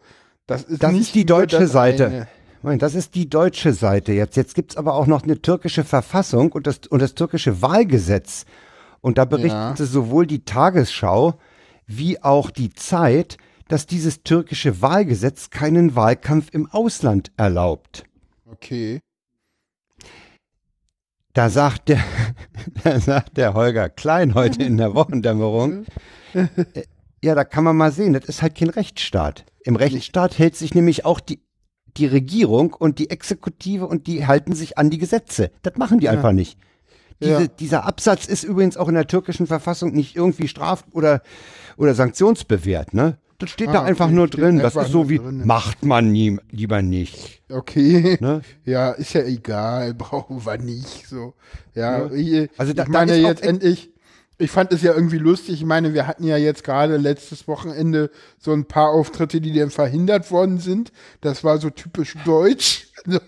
Das 0.47 0.63
ist, 0.63 0.81
Das 0.81 0.93
nicht 0.93 1.01
ist 1.07 1.15
die 1.15 1.25
deutsche 1.25 1.67
Seite. 1.67 2.05
eine. 2.05 2.27
Moment, 2.65 2.81
das 2.81 2.95
ist 2.95 3.13
die 3.13 3.29
deutsche 3.29 3.73
Seite 3.73 4.11
jetzt. 4.11 4.35
Jetzt 4.35 4.55
gibt's 4.55 4.75
aber 4.75 4.95
auch 4.95 5.05
noch 5.05 5.21
eine 5.21 5.39
türkische 5.39 5.83
Verfassung 5.83 6.51
und 6.51 6.65
das, 6.65 6.79
und 6.89 6.99
das 6.99 7.13
türkische 7.13 7.61
Wahlgesetz. 7.61 8.45
Und 9.01 9.19
da 9.19 9.25
berichtete 9.25 9.83
Ja. 9.83 9.85
sowohl 9.85 10.25
die 10.25 10.45
Tagesschau 10.45 11.37
wie 11.85 12.23
auch 12.23 12.49
die 12.49 12.73
Zeit, 12.73 13.37
dass 13.67 13.85
dieses 13.85 14.23
türkische 14.23 14.81
Wahlgesetz 14.81 15.51
keinen 15.51 15.95
Wahlkampf 15.95 16.49
im 16.53 16.65
Ausland 16.71 17.31
erlaubt. 17.37 18.05
Okay. 18.51 18.99
Da 21.33 21.51
sagt 21.51 21.89
der, 21.89 22.03
da 22.83 22.99
sagt 22.99 23.37
der 23.37 23.53
Holger 23.53 23.89
Klein 23.89 24.33
heute 24.33 24.63
in 24.63 24.77
der 24.77 24.95
Wochendämmerung, 24.95 25.85
äh, 26.33 26.47
ja, 27.23 27.35
da 27.35 27.43
kann 27.43 27.63
man 27.63 27.77
mal 27.77 27.91
sehen, 27.91 28.13
das 28.13 28.25
ist 28.25 28.41
halt 28.41 28.55
kein 28.55 28.71
Rechtsstaat. 28.71 29.45
Im 29.63 29.75
Rechtsstaat 29.75 30.39
hält 30.39 30.55
sich 30.55 30.73
nämlich 30.73 31.05
auch 31.05 31.19
die, 31.19 31.45
die 31.97 32.05
Regierung 32.05 32.73
und 32.73 32.99
die 32.99 33.09
Exekutive 33.09 33.87
und 33.87 34.07
die 34.07 34.25
halten 34.27 34.53
sich 34.53 34.77
an 34.77 34.89
die 34.89 34.97
Gesetze. 34.97 35.51
Das 35.61 35.75
machen 35.77 35.99
die 35.99 36.09
einfach 36.09 36.31
nicht. 36.33 36.57
Diese, 37.21 37.41
Ja. 37.43 37.47
Dieser 37.47 37.85
Absatz 37.85 38.25
ist 38.25 38.43
übrigens 38.43 38.75
auch 38.77 38.89
in 38.89 38.95
der 38.95 39.07
türkischen 39.07 39.47
Verfassung 39.47 39.93
nicht 39.93 40.15
irgendwie 40.15 40.47
straf- 40.49 40.83
oder, 40.91 41.21
oder 41.77 41.93
sanktionsbewehrt, 41.95 42.93
ne? 42.93 43.17
Das 43.37 43.49
steht 43.49 43.67
da 43.67 43.81
Ah, 43.81 43.83
einfach 43.83 44.05
okay, 44.05 44.15
nur 44.15 44.27
drin. 44.29 44.59
Das 44.59 44.77
ist 44.77 44.91
so 44.91 45.09
wie, 45.09 45.17
drin. 45.17 45.41
macht 45.45 45.83
man 45.83 46.09
nie, 46.09 46.37
lieber 46.51 46.81
nicht. 46.81 47.41
Okay. 47.51 48.17
Ne? 48.21 48.41
Ja, 48.65 48.91
ist 48.91 49.13
ja 49.13 49.23
egal, 49.23 49.93
brauchen 49.97 50.45
wir 50.45 50.57
nicht 50.57 51.07
so. 51.07 51.33
Ja, 51.73 52.05
Ja. 52.07 52.11
ich, 52.13 52.49
Also 52.57 52.71
da- 52.73 52.83
ich 52.83 52.89
da 52.89 52.97
meine 52.99 53.11
auch 53.13 53.17
jetzt 53.17 53.43
endlich, 53.43 53.91
ich 54.37 54.51
fand 54.51 54.73
es 54.73 54.81
ja 54.81 54.93
irgendwie 54.93 55.17
lustig. 55.17 55.55
Ich 55.55 55.65
meine, 55.65 55.93
wir 55.93 56.07
hatten 56.07 56.25
ja 56.25 56.37
jetzt 56.37 56.63
gerade 56.63 56.97
letztes 56.97 57.47
Wochenende 57.47 58.11
so 58.37 58.51
ein 58.51 58.65
paar 58.65 58.89
Auftritte, 58.89 59.39
die 59.41 59.53
dann 59.53 59.69
verhindert 59.69 60.29
worden 60.31 60.59
sind. 60.59 60.91
Das 61.21 61.43
war 61.43 61.57
so 61.57 61.69
typisch 61.69 62.15
deutsch. 62.25 62.87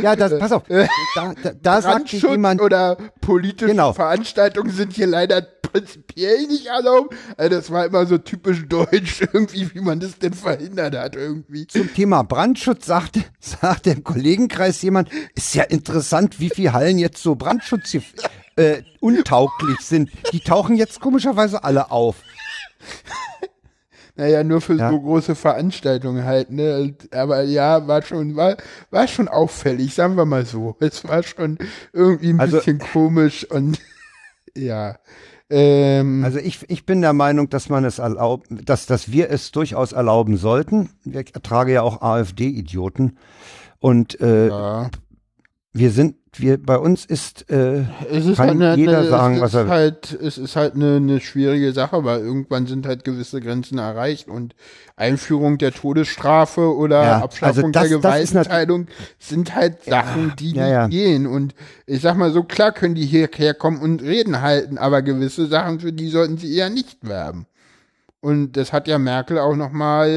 Ja, 0.00 0.14
das, 0.14 0.38
pass 0.38 0.52
auf. 0.52 0.62
Da, 0.68 1.34
da, 1.42 1.52
da 1.60 1.82
sagt 1.82 2.12
jemand, 2.12 2.60
oder 2.60 2.96
politische 3.20 3.72
Genau. 3.72 3.92
Veranstaltungen 3.92 4.70
sind 4.70 4.92
hier 4.92 5.08
leider 5.08 5.42
prinzipiell 5.42 6.46
nicht 6.46 6.66
erlaubt. 6.66 7.14
Also 7.36 7.56
das 7.56 7.70
war 7.70 7.86
immer 7.86 8.06
so 8.06 8.18
typisch 8.18 8.66
deutsch 8.68 9.22
irgendwie, 9.32 9.74
wie 9.74 9.80
man 9.80 10.00
das 10.00 10.18
denn 10.18 10.34
verhindert 10.34 10.96
hat 10.96 11.16
irgendwie. 11.16 11.66
Zum 11.66 11.92
Thema 11.92 12.22
Brandschutz 12.22 12.86
sagt, 12.86 13.18
sagt 13.40 13.86
im 13.86 14.04
Kollegenkreis 14.04 14.80
jemand, 14.82 15.10
ist 15.34 15.54
ja 15.54 15.64
interessant, 15.64 16.38
wie 16.40 16.50
viele 16.50 16.72
Hallen 16.72 16.98
jetzt 16.98 17.22
so 17.22 17.34
Brandschutz 17.34 17.96
äh, 18.58 18.82
untauglich 19.00 19.80
sind. 19.80 20.10
Die 20.32 20.40
tauchen 20.40 20.76
jetzt 20.76 21.00
komischerweise 21.00 21.64
alle 21.64 21.90
auf. 21.90 22.16
Naja, 24.16 24.42
nur 24.42 24.60
für 24.60 24.74
Ja. 24.74 24.90
so 24.90 25.00
große 25.00 25.36
Veranstaltungen 25.36 26.24
halt, 26.24 26.50
ne? 26.50 26.94
Aber 27.12 27.42
ja, 27.42 27.86
war 27.86 28.02
schon, 28.02 28.34
war, 28.34 28.56
war 28.90 29.06
schon 29.06 29.28
auffällig, 29.28 29.94
sagen 29.94 30.16
wir 30.16 30.24
mal 30.24 30.44
so. 30.44 30.74
Es 30.80 31.06
war 31.06 31.22
schon 31.22 31.56
irgendwie 31.92 32.30
ein 32.30 32.40
Also- 32.40 32.56
bisschen 32.56 32.80
komisch 32.80 33.44
und 33.48 33.78
ja. 34.56 34.96
Ähm, 35.50 36.24
Also 36.24 36.38
ich, 36.40 36.68
ich 36.68 36.84
bin 36.84 37.00
der 37.00 37.12
Meinung, 37.12 37.48
dass 37.48 37.68
man 37.68 37.84
es 37.84 38.00
erlaubt, 38.00 38.48
dass, 38.50 38.86
dass 38.86 39.12
wir 39.12 39.30
es 39.30 39.52
durchaus 39.52 39.92
erlauben 39.92 40.36
sollten. 40.36 40.90
Ich 41.04 41.34
ertrage 41.34 41.72
ja 41.74 41.82
auch 41.82 42.02
AfD-Idioten. 42.02 43.18
Und 43.78 44.20
äh, 44.20 44.48
ja. 44.48 44.90
wir 45.72 45.90
sind, 45.92 46.16
wir, 46.36 46.62
bei 46.62 46.76
uns 46.78 47.04
ist, 47.04 47.50
äh, 47.50 47.84
Es 48.10 48.26
ist 48.26 48.36
kann 48.36 48.48
halt 48.48 48.62
eine, 48.62 48.74
jeder 48.76 48.98
eine, 48.98 49.08
sagen, 49.08 49.34
es 49.36 49.40
was 49.40 49.50
ist 49.54 49.60
er 49.60 49.68
halt, 49.68 50.12
es 50.20 50.38
ist 50.38 50.56
halt 50.56 50.74
eine, 50.74 50.96
eine 50.96 51.20
schwierige 51.20 51.72
Sache, 51.72 52.04
weil 52.04 52.20
irgendwann 52.20 52.66
sind 52.66 52.86
halt 52.86 53.04
gewisse 53.04 53.40
Grenzen 53.40 53.78
erreicht 53.78 54.28
und 54.28 54.54
Einführung 54.96 55.58
der 55.58 55.72
Todesstrafe 55.72 56.74
oder 56.76 57.02
Ja, 57.02 57.18
Abschaffung 57.22 57.64
also 57.64 57.70
das- 57.70 57.88
der 57.88 57.98
Gewaltenteilung 57.98 58.86
sind 59.18 59.54
halt 59.54 59.84
Sachen, 59.84 60.34
die 60.38 60.52
ja, 60.52 60.62
nicht 60.64 60.72
ja. 60.72 60.86
gehen. 60.88 61.26
Und 61.26 61.54
ich 61.86 62.00
sag 62.02 62.16
mal 62.16 62.30
so, 62.32 62.42
klar 62.42 62.72
können 62.72 62.94
die 62.94 63.06
hierher 63.06 63.54
kommen 63.54 63.80
und 63.80 64.02
Reden 64.02 64.40
halten, 64.40 64.76
aber 64.78 65.02
gewisse 65.02 65.46
Sachen, 65.46 65.80
für 65.80 65.92
die 65.92 66.08
sollten 66.10 66.36
sie 66.38 66.54
eher 66.54 66.70
nicht 66.70 66.98
werben. 67.08 67.46
Und 68.20 68.56
das 68.56 68.72
hat 68.72 68.88
ja 68.88 68.98
Merkel 68.98 69.38
auch 69.38 69.54
nochmal 69.54 70.08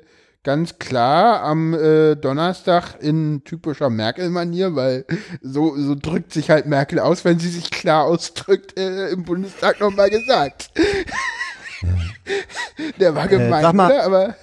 äh, 0.00 0.06
ganz 0.44 0.78
klar 0.78 1.42
am 1.42 1.74
äh, 1.74 2.14
Donnerstag 2.16 2.96
in 3.02 3.42
typischer 3.44 3.90
Merkel-Manier, 3.90 4.76
weil 4.76 5.04
so, 5.42 5.74
so 5.76 5.94
drückt 5.94 6.32
sich 6.32 6.50
halt 6.50 6.66
Merkel 6.66 7.00
aus, 7.00 7.24
wenn 7.24 7.38
sie 7.38 7.48
sich 7.48 7.70
klar 7.70 8.04
ausdrückt, 8.04 8.78
äh, 8.78 9.08
im 9.08 9.24
Bundestag 9.24 9.80
nochmal 9.80 10.10
gesagt. 10.10 10.70
Der 13.00 13.14
war 13.14 13.28
gemein, 13.28 13.64
Äh, 13.64 13.72
mal- 13.72 13.90
oder? 13.90 14.04
Aber 14.04 14.34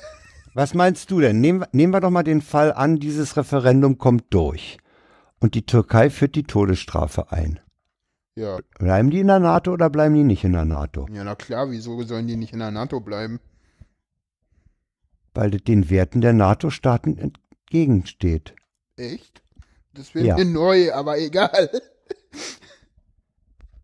Was 0.54 0.74
meinst 0.74 1.10
du 1.12 1.20
denn? 1.22 1.40
Nehmen, 1.40 1.62
wir- 1.62 1.70
nehmen 1.72 1.94
wir 1.94 2.02
doch 2.02 2.10
mal 2.10 2.24
den 2.24 2.42
Fall 2.42 2.74
an, 2.74 2.98
dieses 3.00 3.38
Referendum 3.38 3.98
kommt 3.98 4.26
durch 4.32 4.78
und 5.40 5.56
die 5.56 5.66
Türkei 5.66 6.10
führt 6.10 6.36
die 6.36 6.44
Todesstrafe 6.44 7.32
ein. 7.32 7.60
ja. 8.36 8.58
Bleiben 8.78 9.10
die 9.12 9.20
in 9.22 9.28
der 9.28 9.40
NATO 9.40 9.72
oder 9.74 9.90
bleiben 9.90 10.16
die 10.16 10.24
nicht 10.24 10.44
in 10.44 10.54
der 10.54 10.66
NATO? 10.66 11.08
ja, 11.14 11.24
na 11.24 11.36
klar, 11.36 11.70
wieso 11.72 12.02
sollen 12.04 12.28
die 12.28 12.36
nicht 12.36 12.54
in 12.54 12.60
der 12.60 12.72
NATO 12.72 13.00
bleiben? 13.00 13.40
Weil 15.34 15.52
das 15.52 15.64
den 15.64 15.90
Werten 15.90 16.22
der 16.22 16.34
NATO-Staaten 16.34 17.18
entgegensteht. 17.18 18.54
Echt? 18.98 19.42
Das 19.94 20.14
wäre 20.14 20.26
Ja. 20.28 20.36
mir 20.38 20.46
neu, 20.46 20.92
aber 20.94 21.18
egal. 21.20 21.70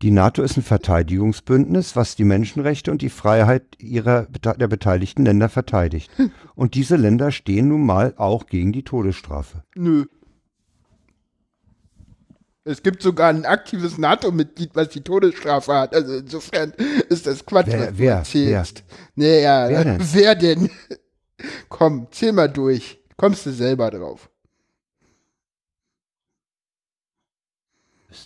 Die 0.02 0.10
NATO 0.12 0.42
ist 0.42 0.56
ein 0.56 0.62
Verteidigungsbündnis, 0.62 1.96
was 1.96 2.14
die 2.14 2.24
Menschenrechte 2.24 2.90
und 2.92 3.02
die 3.02 3.08
Freiheit 3.10 3.64
ihrer, 3.78 4.26
der 4.26 4.68
beteiligten 4.68 5.24
Länder 5.24 5.48
verteidigt. 5.48 6.10
Und 6.54 6.74
diese 6.74 6.94
Länder 6.96 7.32
stehen 7.32 7.68
nun 7.68 7.84
mal 7.84 8.14
auch 8.16 8.46
gegen 8.46 8.70
die 8.72 8.84
Todesstrafe. 8.84 9.64
Nö. 9.74 10.04
Es 12.64 12.82
gibt 12.82 13.02
sogar 13.02 13.30
ein 13.30 13.44
aktives 13.46 13.96
NATO-Mitglied, 13.98 14.70
was 14.74 14.90
die 14.90 15.00
Todesstrafe 15.00 15.74
hat. 15.74 15.94
Also 15.94 16.14
insofern 16.18 16.72
ist 17.08 17.26
das 17.26 17.44
Quatsch, 17.46 17.68
Wer- 17.68 17.80
was 17.80 17.88
du 17.88 17.98
wer? 17.98 18.14
erzählst. 18.16 18.84
Naja, 19.16 19.68
Wer 19.68 19.84
denn? 19.84 19.98
wer 20.12 20.34
denn? 20.34 20.70
Komm, 21.68 22.08
zähl 22.10 22.32
mal 22.32 22.48
durch. 22.48 22.98
Kommst 23.16 23.46
du 23.46 23.50
selber 23.52 23.90
drauf. 23.90 24.30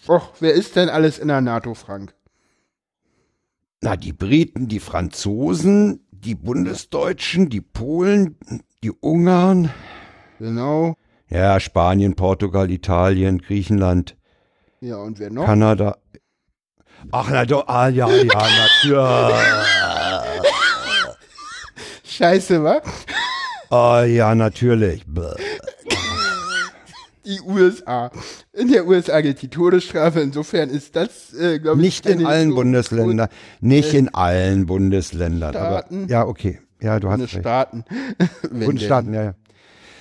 Och, 0.09 0.33
wer 0.41 0.53
ist 0.55 0.77
denn 0.77 0.89
alles 0.89 1.19
in 1.19 1.29
der 1.29 1.41
NATO, 1.41 1.75
Frank? 1.75 2.15
Na, 3.81 3.97
die 3.97 4.13
Briten, 4.13 4.69
die 4.69 4.79
Franzosen, 4.81 6.07
die 6.13 6.37
Bundesdeutschen, 6.37 7.49
die 7.49 7.61
Polen, 7.61 8.39
die 8.85 8.93
Ungarn, 8.93 9.71
Genau. 10.39 10.97
ja, 11.29 11.59
Spanien, 11.59 12.15
Portugal, 12.15 12.71
Italien, 12.71 13.39
Griechenland, 13.39 14.17
Ja, 14.81 14.97
und 14.99 15.19
wer 15.19 15.31
noch? 15.31 15.47
Kanada. 15.47 15.99
Ach, 17.11 17.29
na 17.31 17.45
doch, 17.45 17.67
ah, 17.67 17.89
ja, 17.89 18.09
ja, 18.09 18.25
natürlich. 18.25 19.92
Scheiße, 22.17 22.63
wa? 22.63 22.83
Ah, 23.71 24.03
ja, 24.05 24.35
natürlich. 24.35 25.05
Die 27.25 27.41
USA. 27.41 28.11
In 28.53 28.71
der 28.71 28.87
USA 28.87 29.21
gilt 29.21 29.41
die 29.41 29.49
Todesstrafe. 29.49 30.21
Insofern 30.21 30.69
ist 30.71 30.95
das, 30.97 31.33
äh, 31.33 31.59
glaube 31.59 31.79
ich, 31.81 31.85
Nicht 31.85 32.07
in 32.07 32.27
allen 32.27 32.51
so- 32.51 32.57
Bundesländern. 32.57 33.29
Nicht 33.61 33.95
in 33.95 34.13
allen 34.15 34.67
Bundesländern. 34.67 35.57
Aber, 35.57 35.79
Staaten. 35.79 36.07
ja, 36.09 36.27
okay. 36.27 36.61
Ja, 36.83 36.99
du 36.99 37.09
hast 37.11 37.21
recht. 37.21 37.43
Bundesstaaten. 38.51 39.15
Ja, 39.15 39.23
ja. 39.23 39.35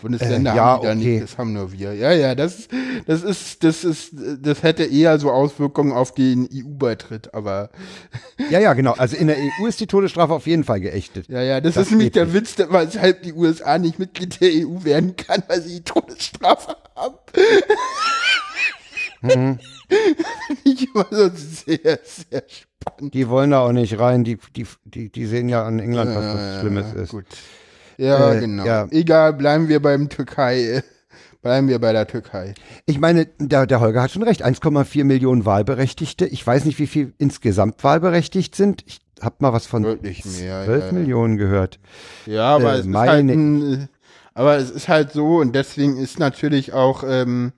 Bundesländer 0.02 0.54
Äh, 0.54 0.56
ja, 0.58 0.64
haben 0.64 0.82
die 0.82 0.88
da 0.88 0.93
okay. 0.93 1.12
nicht, 1.14 1.24
das 1.24 1.38
haben 1.38 1.54
nur 1.54 1.72
wir. 1.72 1.93
Ja, 1.93 2.12
ja, 2.12 2.36
das, 2.36 2.68
das 3.06 3.24
ist, 3.24 3.64
das 3.64 3.84
ist, 3.84 4.14
das 4.41 4.64
hätte 4.64 4.84
eher 4.84 5.18
so 5.20 5.32
Auswirkungen 5.32 5.91
auf 5.93 6.14
den 6.14 6.49
EU-Beitritt, 6.54 7.34
aber 7.34 7.70
Ja, 8.49 8.60
ja, 8.60 8.74
genau. 8.74 8.93
Also 8.93 9.16
in 9.16 9.28
der 9.28 9.38
EU 9.38 9.68
ist 9.68 9.80
die 9.80 9.88
Todesstrafe 9.88 10.34
auf 10.34 10.47
jeden 10.47 10.64
Fall 10.64 10.80
geächtet. 10.82 11.28
ja, 11.30 11.41
ja, 11.41 11.62
das, 11.62 11.76
Das 11.76 11.86
ist 11.86 11.91
nämlich 11.91 12.12
der 12.12 12.26
nicht. 12.26 12.36
Witz, 12.36 12.56
weshalb 12.58 13.24
die 13.24 13.34
USA 13.34 13.78
nicht 13.78 13.99
Mitglied 13.99 14.41
der 14.41 14.49
EU 14.68 14.84
werden 14.84 15.16
kann, 15.16 15.43
weil 15.47 15.62
sie 15.62 15.76
die 15.76 15.84
Todesstrafe 15.84 16.76
haben. 16.95 17.16
Mhm. 19.22 19.60
Ich 20.64 20.88
immer 20.88 21.06
so 21.12 21.30
sehr, 21.36 21.99
sehr 22.02 22.43
spannend. 22.47 23.14
Die 23.14 23.28
wollen 23.28 23.52
da 23.52 23.60
auch 23.60 23.74
nicht 23.74 23.99
rein. 23.99 24.24
Die, 24.24 24.38
die, 24.56 24.66
die, 24.86 25.10
die 25.10 25.26
sehen 25.26 25.49
ja 25.49 25.66
an 25.66 25.80
England, 25.80 26.16
was 26.16 26.24
das 26.24 26.60
Schlimmes 26.62 26.93
ist. 26.93 27.10
Gut. 27.10 27.26
Ja, 28.02 28.34
Äh, 28.34 28.39
genau. 28.39 28.66
ja. 28.66 28.88
Egal, 28.89 29.34
bleiben 29.34 29.68
wir 29.68 29.80
beim 29.82 30.10
Türkei. 30.10 30.84
bleiben 31.41 31.68
wir 31.68 31.80
bei 31.80 31.91
der 31.93 32.08
Türkei. 32.08 32.54
Ich 32.86 32.99
meine, 32.99 33.28
der, 33.39 33.66
der 33.68 33.80
Holger 33.80 34.02
hat 34.02 34.12
schon 34.12 34.24
recht. 34.24 34.43
1,4 34.45 35.04
Millionen 35.04 35.45
Wahlberechtigte. 35.45 36.26
Ich 36.26 36.45
weiß 36.45 36.66
nicht, 36.66 36.80
wie 36.80 36.88
viel 36.88 37.14
insgesamt 37.20 37.84
wahlberechtigt 37.84 38.56
sind. 38.56 38.84
Ich 38.88 38.99
habe 39.22 39.36
mal 39.39 39.54
was 39.54 39.68
von 39.68 39.84
mehr, 39.84 39.97
12 40.02 40.86
ja. 40.86 40.91
Millionen 40.91 41.38
gehört. 41.38 41.80
Ja, 42.26 42.56
aber 42.56 42.74
Äh, 42.74 42.80
es 42.80 42.86
ist 42.88 42.95
halt 42.95 43.30
ein, 43.30 43.74
äh, 43.74 43.88
aber 44.34 44.58
es 44.58 44.72
ist 44.72 44.88
halt 44.88 45.12
so 45.12 45.38
und 45.38 45.54
deswegen 45.54 45.97
ist 45.97 46.18
natürlich 46.18 46.74
auch 46.74 47.04
ähm, 47.08 47.52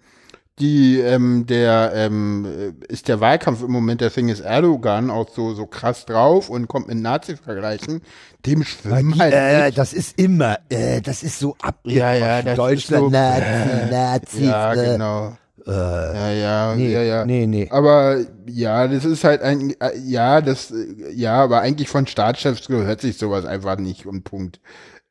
die 0.64 1.00
ähm, 1.00 1.46
der 1.46 1.92
ähm, 1.94 2.46
äh, 2.46 2.92
ist 2.92 3.10
der 3.10 3.20
Wahlkampf 3.20 3.62
im 3.62 3.72
Moment, 3.72 4.00
deswegen 4.00 4.30
ist 4.30 4.40
Erdogan 4.40 5.10
auch 5.10 5.28
so 5.30 5.54
so 5.54 5.66
krass 5.66 6.06
drauf 6.06 6.50
und 6.50 6.70
kommt 6.70 6.88
mit 6.88 6.98
Nazi-Vergleichen. 6.98 8.02
Dem 8.46 8.64
schwimmen 8.64 9.20
halt 9.20 9.34
äh, 9.34 9.66
nicht. 9.66 9.78
das 9.78 9.92
ist 9.92 10.18
immer, 10.18 10.60
äh, 10.70 11.02
das 11.02 11.22
ist 11.24 11.38
so 11.40 11.56
ab. 11.62 11.80
Ja, 11.84 12.14
ja, 12.14 12.42
das 12.42 12.56
Deutschland, 12.56 13.04
ist 13.08 13.10
so, 13.12 13.18
Nazi, 13.18 13.92
Nazi. 13.92 14.46
ja, 14.46 14.74
äh, 14.74 14.86
genau. 14.86 15.38
äh, 15.68 15.72
Ja, 15.72 16.32
ja, 16.32 16.76
nee, 16.76 16.94
ja, 16.94 17.02
ja. 17.02 17.26
nee, 17.26 17.46
nee. 17.46 17.68
Aber 17.70 18.20
ja, 18.48 18.88
das 18.88 19.04
ist 19.04 19.26
halt 19.26 19.42
ein, 19.42 19.72
äh, 19.82 19.98
ja, 19.98 20.40
das, 20.40 20.72
äh, 20.72 21.12
ja, 21.14 21.36
aber 21.44 21.60
eigentlich 21.60 21.90
von 21.90 22.08
Staatschefs 22.08 22.68
gehört 22.68 23.02
sich 23.02 23.18
sowas 23.18 23.44
einfach 23.46 23.78
nicht 23.78 24.06
und 24.06 24.24
Punkt. 24.24 24.62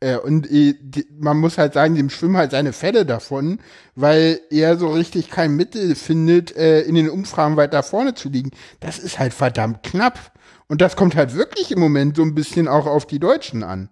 Äh, 0.03 0.16
Und 0.16 0.50
äh, 0.50 0.74
die, 0.80 1.07
man 1.18 1.38
muss 1.38 1.59
halt 1.59 1.74
sagen, 1.74 1.94
dem 1.94 2.11
schwimmen 2.11 2.36
halt 2.36 2.50
seine 2.50 2.72
Fälle 2.72 3.07
davon, 3.07 3.61
weil 3.94 4.40
er 4.50 4.76
so 4.76 4.88
richtig 4.88 5.30
kein 5.30 5.55
Mittel 5.55 5.94
findet, 5.94 6.57
äh, 6.57 6.80
in 6.82 6.94
den 6.94 7.09
Umfragen 7.09 7.57
weiter 7.57 7.82
vorne 7.82 8.14
zu 8.14 8.28
liegen. 8.28 8.50
Das 8.80 8.98
ist 8.98 9.18
halt 9.18 9.32
verdammt 9.32 9.82
knapp. 9.82 10.32
Und 10.68 10.80
das 10.80 10.96
kommt 10.96 11.16
halt 11.16 11.34
wirklich 11.34 11.70
im 11.70 11.80
Moment 11.80 12.16
so 12.16 12.22
ein 12.22 12.34
bisschen 12.34 12.66
auch 12.66 12.86
auf 12.86 13.07
die 13.07 13.18
Deutschen 13.18 13.62
an. 13.62 13.88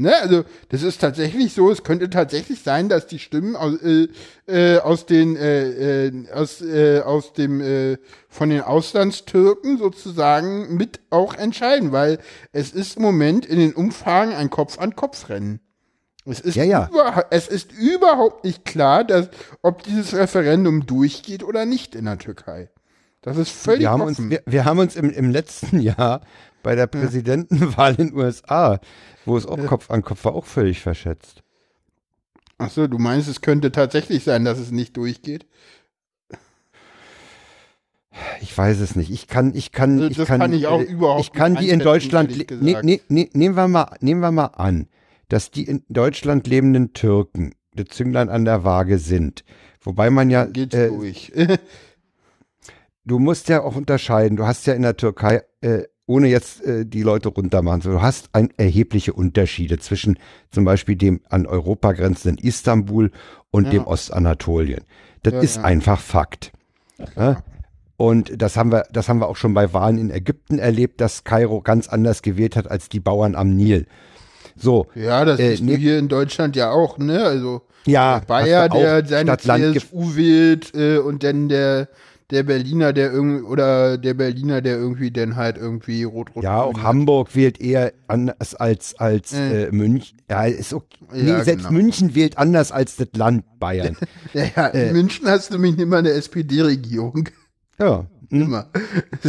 Ne, 0.00 0.14
also 0.22 0.44
das 0.68 0.84
ist 0.84 1.00
tatsächlich 1.00 1.52
so, 1.54 1.72
es 1.72 1.82
könnte 1.82 2.08
tatsächlich 2.08 2.62
sein, 2.62 2.88
dass 2.88 3.08
die 3.08 3.18
Stimmen 3.18 3.56
aus, 3.56 3.82
äh, 3.82 4.06
äh, 4.46 4.78
aus 4.78 5.06
den 5.06 5.34
äh, 5.34 6.06
äh, 6.06 6.30
aus, 6.32 6.62
äh, 6.62 7.00
aus 7.00 7.32
dem 7.32 7.60
äh, 7.60 7.96
von 8.28 8.48
den 8.48 8.60
Auslandstürken 8.60 9.76
sozusagen 9.76 10.76
mit 10.76 11.00
auch 11.10 11.34
entscheiden, 11.34 11.90
weil 11.90 12.18
es 12.52 12.70
ist 12.70 12.98
im 12.98 13.02
Moment 13.02 13.44
in 13.44 13.58
den 13.58 13.72
Umfragen 13.72 14.34
ein 14.34 14.50
Kopf-an-Kopf-Rennen. 14.50 15.58
Es 16.24 16.38
ist, 16.38 16.54
Ja, 16.54 16.62
ja. 16.62 16.88
Über, 16.92 17.26
es 17.30 17.48
ist 17.48 17.72
überhaupt 17.72 18.44
nicht 18.44 18.64
klar, 18.64 19.02
dass, 19.02 19.30
ob 19.62 19.82
dieses 19.82 20.14
Referendum 20.14 20.86
durchgeht 20.86 21.42
oder 21.42 21.66
nicht 21.66 21.96
in 21.96 22.04
der 22.04 22.18
Türkei. 22.18 22.70
Das 23.28 23.36
ist 23.36 23.50
völlig 23.50 23.80
wir 23.80 23.90
haben 23.90 24.00
uns, 24.00 24.18
offen. 24.18 24.30
wir, 24.30 24.42
wir 24.46 24.64
haben 24.64 24.78
uns 24.78 24.96
im, 24.96 25.10
im 25.10 25.30
letzten 25.30 25.80
Jahr 25.82 26.22
bei 26.62 26.74
der 26.74 26.86
Präsidentenwahl 26.86 27.94
in 27.96 28.08
den 28.08 28.16
USA, 28.16 28.80
wo 29.26 29.36
es 29.36 29.44
auch 29.44 29.64
Kopf 29.66 29.90
an 29.90 30.02
Kopf 30.02 30.24
war, 30.24 30.34
auch 30.34 30.46
völlig 30.46 30.80
verschätzt. 30.80 31.42
Ach 32.56 32.70
so, 32.70 32.86
du 32.86 32.98
meinst, 32.98 33.28
es 33.28 33.40
könnte 33.40 33.70
tatsächlich 33.70 34.24
sein, 34.24 34.44
dass 34.44 34.58
es 34.58 34.70
nicht 34.70 34.96
durchgeht? 34.96 35.46
Ich 38.40 38.56
weiß 38.56 38.80
es 38.80 38.96
nicht. 38.96 39.10
Ich 39.10 39.28
kann, 39.28 39.54
ich 39.54 39.72
kann, 39.72 39.98
Das 39.98 40.10
ich 40.10 40.26
kann, 40.26 40.40
kann 40.40 40.52
ich 40.52 40.66
auch 40.66 40.80
überhaupt 40.80 41.20
Ich 41.20 41.32
kann 41.32 41.54
die 41.54 41.68
in 41.68 41.80
Deutschland, 41.80 42.48
gesagt. 42.48 42.84
nee, 42.84 43.00
nee, 43.08 43.30
nehmen 43.32 43.56
wir 43.56 43.68
mal, 43.68 43.96
nehmen 44.00 44.20
wir 44.20 44.32
mal 44.32 44.46
an, 44.46 44.88
dass 45.28 45.50
die 45.50 45.64
in 45.64 45.84
Deutschland 45.88 46.46
lebenden 46.48 46.94
Türken 46.94 47.52
der 47.74 47.86
Zünglein 47.86 48.28
an 48.28 48.44
der 48.44 48.64
Waage 48.64 48.98
sind. 48.98 49.44
Wobei 49.82 50.10
man 50.10 50.30
ja, 50.30 50.46
Geht 50.46 50.74
äh, 50.74 50.88
durch. 50.88 51.32
du 53.08 53.18
musst 53.18 53.48
ja 53.48 53.62
auch 53.62 53.74
unterscheiden. 53.74 54.36
Du 54.36 54.46
hast 54.46 54.66
ja 54.66 54.74
in 54.74 54.82
der 54.82 54.96
Türkei, 54.96 55.42
äh, 55.60 55.82
ohne 56.06 56.28
jetzt 56.28 56.64
äh, 56.64 56.86
die 56.86 57.02
Leute 57.02 57.30
runtermachen, 57.30 57.80
so, 57.80 57.90
du 57.90 58.02
hast 58.02 58.30
ein, 58.32 58.50
erhebliche 58.56 59.12
Unterschiede 59.12 59.78
zwischen 59.78 60.18
zum 60.50 60.64
Beispiel 60.64 60.94
dem 60.96 61.20
an 61.28 61.46
Europa 61.46 61.92
grenzenden 61.92 62.38
Istanbul 62.38 63.10
und 63.50 63.64
Ja. 63.64 63.70
dem 63.70 63.86
Ostanatolien. 63.86 64.82
Das 65.22 65.34
Ja, 65.34 65.40
ist 65.40 65.56
ja. 65.56 65.64
einfach 65.64 66.00
Fakt. 66.00 66.52
Ja? 67.16 67.42
Und 67.96 68.40
das 68.40 68.56
haben 68.56 68.70
wir, 68.70 68.84
das 68.92 69.08
haben 69.08 69.18
wir 69.18 69.28
auch 69.28 69.36
schon 69.36 69.54
bei 69.54 69.72
Wahlen 69.72 69.98
in 69.98 70.10
Ägypten 70.10 70.58
erlebt, 70.58 71.00
dass 71.00 71.24
Kairo 71.24 71.62
ganz 71.62 71.88
anders 71.88 72.22
gewählt 72.22 72.54
hat 72.54 72.70
als 72.70 72.88
die 72.88 73.00
Bauern 73.00 73.34
am 73.34 73.56
Nil. 73.56 73.86
So, 74.56 74.86
ja, 74.94 75.24
das 75.24 75.40
äh, 75.40 75.54
ist 75.54 75.62
nee. 75.62 75.76
hier 75.76 75.98
in 75.98 76.08
Deutschland 76.08 76.56
ja 76.56 76.70
auch, 76.70 76.98
ne? 76.98 77.24
Also 77.24 77.62
ja, 77.86 78.20
der 78.20 78.26
Bayer, 78.26 78.68
der 78.68 79.04
seine 79.06 79.36
CSU 79.36 80.16
wählt 80.16 80.74
äh, 80.74 80.98
und 80.98 81.22
dann 81.24 81.48
der 81.48 81.88
der 82.30 82.42
Berliner, 82.42 82.92
der 82.92 83.10
irgendwie 83.12 83.42
oder 83.42 83.96
der 83.98 84.14
Berliner, 84.14 84.60
der 84.60 84.76
irgendwie 84.76 85.10
dann 85.10 85.36
halt 85.36 85.56
irgendwie 85.56 86.04
rot-rot. 86.04 86.44
Ja, 86.44 86.62
auch 86.62 86.78
Hamburg 86.82 87.34
wählt 87.34 87.60
eher 87.60 87.92
anders 88.06 88.54
als, 88.54 88.98
als 88.98 89.32
äh, 89.32 89.70
München. 89.72 90.18
Ja, 90.30 90.44
ist 90.44 90.74
okay. 90.74 90.98
Nee, 91.12 91.28
Ja, 91.30 91.44
selbst 91.44 91.66
genau. 91.68 91.78
München 91.80 92.14
wählt 92.14 92.36
anders 92.36 92.70
als 92.70 92.96
das 92.96 93.08
Land 93.14 93.44
Bayern. 93.58 93.96
Ja, 94.34 94.44
ja, 94.54 94.66
in 94.68 94.92
München 94.92 95.26
hast 95.26 95.50
du 95.50 95.54
nämlich 95.58 95.78
immer 95.78 95.98
eine 95.98 96.10
SPD-Regierung. 96.10 97.28
ja. 97.78 98.06
hm. 98.30 98.42
Immer. 98.42 98.68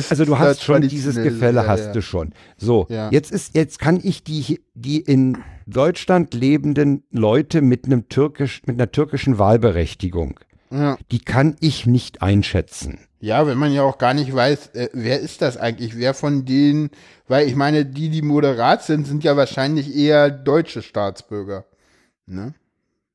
Also 0.09 0.25
du 0.25 0.37
hast 0.37 0.61
schon 0.61 0.81
dieses 0.81 1.15
Gefälle, 1.15 1.61
ja, 1.61 1.67
hast 1.67 1.85
ja. 1.85 1.91
du 1.93 2.01
schon. 2.01 2.33
So, 2.57 2.85
Ja. 2.89 3.09
jetzt 3.11 3.31
ist, 3.31 3.55
jetzt 3.55 3.79
kann 3.79 3.97
ich 4.03 4.25
die, 4.25 4.59
die 4.73 4.99
in 4.99 5.37
Deutschland 5.67 6.33
lebenden 6.33 7.03
Leute 7.11 7.61
mit 7.61 7.85
einem 7.85 8.09
türkisch, 8.09 8.61
mit 8.65 8.75
einer 8.75 8.91
türkischen 8.91 9.37
Wahlberechtigung, 9.37 10.39
Ja. 10.71 10.97
die 11.11 11.19
kann 11.19 11.55
ich 11.59 11.85
nicht 11.85 12.21
einschätzen. 12.21 12.99
Ja, 13.21 13.45
wenn 13.47 13.57
man 13.57 13.73
ja 13.73 13.83
auch 13.83 13.97
gar 13.97 14.13
nicht 14.13 14.33
weiß, 14.33 14.67
äh, 14.75 14.89
wer 14.93 15.19
ist 15.19 15.41
das 15.41 15.57
eigentlich, 15.57 15.97
wer 15.97 16.13
von 16.13 16.45
denen, 16.45 16.89
weil 17.27 17.47
ich 17.47 17.55
meine, 17.55 17.85
die, 17.85 18.09
die 18.09 18.21
moderat 18.21 18.83
sind, 18.83 19.05
sind 19.05 19.23
ja 19.23 19.35
wahrscheinlich 19.35 19.93
eher 19.95 20.29
deutsche 20.29 20.81
Staatsbürger. 20.81 21.65
Ne? 22.27 22.53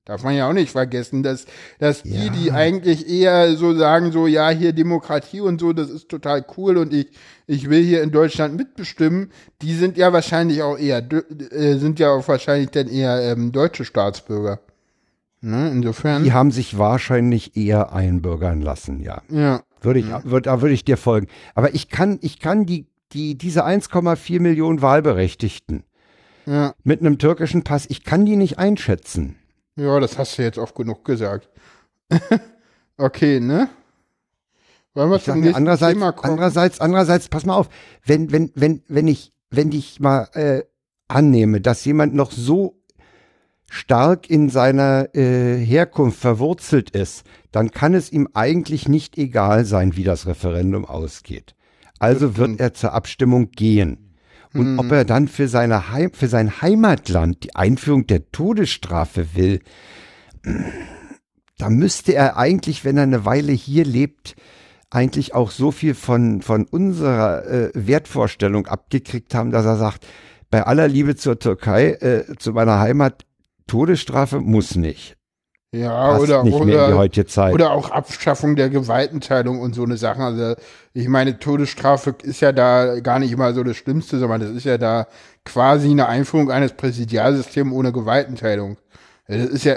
Darf 0.05 0.23
man 0.23 0.35
ja 0.35 0.47
auch 0.47 0.53
nicht 0.53 0.71
vergessen, 0.71 1.23
dass, 1.23 1.47
dass 1.79 2.03
die, 2.03 2.29
die 2.29 2.53
eigentlich 2.53 3.09
eher 3.09 3.57
so 3.57 3.75
sagen, 3.75 4.13
so, 4.13 4.27
ja, 4.27 4.51
hier 4.51 4.75
Demokratie 4.75 5.41
und 5.41 5.59
so, 5.59 5.73
das 5.73 5.89
ist 5.89 6.11
total 6.11 6.45
cool 6.59 6.77
und 6.77 6.93
ich, 6.93 7.07
ich 7.47 7.71
will 7.71 7.83
hier 7.83 8.03
in 8.03 8.11
Deutschland 8.11 8.55
mitbestimmen, 8.55 9.33
die 9.63 9.75
sind 9.75 9.97
ja 9.97 10.13
wahrscheinlich 10.13 10.63
auch 10.63 10.77
eher, 10.77 11.03
äh, 11.51 11.79
sind 11.79 11.99
ja 11.99 12.11
auch 12.11 12.29
wahrscheinlich 12.29 12.69
dann 12.71 12.89
eher 12.89 13.23
ähm, 13.23 13.53
deutsche 13.53 13.87
Staatsbürger. 13.87 14.61
Ne? 15.45 15.71
Insofern, 15.71 16.25
Die 16.25 16.33
haben 16.33 16.51
sich 16.51 16.79
wahrscheinlich 16.79 17.57
eher 17.57 17.93
einbürgern 17.93 18.63
lassen, 18.63 19.01
ja. 19.01 19.23
ja. 19.29 19.63
Würde 19.83 20.01
ich, 20.01 20.07
würd, 20.25 20.47
da 20.47 20.63
würde 20.63 20.73
ich 20.75 20.85
dir 20.85 20.97
folgen. 20.97 21.27
Aber 21.55 21.75
ich 21.75 21.91
kann, 21.91 22.19
ich 22.23 22.39
kann 22.41 22.65
die, 22.65 22.87
die, 23.13 23.37
diese 23.37 23.67
1,4 23.67 24.41
Millionen 24.41 24.81
Wahlberechtigten 24.81 25.85
Ja. 26.47 26.75
mit 26.83 27.01
einem 27.01 27.19
türkischen 27.19 27.63
Pass, 27.63 27.85
ich 27.89 28.05
kann 28.05 28.25
die 28.25 28.37
nicht 28.37 28.59
einschätzen. 28.59 29.37
Ja, 29.77 30.01
das 30.01 30.17
hast 30.17 30.39
du 30.39 30.43
jetzt 30.43 30.57
oft 30.59 30.75
genug 30.75 31.05
gesagt. 31.05 31.51
okay, 32.97 33.41
ne? 33.41 33.69
Wollen 34.95 35.11
wir 35.11 35.21
zum 35.21 35.41
nächsten 35.41 35.57
andererseits, 35.57 35.95
Thema 35.95 36.13
kommen? 36.13 36.33
andererseits, 36.35 36.81
andererseits, 36.81 37.29
pass 37.29 37.45
mal 37.45 37.57
auf, 37.57 37.69
wenn, 38.07 38.31
wenn, 38.33 38.51
wenn, 38.55 38.83
wenn 38.89 39.09
ich, 39.09 39.33
wenn 39.51 39.73
ich 39.73 40.01
mal 40.01 40.29
äh, 40.35 40.63
annehme, 41.09 41.61
dass 41.61 41.85
jemand 41.85 42.15
noch 42.15 42.31
so 42.31 42.81
stark 43.69 44.31
in 44.31 44.49
seiner 44.49 45.15
äh, 45.15 45.57
Herkunft 45.57 46.19
verwurzelt 46.19 46.91
ist, 46.91 47.25
dann 47.53 47.71
kann 47.71 47.95
es 47.95 48.13
ihm 48.13 48.29
eigentlich 48.35 48.89
nicht 48.89 49.19
egal 49.19 49.65
sein, 49.65 49.97
wie 49.97 50.05
das 50.05 50.27
Referendum 50.27 50.85
ausgeht. 50.85 51.55
Also 51.99 52.37
wird 52.37 52.61
er 52.61 52.75
zur 52.75 52.93
Abstimmung 52.93 53.51
gehen. 53.51 54.05
Und 54.53 54.79
ob 54.79 54.93
er 54.93 55.05
dann 55.05 55.27
für, 55.27 55.49
seine 55.49 55.91
Heim, 55.91 56.13
für 56.13 56.29
sein 56.29 56.63
Heimatland 56.63 57.43
die 57.43 57.57
Einführung 57.57 58.07
der 58.07 58.31
Todesstrafe 58.31 59.35
will, 59.35 59.61
da 61.59 61.71
müsste 61.71 62.15
er 62.15 62.37
eigentlich, 62.37 62.85
wenn 62.85 62.97
er 62.97 63.03
eine 63.03 63.25
Weile 63.25 63.53
hier 63.53 63.85
lebt, 63.85 64.37
eigentlich 64.91 65.35
auch 65.35 65.51
so 65.51 65.73
viel 65.73 65.95
von, 65.95 66.41
von 66.41 66.67
unserer 66.67 67.45
äh, 67.47 67.71
Wertvorstellung 67.75 68.67
abgekriegt 68.67 69.35
haben, 69.35 69.51
dass 69.51 69.67
er 69.67 69.77
sagt, 69.77 70.07
bei 70.51 70.65
aller 70.65 70.87
Liebe 70.87 71.17
zur 71.17 71.39
Türkei, 71.41 71.95
äh, 71.95 72.37
zu 72.39 72.53
meiner 72.53 72.79
Heimat, 72.79 73.25
Todesstrafe 73.67 74.41
muss 74.41 74.77
nicht. 74.77 75.17
Ja, 75.75 76.13
Passt 76.13 76.23
oder, 76.23 76.45
nicht 76.45 76.53
mehr 76.53 76.63
in 76.63 76.69
die 76.69 76.75
oder, 76.75 76.97
heutige 76.97 77.27
Zeit. 77.27 77.53
oder 77.53 77.73
auch 77.73 77.91
Abschaffung 77.91 78.55
der 78.55 78.71
Gewaltenteilung 78.71 79.61
und 79.61 79.75
so 79.75 79.83
eine 79.83 79.97
Sache. 79.97 80.23
Also, 80.23 80.55
ich 80.93 81.09
meine, 81.09 81.39
Todesstrafe 81.41 82.15
ist 82.23 82.41
ja 82.41 82.53
da 82.53 83.01
gar 83.01 83.19
nicht 83.19 83.33
immer 83.33 83.53
so 83.55 83.65
das 83.65 83.77
Schlimmste, 83.77 84.19
sondern 84.21 84.41
das 84.41 84.51
ist 84.51 84.65
ja 84.65 84.79
da 84.79 85.09
quasi 85.45 85.91
eine 85.91 86.07
Einführung 86.07 86.51
eines 86.51 86.75
Präsidialsystems 86.75 87.73
ohne 87.73 87.93
Gewaltenteilung. 87.93 88.77
Das 89.27 89.47
ist 89.47 89.65
ja, 89.65 89.77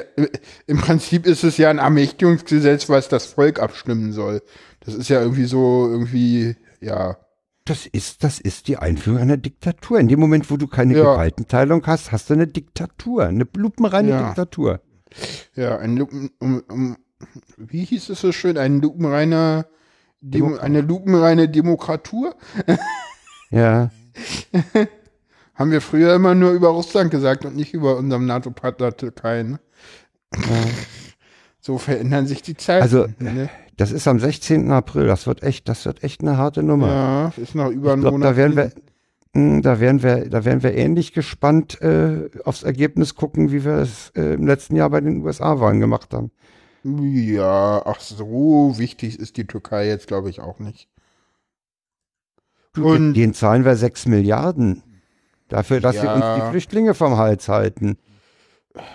im 0.68 0.78
Prinzip 0.78 1.26
ist 1.26 1.44
es 1.44 1.58
ja 1.58 1.70
ein 1.70 1.78
Ermächtigungsgesetz, 1.80 2.90
was 2.90 3.08
das 3.08 3.26
Volk 3.26 3.60
abstimmen 3.60 4.12
soll. 4.12 4.42
Das 4.82 4.94
ist 4.94 5.10
ja 5.10 5.22
irgendwie 5.22 5.46
so, 5.46 5.88
irgendwie, 5.90 6.58
ja. 6.82 7.18
Das 7.68 7.86
ist, 7.86 8.24
das 8.24 8.40
ist 8.40 8.68
die 8.68 8.78
Einführung 8.78 9.20
einer 9.20 9.38
Diktatur. 9.38 10.00
In 10.00 10.08
dem 10.08 10.20
Moment, 10.20 10.50
wo 10.50 10.58
du 10.58 10.68
keine 10.68 10.96
Ja. 10.98 11.14
Gewaltenteilung 11.14 11.86
hast, 11.86 12.12
hast 12.12 12.30
du 12.30 12.34
eine 12.34 12.48
Diktatur, 12.48 13.26
eine 13.26 13.46
lupenreine 13.56 14.10
Ja. 14.10 14.26
Diktatur. 14.28 14.82
Ja, 15.56 15.78
ein 15.78 15.98
Lupen, 15.98 16.32
um, 16.40 16.64
um, 16.70 16.98
wie 17.58 17.84
hieß 17.86 18.10
es 18.10 18.22
so 18.22 18.32
schön, 18.32 18.58
ein 18.58 18.82
lupenreiner, 18.82 19.66
Demo, 20.22 20.46
Demokrat. 20.48 20.66
eine 20.66 20.82
lupenreine 20.82 21.50
Demokratur? 21.50 22.36
Ja. 23.52 23.90
Haben 25.56 25.72
wir 25.72 25.82
früher 25.82 26.14
immer 26.16 26.36
nur 26.36 26.52
über 26.52 26.70
Russland 26.70 27.12
gesagt 27.12 27.46
und 27.46 27.56
nicht 27.56 27.74
über 27.74 27.98
unserem 27.98 28.26
NATO-Partner 28.26 28.96
Türkei. 28.96 29.44
Ne? 29.44 29.60
So 31.68 31.78
verändern 31.78 32.28
sich 32.28 32.42
die 32.42 32.56
Zeiten. 32.56 32.82
Also, 32.82 33.08
ne? 33.20 33.50
das 33.76 33.92
ist 33.92 34.08
am 34.08 34.20
16. 34.22 34.72
April. 34.72 35.06
Das 35.06 35.28
wird 35.28 35.44
echt, 35.44 35.68
das 35.68 35.84
wird 35.86 36.02
echt 36.02 36.22
eine 36.22 36.38
harte 36.38 36.64
Nummer. 36.64 36.88
ja, 36.88 37.34
ist 37.36 37.56
noch 37.56 37.70
über 37.70 37.88
ich 37.90 37.92
einen 37.94 38.02
glaube, 38.04 38.18
Monat. 38.20 38.32
da 38.32 38.38
werden 38.38 38.56
wir, 38.56 38.72
mh, 39.34 39.62
da 39.64 39.80
werden 39.82 40.02
wir, 40.02 40.30
da 40.30 40.46
werden 40.46 40.64
wir 40.64 40.74
ähnlich 40.76 41.12
gespannt 41.12 41.82
äh, 41.82 42.30
aufs 42.46 42.64
Ergebnis 42.64 43.16
gucken, 43.16 43.52
wie 43.52 43.66
wir 43.66 43.74
es 43.74 44.12
äh, 44.16 44.36
im 44.36 44.48
letzten 44.48 44.78
Jahr 44.78 44.90
bei 44.90 45.02
den 45.02 45.22
USA-Wahlen 45.26 45.82
gemacht 45.82 46.14
haben. 46.14 46.32
Ja, 46.86 47.82
ach 47.86 48.00
so 48.00 48.76
wichtig 48.78 49.20
ist 49.20 49.36
die 49.36 49.46
Türkei 49.46 49.88
jetzt, 49.88 50.08
glaube 50.08 50.30
ich, 50.30 50.40
auch 50.40 50.60
nicht. 50.60 50.88
Und- 52.78 53.14
den 53.14 53.34
zahlen 53.34 53.66
wir 53.66 53.76
sechs 53.76 54.06
Milliarden. 54.06 54.84
Dafür, 55.50 55.82
dass 55.82 56.00
sie 56.00 56.08
uns 56.08 56.22
Ja. 56.22 56.36
die 56.46 56.50
Flüchtlinge 56.52 56.94
vom 56.94 57.18
Hals 57.18 57.50
halten. 57.50 57.98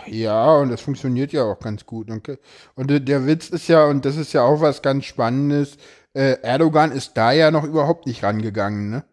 Ja, 0.06 0.56
und 0.56 0.70
das 0.70 0.80
funktioniert 0.80 1.32
ja 1.32 1.44
auch 1.44 1.58
ganz 1.58 1.86
gut. 1.86 2.10
Und, 2.10 2.28
und 2.74 3.08
der- 3.08 3.26
Witz 3.26 3.48
ist 3.50 3.68
ja, 3.68 3.86
und 3.86 4.04
das 4.04 4.16
ist 4.16 4.32
ja 4.32 4.42
auch 4.42 4.60
was 4.60 4.82
ganz 4.82 5.04
Spannendes, 5.04 5.76
äh, 6.14 6.36
Erdogan 6.42 6.92
ist 6.92 7.12
da 7.16 7.32
ja 7.32 7.50
noch 7.50 7.64
überhaupt 7.64 8.06
nicht 8.06 8.22
rangegangen, 8.22 8.90
ne? 8.90 9.04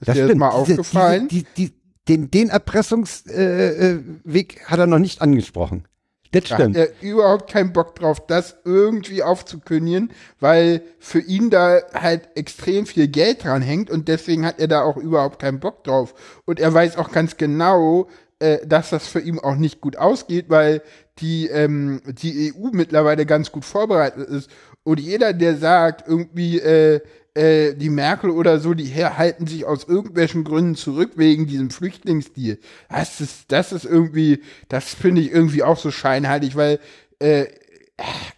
Ist 0.00 0.14
dir 0.14 0.26
das 0.28 0.36
mal 0.36 0.50
Diese- 0.50 0.72
aufgefallen? 0.80 1.28
Diese, 1.28 1.46
die, 1.56 1.68
die, 1.68 1.74
den 2.08 2.30
den 2.30 2.48
Erpressungsweg 2.50 3.36
äh, 3.36 3.90
äh, 3.92 4.64
hat 4.66 4.78
er 4.78 4.86
noch 4.86 4.98
nicht 4.98 5.20
angesprochen. 5.22 5.86
Das 6.32 6.44
Da 6.44 6.50
hat 6.56 6.60
stimmt. 6.62 6.76
er 6.76 6.88
überhaupt 7.02 7.50
keinen 7.50 7.72
Bock 7.72 7.94
drauf, 7.94 8.26
das 8.26 8.56
irgendwie 8.64 9.22
aufzukündigen, 9.22 10.10
weil 10.40 10.82
für 10.98 11.20
ihn 11.20 11.50
da 11.50 11.80
halt 11.94 12.28
extrem 12.34 12.84
viel 12.86 13.08
Geld 13.08 13.44
dran 13.44 13.62
hängt 13.62 13.90
und 13.90 14.08
deswegen 14.08 14.44
hat 14.44 14.58
er 14.58 14.68
da 14.68 14.82
auch 14.82 14.96
überhaupt 14.96 15.38
keinen 15.40 15.60
Bock 15.60 15.84
drauf. 15.84 16.14
Und 16.44 16.60
er 16.60 16.74
weiß 16.74 16.96
auch 16.98 17.10
ganz 17.12 17.36
genau, 17.36 18.08
äh, 18.38 18.66
dass 18.66 18.90
das 18.90 19.08
für 19.08 19.20
ihn 19.20 19.38
auch 19.38 19.56
nicht 19.56 19.80
gut 19.80 19.96
ausgeht, 19.96 20.46
weil 20.48 20.82
die, 21.18 21.46
ähm, 21.48 22.02
die 22.06 22.52
EU 22.54 22.68
mittlerweile 22.72 23.26
ganz 23.26 23.50
gut 23.50 23.64
vorbereitet 23.64 24.28
ist. 24.28 24.50
Und 24.82 25.00
jeder, 25.00 25.32
der 25.32 25.56
sagt, 25.56 26.06
irgendwie, 26.06 26.58
äh, 26.60 27.00
äh, 27.36 27.74
die 27.74 27.90
Merkel 27.90 28.30
oder 28.30 28.60
so, 28.60 28.74
die 28.74 28.94
halten 28.94 29.46
sich 29.46 29.64
aus 29.64 29.84
irgendwelchen 29.84 30.44
Gründen 30.44 30.74
zurück 30.74 31.12
wegen 31.16 31.46
diesem 31.46 31.70
Flüchtlingsdeal. 31.70 32.58
Das 32.88 33.20
ist, 33.20 33.52
das 33.52 33.72
ist 33.72 33.84
irgendwie, 33.84 34.42
das 34.68 34.94
finde 34.94 35.20
ich 35.20 35.30
irgendwie 35.32 35.62
auch 35.62 35.78
so 35.78 35.90
scheinheilig, 35.90 36.56
weil, 36.56 36.78
äh, 37.18 37.46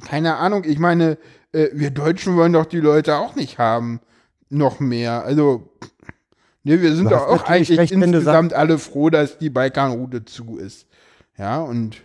keine 0.07 0.36
Ahnung, 0.36 0.64
ich 0.64 0.78
meine, 0.78 1.18
äh, 1.53 1.68
wir 1.72 1.90
Deutschen 1.90 2.36
wollen 2.36 2.53
doch 2.53 2.66
die 2.66 2.80
Leute 2.80 3.16
auch 3.16 3.36
nicht 3.36 3.59
haben. 3.59 4.01
Noch 4.51 4.80
mehr. 4.80 5.24
Also, 5.24 5.70
ne, 6.68 6.82
wir 6.82 6.94
sind 6.94 7.10
doch 7.10 7.26
auch 7.26 7.44
eigentlich 7.44 7.78
recht, 7.78 7.92
insgesamt 7.92 8.52
alle 8.52 8.78
froh, 8.78 9.10
dass 9.10 9.38
die 9.38 9.50
Balkanroute 9.50 10.24
zu 10.24 10.58
ist. 10.58 10.86
Ja, 11.36 11.60
und 11.60 12.02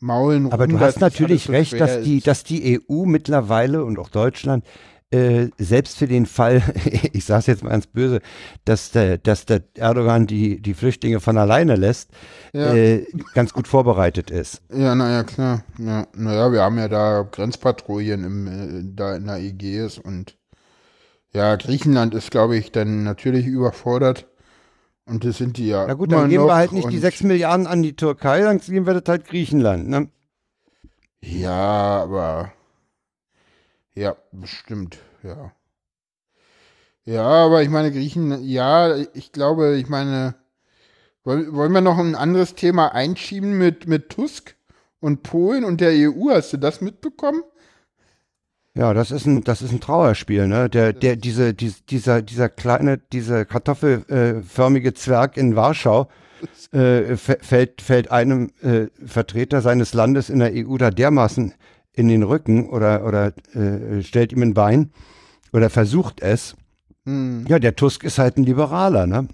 maulen 0.00 0.52
Aber 0.52 0.66
du 0.66 0.78
hast 0.80 1.00
natürlich 1.00 1.44
so 1.44 1.52
recht, 1.52 1.70
schwer 1.70 1.80
dass 1.80 2.02
die, 2.02 2.18
ist. 2.18 2.26
dass 2.26 2.44
die 2.44 2.80
EU 2.88 3.04
mittlerweile 3.04 3.84
und 3.84 3.98
auch 3.98 4.08
Deutschland 4.08 4.64
äh, 5.10 5.48
selbst 5.58 5.96
für 5.96 6.08
den 6.08 6.26
Fall, 6.26 6.62
ich 7.12 7.24
sage 7.24 7.40
es 7.40 7.46
jetzt 7.46 7.62
mal 7.62 7.70
ganz 7.70 7.86
böse, 7.86 8.20
dass 8.64 8.90
der, 8.90 9.18
dass 9.18 9.46
der 9.46 9.62
Erdogan 9.76 10.26
die, 10.26 10.60
die 10.60 10.74
Flüchtlinge 10.74 11.20
von 11.20 11.38
alleine 11.38 11.76
lässt, 11.76 12.10
Ja. 12.52 12.74
äh, 12.74 13.06
ganz 13.34 13.52
gut 13.52 13.68
vorbereitet 13.68 14.30
ist. 14.30 14.62
Ja, 14.72 14.94
naja, 14.94 15.22
klar. 15.22 15.64
Ja, 15.78 16.06
naja, 16.14 16.50
wir 16.52 16.62
haben 16.62 16.78
ja 16.78 16.88
da 16.88 17.22
Grenzpatrouillen 17.30 18.24
im, 18.24 18.46
äh, 18.46 18.92
da 18.94 19.14
in 19.14 19.26
der 19.26 19.36
Ägäis 19.38 19.98
und 19.98 20.36
ja, 21.34 21.56
Griechenland 21.56 22.14
ist, 22.14 22.30
glaube 22.30 22.56
ich, 22.56 22.72
dann 22.72 23.02
natürlich 23.04 23.46
überfordert. 23.46 24.26
Und 25.06 25.24
das 25.24 25.36
sind 25.36 25.58
die 25.58 25.68
ja. 25.68 25.86
Na 25.86 25.94
gut, 25.94 26.12
dann 26.12 26.30
geben 26.30 26.46
wir 26.46 26.54
halt 26.54 26.72
nicht 26.72 26.88
die 26.90 26.96
und- 26.96 27.02
6 27.02 27.22
Milliarden 27.22 27.66
an 27.66 27.82
die 27.82 27.94
Türkei, 27.94 28.40
dann 28.40 28.58
geben 28.58 28.86
wir 28.86 28.94
das 28.94 29.04
halt 29.06 29.26
Griechenland. 29.26 29.88
Ne? 29.88 30.08
Ja, 31.20 32.02
aber. 32.02 32.52
Ja, 33.94 34.16
bestimmt, 34.32 34.98
ja. 35.22 35.52
Ja, 37.04 37.22
aber 37.22 37.62
ich 37.62 37.68
meine, 37.68 37.92
Griechen, 37.92 38.42
ja, 38.44 38.96
ich 38.96 39.30
glaube, 39.30 39.76
ich 39.76 39.88
meine, 39.88 40.34
wollen, 41.22 41.54
wollen 41.54 41.72
wir 41.72 41.82
noch 41.82 41.98
ein 41.98 42.14
anderes 42.14 42.54
Thema 42.54 42.94
einschieben 42.94 43.58
mit, 43.58 43.86
mit 43.86 44.08
Tusk 44.08 44.56
und 45.00 45.22
Polen 45.22 45.64
und 45.64 45.82
der 45.82 45.90
EU? 45.92 46.30
Hast 46.30 46.54
du 46.54 46.56
das 46.56 46.80
mitbekommen? 46.80 47.42
Ja, 48.76 48.92
das 48.92 49.12
ist 49.12 49.24
ein, 49.26 49.44
das 49.44 49.62
ist 49.62 49.70
ein 49.70 49.80
Trauerspiel, 49.80 50.48
ne? 50.48 50.68
Der, 50.68 50.92
der, 50.92 51.14
diese, 51.14 51.54
dies, 51.54 51.84
dieser, 51.86 52.22
dieser 52.22 52.48
kleine, 52.48 52.98
dieser 52.98 53.44
kartoffelförmige 53.44 54.94
Zwerg 54.94 55.36
in 55.36 55.54
Warschau 55.54 56.08
äh, 56.72 57.12
fä- 57.14 57.42
fällt, 57.42 57.80
fällt 57.80 58.10
einem 58.10 58.50
äh, 58.62 58.86
Vertreter 59.06 59.60
seines 59.62 59.94
Landes 59.94 60.28
in 60.28 60.40
der 60.40 60.52
EU 60.54 60.76
da 60.76 60.90
dermaßen 60.90 61.54
in 61.92 62.08
den 62.08 62.24
Rücken 62.24 62.68
oder, 62.68 63.06
oder 63.06 63.32
äh, 63.54 64.02
stellt 64.02 64.32
ihm 64.32 64.42
ein 64.42 64.54
Bein 64.54 64.90
oder 65.52 65.70
versucht 65.70 66.20
es. 66.20 66.56
Hm. 67.06 67.44
Ja, 67.46 67.60
der 67.60 67.76
Tusk 67.76 68.02
ist 68.02 68.18
halt 68.18 68.36
ein 68.38 68.44
Liberaler, 68.44 69.06
ne? 69.06 69.28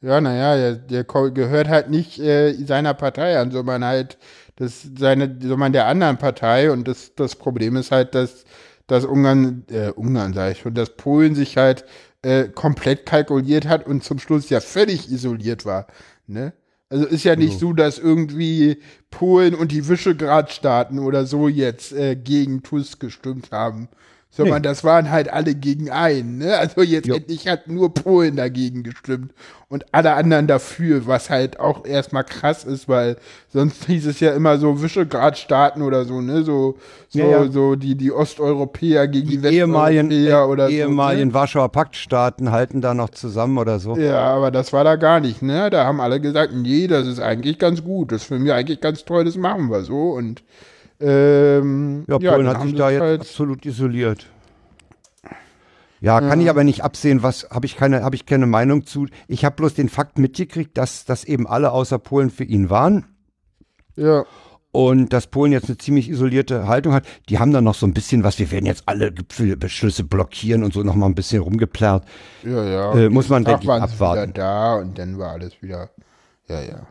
Ja, 0.00 0.20
naja, 0.20 0.56
der, 0.56 1.04
der 1.04 1.30
gehört 1.30 1.68
halt 1.68 1.88
nicht 1.88 2.18
äh, 2.18 2.52
seiner 2.54 2.94
Partei 2.94 3.38
an, 3.38 3.52
sondern 3.52 3.84
halt 3.84 4.18
das 4.56 4.88
seine, 4.98 5.38
sondern 5.40 5.72
der 5.72 5.86
anderen 5.86 6.18
Partei. 6.18 6.72
Und 6.72 6.88
das, 6.88 7.14
das 7.14 7.36
Problem 7.36 7.76
ist 7.76 7.92
halt, 7.92 8.16
dass, 8.16 8.44
dass 8.92 9.06
Ungarn, 9.06 9.64
äh, 9.70 9.88
Ungarn 9.88 10.34
sage 10.34 10.52
ich 10.52 10.58
schon, 10.58 10.74
dass 10.74 10.96
Polen 10.96 11.34
sich 11.34 11.56
halt 11.56 11.86
äh, 12.20 12.48
komplett 12.48 13.06
kalkuliert 13.06 13.66
hat 13.66 13.86
und 13.86 14.04
zum 14.04 14.18
Schluss 14.18 14.50
ja 14.50 14.60
völlig 14.60 15.10
isoliert 15.10 15.64
war. 15.64 15.86
Ne? 16.26 16.52
Also 16.90 17.06
ist 17.06 17.24
ja 17.24 17.34
nicht 17.34 17.58
so, 17.58 17.72
dass 17.72 17.98
irgendwie 17.98 18.82
Polen 19.10 19.54
und 19.54 19.72
die 19.72 19.88
Visegrad-Staaten 19.88 20.98
oder 20.98 21.24
so 21.24 21.48
jetzt 21.48 21.94
äh, 21.94 22.16
gegen 22.16 22.62
Tusk 22.62 23.00
gestimmt 23.00 23.50
haben. 23.50 23.88
Sondern 24.34 24.62
Nee. 24.62 24.68
das 24.68 24.82
waren 24.82 25.10
halt 25.10 25.30
alle 25.30 25.54
gegen 25.54 25.90
einen. 25.90 26.38
Ne? 26.38 26.56
Also 26.56 26.80
jetzt 26.80 27.06
Jo. 27.06 27.16
endlich 27.16 27.48
hat 27.48 27.68
nur 27.68 27.92
Polen 27.92 28.34
dagegen 28.36 28.82
gestimmt 28.82 29.32
und 29.68 29.84
alle 29.92 30.14
anderen 30.14 30.46
dafür, 30.46 31.06
was 31.06 31.28
halt 31.28 31.60
auch 31.60 31.84
erstmal 31.84 32.24
krass 32.24 32.64
ist, 32.64 32.88
weil 32.88 33.16
sonst 33.50 33.84
hieß 33.84 34.06
es 34.06 34.20
ja 34.20 34.32
immer 34.32 34.56
so 34.56 34.82
Visegrad-Staaten 34.82 35.82
oder 35.82 36.06
so, 36.06 36.22
ne? 36.22 36.44
So, 36.44 36.78
so, 37.10 37.18
Ja, 37.18 37.26
ja. 37.44 37.50
so 37.50 37.74
die, 37.76 37.94
die 37.94 38.10
Osteuropäer 38.10 39.06
gegen 39.06 39.28
die, 39.28 39.36
Die 39.38 39.48
ehemaligen, 39.48 40.08
Westeuropäer 40.08 40.40
äh, 40.44 40.46
oder 40.50 40.68
ehemaligen 40.70 41.30
so. 41.30 41.34
Warschauer 41.34 41.68
Paktstaaten 41.68 42.50
halten 42.52 42.80
da 42.80 42.94
noch 42.94 43.10
zusammen 43.10 43.58
oder 43.58 43.78
so. 43.80 43.96
Ne? 43.96 44.06
Ja, 44.06 44.20
aber 44.34 44.50
das 44.50 44.72
war 44.72 44.82
da 44.84 44.96
gar 44.96 45.20
nicht, 45.20 45.42
ne? 45.42 45.68
Da 45.68 45.84
haben 45.84 46.00
alle 46.00 46.20
gesagt, 46.22 46.54
nee, 46.54 46.86
das 46.86 47.06
ist 47.06 47.20
eigentlich 47.20 47.58
ganz 47.58 47.84
gut, 47.84 48.12
das 48.12 48.22
finden 48.24 48.46
wir 48.46 48.54
eigentlich 48.54 48.80
ganz 48.80 49.04
toll, 49.04 49.24
das 49.26 49.36
machen 49.36 49.70
wir 49.70 49.82
so 49.82 50.12
und 50.12 50.42
ähm, 51.02 52.04
Ja, 52.08 52.18
Polen 52.18 52.46
dann 52.46 52.56
hat 52.56 52.62
sich 52.62 52.74
da 52.74 52.90
jetzt 52.90 53.00
halt, 53.00 53.20
absolut 53.20 53.66
isoliert. 53.66 54.26
Ja, 56.00 56.20
kann 56.20 56.40
ich 56.40 56.50
aber 56.50 56.64
nicht 56.64 56.82
absehen, 56.82 57.22
was 57.22 57.48
habe 57.50 57.64
ich 57.64 57.76
keine 57.76 58.02
habe 58.02 58.16
ich 58.16 58.26
keine 58.26 58.46
Meinung 58.46 58.86
zu. 58.86 59.06
Ich 59.28 59.44
habe 59.44 59.54
bloß 59.54 59.74
den 59.74 59.88
Fakt 59.88 60.18
mitgekriegt, 60.18 60.76
dass 60.76 61.04
dass 61.04 61.22
eben 61.22 61.46
alle 61.46 61.70
außer 61.70 61.98
Polen 61.98 62.30
für 62.30 62.42
ihn 62.42 62.70
waren 62.70 63.04
ja, 63.94 64.24
und 64.72 65.12
dass 65.12 65.28
Polen 65.28 65.52
jetzt 65.52 65.68
eine 65.68 65.78
ziemlich 65.78 66.08
isolierte 66.08 66.66
Haltung 66.66 66.92
hat. 66.92 67.06
Die 67.28 67.38
haben 67.38 67.52
dann 67.52 67.64
noch 67.64 67.74
so 67.74 67.86
ein 67.86 67.92
bisschen 67.92 68.24
was, 68.24 68.38
wir 68.38 68.50
werden 68.50 68.66
jetzt 68.66 68.84
alle 68.86 69.12
Gipfelbeschlüsse 69.12 70.02
blockieren 70.02 70.64
und 70.64 70.72
so 70.72 70.82
noch 70.82 70.94
mal 70.94 71.06
ein 71.06 71.14
bisschen 71.14 71.42
rumgeplärrt. 71.42 72.04
ja, 72.42 72.64
ja. 72.64 72.94
Äh, 72.94 73.08
muss 73.10 73.28
man, 73.28 73.44
denke 73.44 73.62
ich, 73.62 73.70
abwarten. 73.70 74.30
Wieder 74.30 74.32
da 74.32 74.76
und 74.76 74.98
dann 74.98 75.18
war 75.18 75.32
alles 75.32 75.62
wieder, 75.62 75.90
ja, 76.48 76.62
ja. 76.62 76.86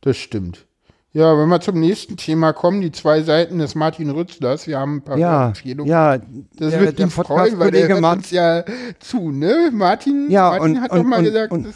Das 0.00 0.16
stimmt. 0.16 0.66
Ja, 1.12 1.36
wenn 1.36 1.48
wir 1.48 1.60
zum 1.60 1.80
nächsten 1.80 2.16
Thema 2.16 2.52
kommen, 2.52 2.80
die 2.80 2.92
zwei 2.92 3.22
Seiten 3.22 3.58
des 3.58 3.74
Martin 3.74 4.10
Rützlers, 4.10 4.68
wir 4.68 4.78
haben 4.78 4.96
ein 4.98 5.02
paar 5.02 5.18
Ja, 5.18 5.48
Empfehlungen. 5.48 5.90
ja, 5.90 6.18
Das 6.18 6.70
der, 6.70 6.80
wird 6.80 6.98
der 7.00 7.06
ihn 7.06 7.10
freuen, 7.10 7.58
weil 7.58 7.72
der 7.72 7.88
hört 7.88 8.00
Martin 8.00 8.18
uns 8.20 8.30
ja 8.30 8.64
zu, 9.00 9.32
ne? 9.32 9.70
Martin, 9.72 10.30
Ja, 10.30 10.50
Martin 10.50 10.62
und- 10.76 10.80
hat 10.82 10.90
und- 10.92 10.98
doch 10.98 11.04
mal 11.04 11.18
und- 11.18 11.24
gesagt, 11.24 11.52
und- 11.52 11.66
das, 11.66 11.74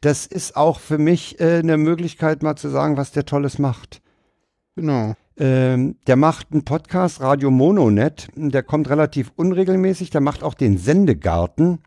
Das 0.00 0.26
ist 0.26 0.56
auch 0.56 0.80
für 0.80 0.98
mich 0.98 1.38
äh, 1.38 1.58
eine 1.58 1.76
Möglichkeit, 1.76 2.42
mal 2.42 2.56
zu 2.56 2.68
sagen, 2.68 2.96
was 2.96 3.12
der 3.12 3.24
Tolles 3.26 3.58
macht. 3.58 4.00
genau. 4.74 5.14
Ähm, 5.38 5.96
der 6.06 6.16
macht 6.16 6.48
einen 6.52 6.64
Podcast, 6.64 7.20
Radio 7.22 7.50
Mononet. 7.50 8.28
Der 8.36 8.62
kommt 8.62 8.90
relativ 8.90 9.32
unregelmäßig. 9.34 10.10
Der 10.10 10.20
macht 10.20 10.42
auch 10.42 10.52
den 10.54 10.76
Sendegarten. 10.76 11.78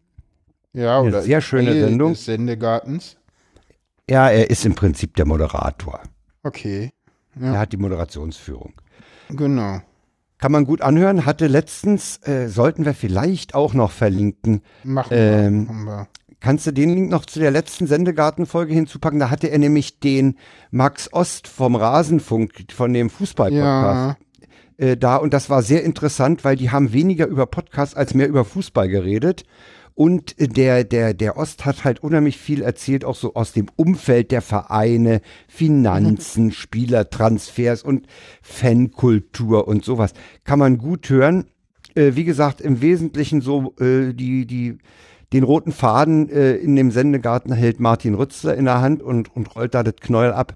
Ja, 0.73 0.99
Eine 0.99 1.09
oder 1.09 1.21
sehr 1.21 1.41
schöne 1.41 1.73
Sendung. 1.73 2.13
des 2.13 2.25
Sendegartens. 2.25 3.17
Ja, 4.09 4.29
er 4.29 4.49
ist 4.49 4.65
im 4.65 4.73
Prinzip 4.73 5.15
der 5.15 5.25
Moderator. 5.25 6.01
Okay, 6.45 6.91
Ja. 7.39 7.53
Er 7.53 7.59
hat 7.59 7.73
die 7.73 7.77
Moderationsführung. 7.77 8.73
genau. 9.29 9.81
Kann 10.37 10.51
man 10.51 10.65
gut 10.65 10.81
anhören. 10.81 11.25
Hatte 11.25 11.47
letztens, 11.47 12.17
äh, 12.27 12.47
sollten 12.49 12.85
wir 12.85 12.93
vielleicht 12.93 13.55
auch 13.55 13.73
noch 13.73 13.91
verlinken. 13.91 14.61
Machen 14.83 15.07
Ähm, 15.11 15.53
wir. 15.67 15.73
Machen 15.73 15.85
wir. 15.85 16.07
Kannst 16.41 16.67
du 16.67 16.71
den 16.71 16.89
Link 16.93 17.09
noch 17.09 17.25
zu 17.25 17.39
der 17.39 17.49
letzten 17.51 17.87
Sendegartenfolge 17.87 18.73
hinzupacken? 18.73 19.17
Da 19.19 19.29
hatte 19.31 19.47
er 19.47 19.57
nämlich 19.57 19.99
den 20.01 20.37
Max 20.71 21.11
Ost 21.11 21.47
vom 21.47 21.75
Rasenfunk, 21.75 22.65
von 22.73 22.93
dem 22.93 23.09
Fußball-Podcast. 23.09 24.17
Ja, 24.79 24.85
äh, 24.85 24.97
da 24.97 25.15
und 25.15 25.33
das 25.33 25.49
war 25.49 25.63
sehr 25.63 25.83
interessant, 25.83 26.43
weil 26.43 26.57
die 26.57 26.69
haben 26.69 26.91
weniger 26.93 27.25
über 27.27 27.45
Podcasts 27.47 27.95
als 27.95 28.13
mehr 28.13 28.27
über 28.27 28.45
Fußball 28.45 28.89
geredet. 28.89 29.45
Und 29.95 30.35
der, 30.37 30.83
der, 30.83 31.13
der 31.13 31.37
Ost 31.37 31.63
hat 31.63 31.85
halt 31.85 32.03
unheimlich 32.03 32.37
viel 32.37 32.61
erzählt, 32.61 33.05
auch 33.05 33.15
so 33.15 33.33
aus 33.33 33.53
dem 33.53 33.67
Umfeld 33.77 34.31
der 34.31 34.41
Vereine, 34.41 35.21
Finanzen, 35.47 36.51
Spielertransfers 36.51 37.81
und 37.81 38.05
Fankultur 38.41 39.69
und 39.69 39.85
sowas. 39.85 40.13
Kann 40.43 40.59
man 40.59 40.77
gut 40.77 41.09
hören. 41.09 41.45
Äh, 41.95 42.15
wie 42.15 42.25
gesagt, 42.25 42.59
im 42.59 42.81
Wesentlichen 42.81 43.39
so 43.39 43.73
äh, 43.79 44.13
die, 44.13 44.45
die, 44.45 44.79
den 45.31 45.43
roten 45.43 45.71
Faden 45.71 46.29
äh, 46.29 46.55
in 46.57 46.75
dem 46.75 46.91
Sendegarten 46.91 47.53
hält 47.53 47.79
Martin 47.79 48.15
Rützler 48.15 48.55
in 48.55 48.65
der 48.65 48.81
Hand 48.81 49.01
und, 49.01 49.33
und 49.33 49.55
rollt 49.55 49.73
da 49.73 49.81
das 49.81 49.95
Knäuel 49.95 50.33
ab. 50.33 50.55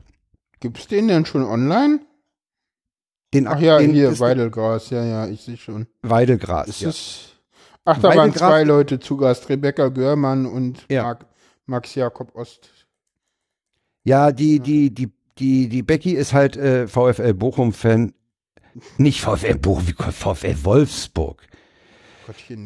Gibt's 0.59 0.87
den 0.87 1.07
denn 1.07 1.25
schon 1.25 1.43
online? 1.43 2.01
Den, 3.33 3.47
Ach 3.47 3.59
ja, 3.61 3.77
den, 3.77 3.93
hier, 3.93 4.19
Weidelgras, 4.19 4.89
ja, 4.89 5.05
ja, 5.05 5.27
ich 5.27 5.41
sehe 5.41 5.55
schon. 5.55 5.87
Weidegras. 6.01 6.67
Ist 6.67 6.81
ja. 6.81 6.89
es. 6.89 7.38
Ach, 7.89 7.97
da 7.97 8.15
waren 8.15 8.33
zwei 8.33 8.63
Leute 8.63 8.99
zu 8.99 9.17
Gast, 9.17 9.49
Rebecca 9.49 9.87
Görmann 9.87 10.45
und 10.45 10.85
Ja. 10.89 11.03
Marc, 11.03 11.25
Max 11.65 11.95
Jakob 11.95 12.35
Ost. 12.35 12.69
Ja, 14.03 14.31
die, 14.31 14.59
die, 14.59 14.93
die, 14.93 15.11
die, 15.39 15.69
die 15.69 15.81
Becky 15.81 16.11
ist 16.11 16.33
halt 16.33 16.55
äh, 16.55 16.87
VfL 16.87 17.33
Bochum-Fan. 17.33 18.13
Nicht 18.97 19.21
VfL 19.21 19.57
Bochum, 19.57 19.87
wie 19.87 19.93
kommt 19.93 20.13
VfL 20.13 20.55
Wolfsburg. 20.63 21.47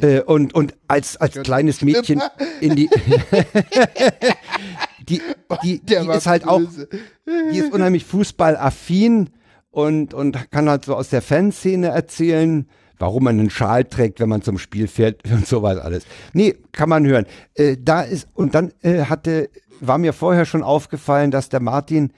Äh, 0.02 0.20
und, 0.22 0.54
und 0.54 0.74
als, 0.90 1.16
als 1.16 1.36
Gott, 1.36 1.46
kleines 1.46 1.82
Mädchen 1.82 2.22
in 2.60 2.76
die. 2.76 2.90
die 5.08 5.22
die, 5.64 5.80
die 5.80 5.94
ist 5.94 6.28
halt 6.28 6.46
auch, 6.46 6.60
böse. 6.60 6.90
die 7.26 7.60
ist 7.60 7.72
unheimlich 7.72 8.04
fußballaffin 8.04 9.30
und, 9.72 10.14
und 10.14 10.52
kann 10.52 10.70
halt 10.70 10.84
so 10.84 10.96
aus 10.96 11.10
der 11.10 11.22
Fanszene 11.22 11.88
erzählen, 11.88 12.68
warum 13.04 13.26
man 13.26 13.38
einen 13.38 13.50
Schal 13.50 13.84
trägt, 13.84 14.22
wenn 14.22 14.30
man 14.30 14.44
zum 14.44 14.58
Spiel 14.58 14.88
fährt 14.88 15.22
und 15.32 15.46
sowas 15.46 15.78
alles. 15.78 16.06
Nee, 16.32 16.56
kann 16.72 16.88
man 16.88 17.06
hören. 17.06 17.26
Äh, 17.54 17.76
da 17.78 18.02
ist, 18.02 18.30
und 18.34 18.56
dann 18.56 18.72
äh, 18.82 19.04
hatte, 19.04 19.50
war 19.82 19.98
mir 19.98 20.14
vorher 20.14 20.46
schon 20.46 20.64
aufgefallen, 20.64 21.30
dass 21.30 21.50
der 21.50 21.60
Martin 21.60 22.14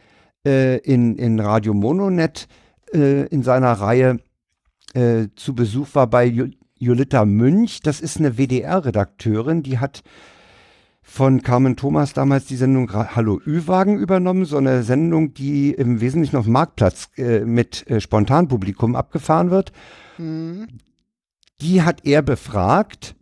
äh, 0.45 0.77
in, 0.77 1.17
in 1.17 1.39
Radio 1.39 1.73
Mononet 1.73 2.47
äh, 2.93 3.25
in 3.25 3.41
seiner 3.41 3.71
Reihe 3.73 4.19
äh, 4.93 5.27
zu 5.35 5.55
Besuch 5.55 5.87
war 5.93 6.07
bei 6.07 6.25
Ju 6.25 6.49
Julita 6.77 7.25
Münch. 7.25 7.79
Das 7.79 7.99
ist 7.99 8.17
eine 8.17 8.37
WDR-Redakteurin, 8.37 9.63
die 9.63 9.79
hat 9.79 10.03
von 11.07 11.43
Carmen 11.43 11.75
Thomas 11.77 12.13
damals 12.13 12.45
die 12.45 12.55
Sendung 12.55 12.91
Hallo 12.91 13.39
Ü-Wagen 13.45 13.97
übernommen, 13.99 14.45
so 14.45 14.57
eine 14.57 14.83
Sendung, 14.83 15.33
die 15.33 15.71
im 15.71 16.01
Wesentlichen 16.01 16.35
auf 16.35 16.45
dem 16.45 16.53
Marktplatz 16.53 17.09
äh, 17.15 17.41
mit 17.41 17.87
äh, 17.89 18.01
Spontanpublikum 18.01 18.95
abgefahren 18.95 19.51
wird. 19.51 19.71
Die 21.61 21.81
hat 21.83 22.05
er 22.05 22.21
befragt. 22.21 23.15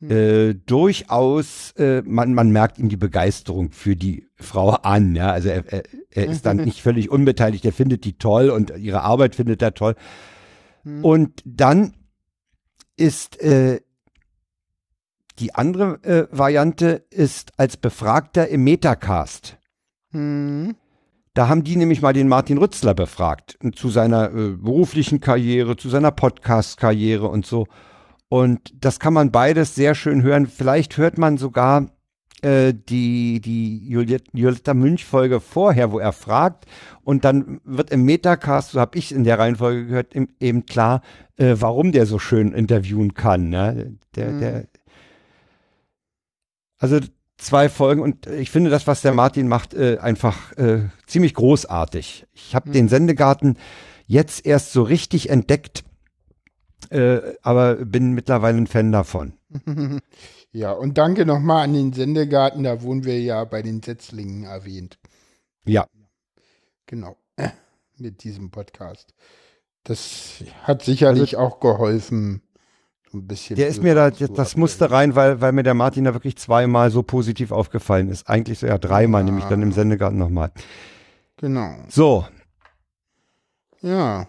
Äh, 0.00 0.54
durchaus, 0.66 1.72
äh, 1.72 2.02
man, 2.04 2.34
man 2.34 2.50
merkt 2.50 2.78
ihm 2.78 2.88
die 2.88 2.96
Begeisterung 2.96 3.70
für 3.70 3.94
die 3.94 4.28
Frau 4.34 4.70
an. 4.70 5.14
Ja? 5.14 5.30
Also 5.30 5.48
er, 5.48 5.70
er, 5.72 5.82
er 6.10 6.26
ist 6.26 6.46
dann 6.46 6.56
nicht 6.64 6.80
völlig 6.80 7.10
unbeteiligt, 7.10 7.64
er 7.64 7.72
findet 7.72 8.04
die 8.04 8.14
toll 8.14 8.50
und 8.50 8.76
ihre 8.78 9.02
Arbeit 9.02 9.34
findet 9.34 9.62
er 9.62 9.74
toll. 9.74 9.94
Und 10.84 11.42
dann 11.44 11.94
ist 12.96 13.40
äh, 13.40 13.80
die 15.38 15.54
andere 15.54 16.02
äh, 16.04 16.26
Variante 16.30 17.04
ist 17.10 17.52
als 17.56 17.76
Befragter 17.76 18.48
im 18.48 18.64
Metacast. 18.64 19.58
Hm. 20.12 20.74
Da 21.34 21.48
haben 21.48 21.64
die 21.64 21.76
nämlich 21.76 22.02
mal 22.02 22.12
den 22.12 22.28
Martin 22.28 22.58
Rützler 22.58 22.92
befragt 22.92 23.58
zu 23.74 23.88
seiner 23.88 24.26
äh, 24.34 24.50
beruflichen 24.50 25.20
Karriere, 25.20 25.76
zu 25.76 25.88
seiner 25.88 26.10
Podcast-Karriere 26.10 27.26
und 27.26 27.46
so. 27.46 27.66
Und 28.28 28.72
das 28.78 29.00
kann 29.00 29.14
man 29.14 29.30
beides 29.30 29.74
sehr 29.74 29.94
schön 29.94 30.22
hören. 30.22 30.46
Vielleicht 30.46 30.98
hört 30.98 31.16
man 31.16 31.38
sogar 31.38 31.90
äh, 32.42 32.74
die, 32.74 33.40
die 33.40 33.88
Juliet- 33.88 34.28
Violetta 34.32 34.74
Münch-Folge 34.74 35.40
vorher, 35.40 35.92
wo 35.92 35.98
er 35.98 36.12
fragt. 36.12 36.66
Und 37.02 37.24
dann 37.24 37.60
wird 37.64 37.90
im 37.90 38.04
Metacast, 38.04 38.72
so 38.72 38.80
habe 38.80 38.98
ich 38.98 39.12
in 39.12 39.24
der 39.24 39.38
Reihenfolge 39.38 39.86
gehört, 39.86 40.14
im, 40.14 40.28
eben 40.38 40.66
klar, 40.66 41.00
äh, 41.36 41.56
warum 41.58 41.92
der 41.92 42.04
so 42.04 42.18
schön 42.18 42.52
interviewen 42.52 43.14
kann. 43.14 43.48
Ne? 43.48 43.96
Der, 44.16 44.32
der, 44.38 44.66
also 46.82 46.98
zwei 47.38 47.68
Folgen 47.68 48.02
und 48.02 48.26
ich 48.26 48.50
finde 48.50 48.70
das, 48.70 48.86
was 48.86 49.02
der 49.02 49.14
Martin 49.14 49.48
macht, 49.48 49.74
äh, 49.74 49.98
einfach 49.98 50.52
äh, 50.56 50.88
ziemlich 51.06 51.34
großartig. 51.34 52.26
Ich 52.32 52.54
habe 52.54 52.70
den 52.70 52.88
Sendegarten 52.88 53.58
jetzt 54.06 54.44
erst 54.44 54.72
so 54.72 54.82
richtig 54.82 55.30
entdeckt, 55.30 55.84
äh, 56.90 57.20
aber 57.42 57.76
bin 57.76 58.12
mittlerweile 58.12 58.58
ein 58.58 58.66
Fan 58.66 58.92
davon. 58.92 59.34
Ja, 60.54 60.72
und 60.72 60.98
danke 60.98 61.24
nochmal 61.24 61.64
an 61.64 61.72
den 61.72 61.94
Sendegarten, 61.94 62.64
da 62.64 62.82
wurden 62.82 63.06
wir 63.06 63.18
ja 63.18 63.42
bei 63.44 63.62
den 63.62 63.82
Setzlingen 63.82 64.44
erwähnt. 64.44 64.98
Ja, 65.64 65.86
Genau. 66.92 67.16
Mit 67.96 68.22
diesem 68.22 68.50
Podcast. 68.50 69.14
Das 69.82 70.44
hat 70.64 70.82
sicherlich 70.82 71.36
auch 71.36 71.58
geholfen. 71.58 72.42
Ein 73.14 73.26
bisschen. 73.26 73.56
der 73.56 73.68
ist 73.68 73.82
mir 73.82 73.94
da, 73.94 74.10
das 74.10 74.56
musste 74.56 74.90
rein, 74.90 75.14
weil, 75.14 75.40
weil 75.40 75.52
mir 75.52 75.62
der 75.62 75.74
Martin 75.74 76.04
da 76.04 76.14
wirklich 76.14 76.36
zweimal 76.36 76.90
so 76.90 77.02
positiv 77.02 77.52
aufgefallen 77.52 78.08
ist. 78.08 78.28
Eigentlich 78.28 78.58
so 78.60 78.66
ja 78.66 78.78
dreimal, 78.78 79.22
Ja. 79.22 79.26
nämlich 79.26 79.44
dann 79.46 79.62
im 79.62 79.72
Sendegarten 79.72 80.18
nochmal. 80.18 80.50
Genau. 81.36 81.74
So, 81.88 82.26
Ja, 83.80 84.26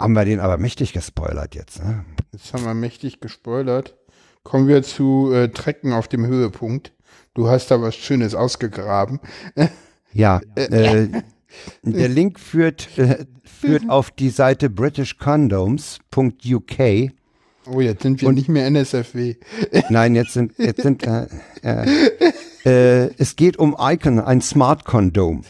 haben 0.00 0.12
wir 0.14 0.24
den 0.24 0.40
aber 0.40 0.58
mächtig 0.58 0.92
gespoilert 0.92 1.54
jetzt. 1.54 1.82
Ne? 1.84 2.04
jetzt 2.32 2.52
haben 2.52 2.64
wir 2.64 2.74
mächtig 2.74 3.20
gespoilert. 3.20 3.96
Kommen 4.42 4.66
wir 4.66 4.82
zu 4.82 5.30
äh, 5.32 5.50
Trecken 5.50 5.92
auf 5.92 6.08
dem 6.08 6.26
Höhepunkt. 6.26 6.92
Du 7.34 7.48
hast 7.48 7.70
da 7.70 7.80
was 7.80 7.94
Schönes 7.94 8.34
ausgegraben. 8.34 9.20
Ja, 10.14 10.42
äh, 10.56 11.08
der 11.82 12.08
Link 12.10 12.38
führt, 12.38 12.98
äh, 12.98 13.24
führt 13.44 13.84
auf 13.88 14.10
die 14.10 14.28
Seite 14.28 14.68
britishcondoms.uk. 14.68 17.12
Oh, 17.66 17.80
jetzt 17.80 18.02
sind 18.02 18.20
wir 18.20 18.32
nicht 18.32 18.48
mehr 18.48 18.66
NSFW. 18.66 19.36
Nein, 19.88 20.14
jetzt 20.14 20.32
sind, 20.32 20.52
jetzt 20.58 20.82
sind 20.82 21.06
äh, 21.06 21.26
äh, 21.62 21.86
äh, 22.64 23.10
es 23.18 23.36
geht 23.36 23.56
um 23.56 23.76
Icon, 23.78 24.18
ein 24.18 24.40
Smart 24.40 24.84
Condom. 24.84 25.44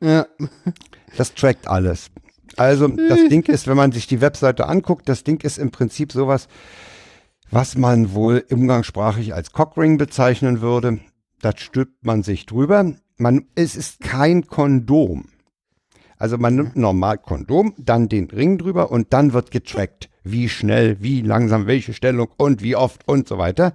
Ja, 0.00 0.26
Das 1.16 1.34
trackt 1.34 1.68
alles. 1.68 2.10
Also 2.56 2.88
das 2.88 3.20
Ding 3.30 3.44
ist, 3.44 3.66
wenn 3.66 3.76
man 3.76 3.92
sich 3.92 4.06
die 4.06 4.20
Webseite 4.20 4.66
anguckt, 4.66 5.08
das 5.08 5.24
Ding 5.24 5.40
ist 5.42 5.58
im 5.58 5.70
Prinzip 5.70 6.12
sowas, 6.12 6.48
was 7.50 7.76
man 7.76 8.14
wohl 8.14 8.44
umgangssprachlich 8.50 9.34
als 9.34 9.52
Cockring 9.52 9.98
bezeichnen 9.98 10.60
würde. 10.60 10.98
Das 11.40 11.60
stülpt 11.60 12.04
man 12.04 12.22
sich 12.22 12.46
drüber. 12.46 12.92
Man, 13.16 13.46
es 13.54 13.76
ist 13.76 14.00
kein 14.00 14.46
Kondom. 14.46 15.26
Also 16.16 16.38
man 16.38 16.54
nimmt 16.54 16.76
normal 16.76 17.18
Kondom, 17.18 17.74
dann 17.78 18.08
den 18.08 18.30
Ring 18.30 18.58
drüber 18.58 18.90
und 18.90 19.12
dann 19.12 19.32
wird 19.32 19.50
getrackt, 19.50 20.08
wie 20.24 20.48
schnell, 20.48 20.96
wie 21.00 21.20
langsam, 21.22 21.66
welche 21.66 21.92
Stellung 21.92 22.28
und 22.36 22.62
wie 22.62 22.76
oft 22.76 23.06
und 23.08 23.28
so 23.28 23.38
weiter. 23.38 23.72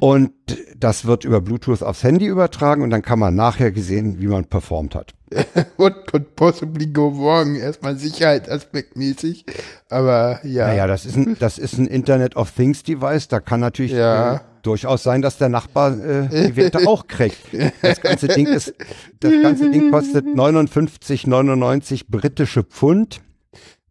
Und 0.00 0.32
das 0.76 1.04
wird 1.04 1.24
über 1.24 1.40
Bluetooth 1.40 1.80
aufs 1.84 2.02
Handy 2.02 2.26
übertragen 2.26 2.82
und 2.82 2.90
dann 2.90 3.02
kann 3.02 3.20
man 3.20 3.36
nachher 3.36 3.70
gesehen, 3.70 4.18
wie 4.18 4.26
man 4.26 4.46
performt 4.46 4.96
hat. 4.96 5.14
what 5.76 6.08
could 6.10 6.34
possibly 6.34 6.88
go 6.88 7.16
wrong? 7.16 7.54
Erstmal 7.54 7.96
sicherheitsaspektmäßig. 7.96 9.44
Aber 9.88 10.40
ja. 10.44 10.66
Naja, 10.66 10.88
das 10.88 11.06
ist 11.06 11.16
ein, 11.16 11.36
das 11.38 11.58
ist 11.58 11.78
ein 11.78 11.86
Internet 11.86 12.34
of 12.34 12.50
Things 12.50 12.82
Device. 12.82 13.28
Da 13.28 13.38
kann 13.38 13.60
natürlich 13.60 13.92
Ja. 13.92 14.34
äh, 14.34 14.40
durchaus 14.62 15.04
sein, 15.04 15.22
dass 15.22 15.38
der 15.38 15.50
Nachbar 15.50 15.92
äh, 16.04 16.48
die 16.48 16.56
Werte 16.56 16.88
auch 16.88 17.06
kriegt. 17.06 17.38
Das 17.80 18.00
ganze 18.00 18.26
Ding 18.26 18.46
ist, 18.48 18.74
das 19.20 19.32
ganze 19.40 19.70
Ding 19.70 19.92
kostet 19.92 20.26
59,99 20.26 22.06
britische 22.08 22.64
Pfund. 22.64 23.20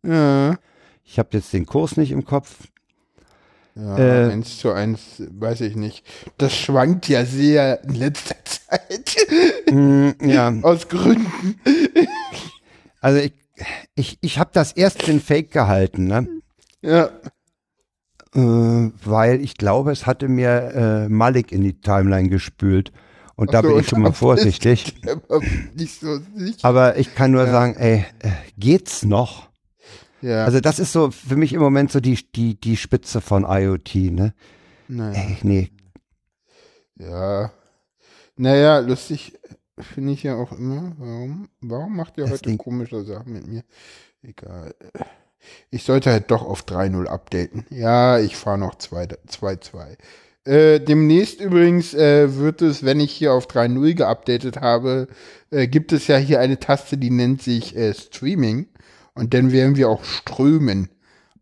ja. 0.06 0.58
Ich 1.04 1.20
habe 1.20 1.30
jetzt 1.34 1.54
den 1.54 1.66
Kurs 1.66 1.97
nicht 1.97 2.12
im 2.12 2.26
Kopf. 2.26 2.68
Ja, 3.76 3.97
Äh, 3.97 4.32
eins 4.32 4.60
zu 4.60 4.72
eins, 4.72 5.22
weiß 5.32 5.62
ich 5.62 5.76
nicht. 5.76 6.06
Das 6.38 6.56
schwankt 6.56 7.08
ja 7.10 7.26
sehr 7.26 7.84
in 7.84 7.95
letzter 7.95 8.36
Zeit. 8.45 9.16
Mm, 9.72 10.10
ja, 10.22 10.54
Aus 10.62 10.88
Gründen. 10.88 11.60
also 13.01 13.20
ich, 13.20 13.34
ich, 13.95 14.18
ich 14.22 14.38
habe 14.39 14.51
das 14.54 14.74
erst 14.74 15.04
für 15.04 15.12
ein 15.12 15.22
Fake 15.22 15.51
gehalten, 15.51 16.06
ne? 16.06 16.28
Ja. 16.82 17.06
äh, 18.36 18.91
weil 19.04 19.41
ich 19.41 19.58
glaube, 19.58 19.91
es 19.91 20.06
hatte 20.06 20.28
mir 20.28 21.06
äh, 21.06 21.10
Malik 21.10 21.51
in 21.51 21.64
die 21.64 21.80
Timeline 21.80 22.30
gespült. 22.30 22.91
Und 23.36 23.54
da 23.56 23.60
Ach 23.60 23.64
so, 23.64 23.70
bin 23.70 23.80
ich 23.80 23.89
schon 23.89 24.01
mal 24.01 24.10
da 24.10 24.14
vorsichtig. 24.14 25.01
bist 25.74 26.04
du 26.04 26.08
aber 26.08 26.22
so. 26.36 26.54
Aber 26.62 26.97
ich 26.97 27.16
kann 27.16 27.32
nur 27.32 27.47
sagen, 27.47 27.76
ey, 27.76 28.06
äh, 28.20 28.30
geht's 28.60 29.04
noch? 29.04 29.49
Ja. 30.24 30.45
Also 30.45 30.59
das 30.61 30.80
ist 30.80 30.93
so 30.93 31.11
für 31.11 31.36
mich 31.36 31.51
im 31.53 31.59
Moment 31.59 31.91
so 31.91 31.99
die, 31.99 32.17
die, 32.34 32.59
die 32.59 32.78
Spitze 32.78 33.19
von 33.21 33.43
IoT, 33.47 33.95
ne? 33.95 34.34
naja. 34.88 35.19
Ey, 35.19 35.38
nee. 35.43 35.69
Ja. 36.97 37.51
Naja, 38.36 38.80
lustig 38.80 39.34
finde 39.80 40.13
ich 40.13 40.24
ja 40.24 40.36
auch 40.36 40.51
immer. 40.53 40.93
Warum, 40.97 41.49
warum 41.61 41.95
macht 41.95 42.17
ihr 42.17 42.24
Das 42.24 42.34
heute 42.34 42.49
Ding- 42.49 42.57
komische 42.57 43.03
Sachen 43.03 43.34
mit 43.34 43.47
mir? 43.47 43.63
Egal. 44.21 44.74
Ich 45.71 45.84
sollte 45.84 46.09
halt 46.11 46.32
doch 46.32 46.43
auf 46.43 46.61
3.0 46.63 47.05
updaten. 47.07 47.65
Ja, 47.69 48.17
ich 48.19 48.36
fahre 48.38 48.57
noch 48.57 48.76
2.2. 48.76 49.97
Äh, 50.45 50.80
demnächst 50.80 51.41
übrigens 51.41 51.93
äh, 51.93 52.36
wird 52.38 52.61
es, 52.61 52.84
wenn 52.84 52.99
ich 52.99 53.11
hier 53.11 53.34
auf 53.34 53.47
3.0 53.47 53.93
geupdatet 53.95 54.61
habe, 54.61 55.07
äh, 55.51 55.67
gibt 55.67 55.91
es 55.91 56.07
ja 56.07 56.17
hier 56.17 56.39
eine 56.39 56.59
Taste, 56.59 56.97
die 56.97 57.09
nennt 57.09 57.41
sich 57.41 57.76
äh, 57.76 57.93
Streaming. 57.93 58.67
Und 59.16 59.34
dann 59.34 59.51
werden 59.51 59.76
wir 59.76 59.89
auch 59.89 60.03
strömen. 60.03 60.89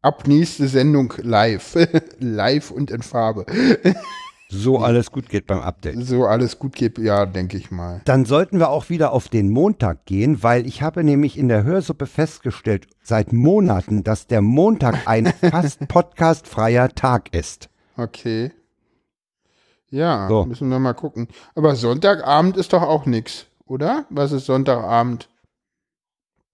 Ab 0.01 0.27
nächste 0.27 0.67
Sendung 0.67 1.13
live. 1.21 1.77
live 2.19 2.71
und 2.71 2.91
in 2.91 3.01
Farbe. 3.01 3.45
So 4.49 4.79
alles 4.79 5.11
gut 5.11 5.29
geht 5.29 5.47
beim 5.47 5.59
Update. 5.61 6.03
So 6.05 6.25
alles 6.25 6.59
gut 6.59 6.75
geht, 6.75 6.97
ja, 6.97 7.25
denke 7.25 7.55
ich 7.55 7.71
mal. 7.71 8.01
Dann 8.03 8.25
sollten 8.25 8.59
wir 8.59 8.69
auch 8.69 8.89
wieder 8.89 9.13
auf 9.13 9.29
den 9.29 9.49
Montag 9.49 10.05
gehen, 10.05 10.43
weil 10.43 10.65
ich 10.67 10.81
habe 10.81 11.03
nämlich 11.05 11.37
in 11.37 11.47
der 11.47 11.63
Hörsuppe 11.63 12.05
festgestellt, 12.07 12.87
seit 13.01 13.31
Monaten, 13.31 14.03
dass 14.03 14.27
der 14.27 14.41
Montag 14.41 15.07
ein 15.07 15.27
fast 15.51 15.87
podcastfreier 15.87 16.89
Tag 16.89 17.33
ist. 17.33 17.69
Okay. 17.95 18.51
Ja, 19.89 20.27
So. 20.27 20.45
müssen 20.45 20.67
wir 20.69 20.79
mal 20.79 20.93
gucken. 20.93 21.27
Aber 21.55 21.75
Sonntagabend 21.75 22.57
ist 22.57 22.73
doch 22.73 22.81
auch 22.81 23.05
nix, 23.05 23.45
oder? 23.65 24.05
Was 24.09 24.31
ist 24.33 24.47
Sonntagabend? 24.47 25.29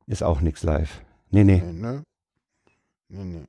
Ist 0.06 0.24
auch 0.24 0.42
nichts 0.42 0.62
live. 0.64 1.02
Nee, 1.32 1.44
nee. 1.44 1.62
Nee, 1.66 1.74
ne? 1.74 2.04
Nee, 3.10 3.24
nee. 3.24 3.46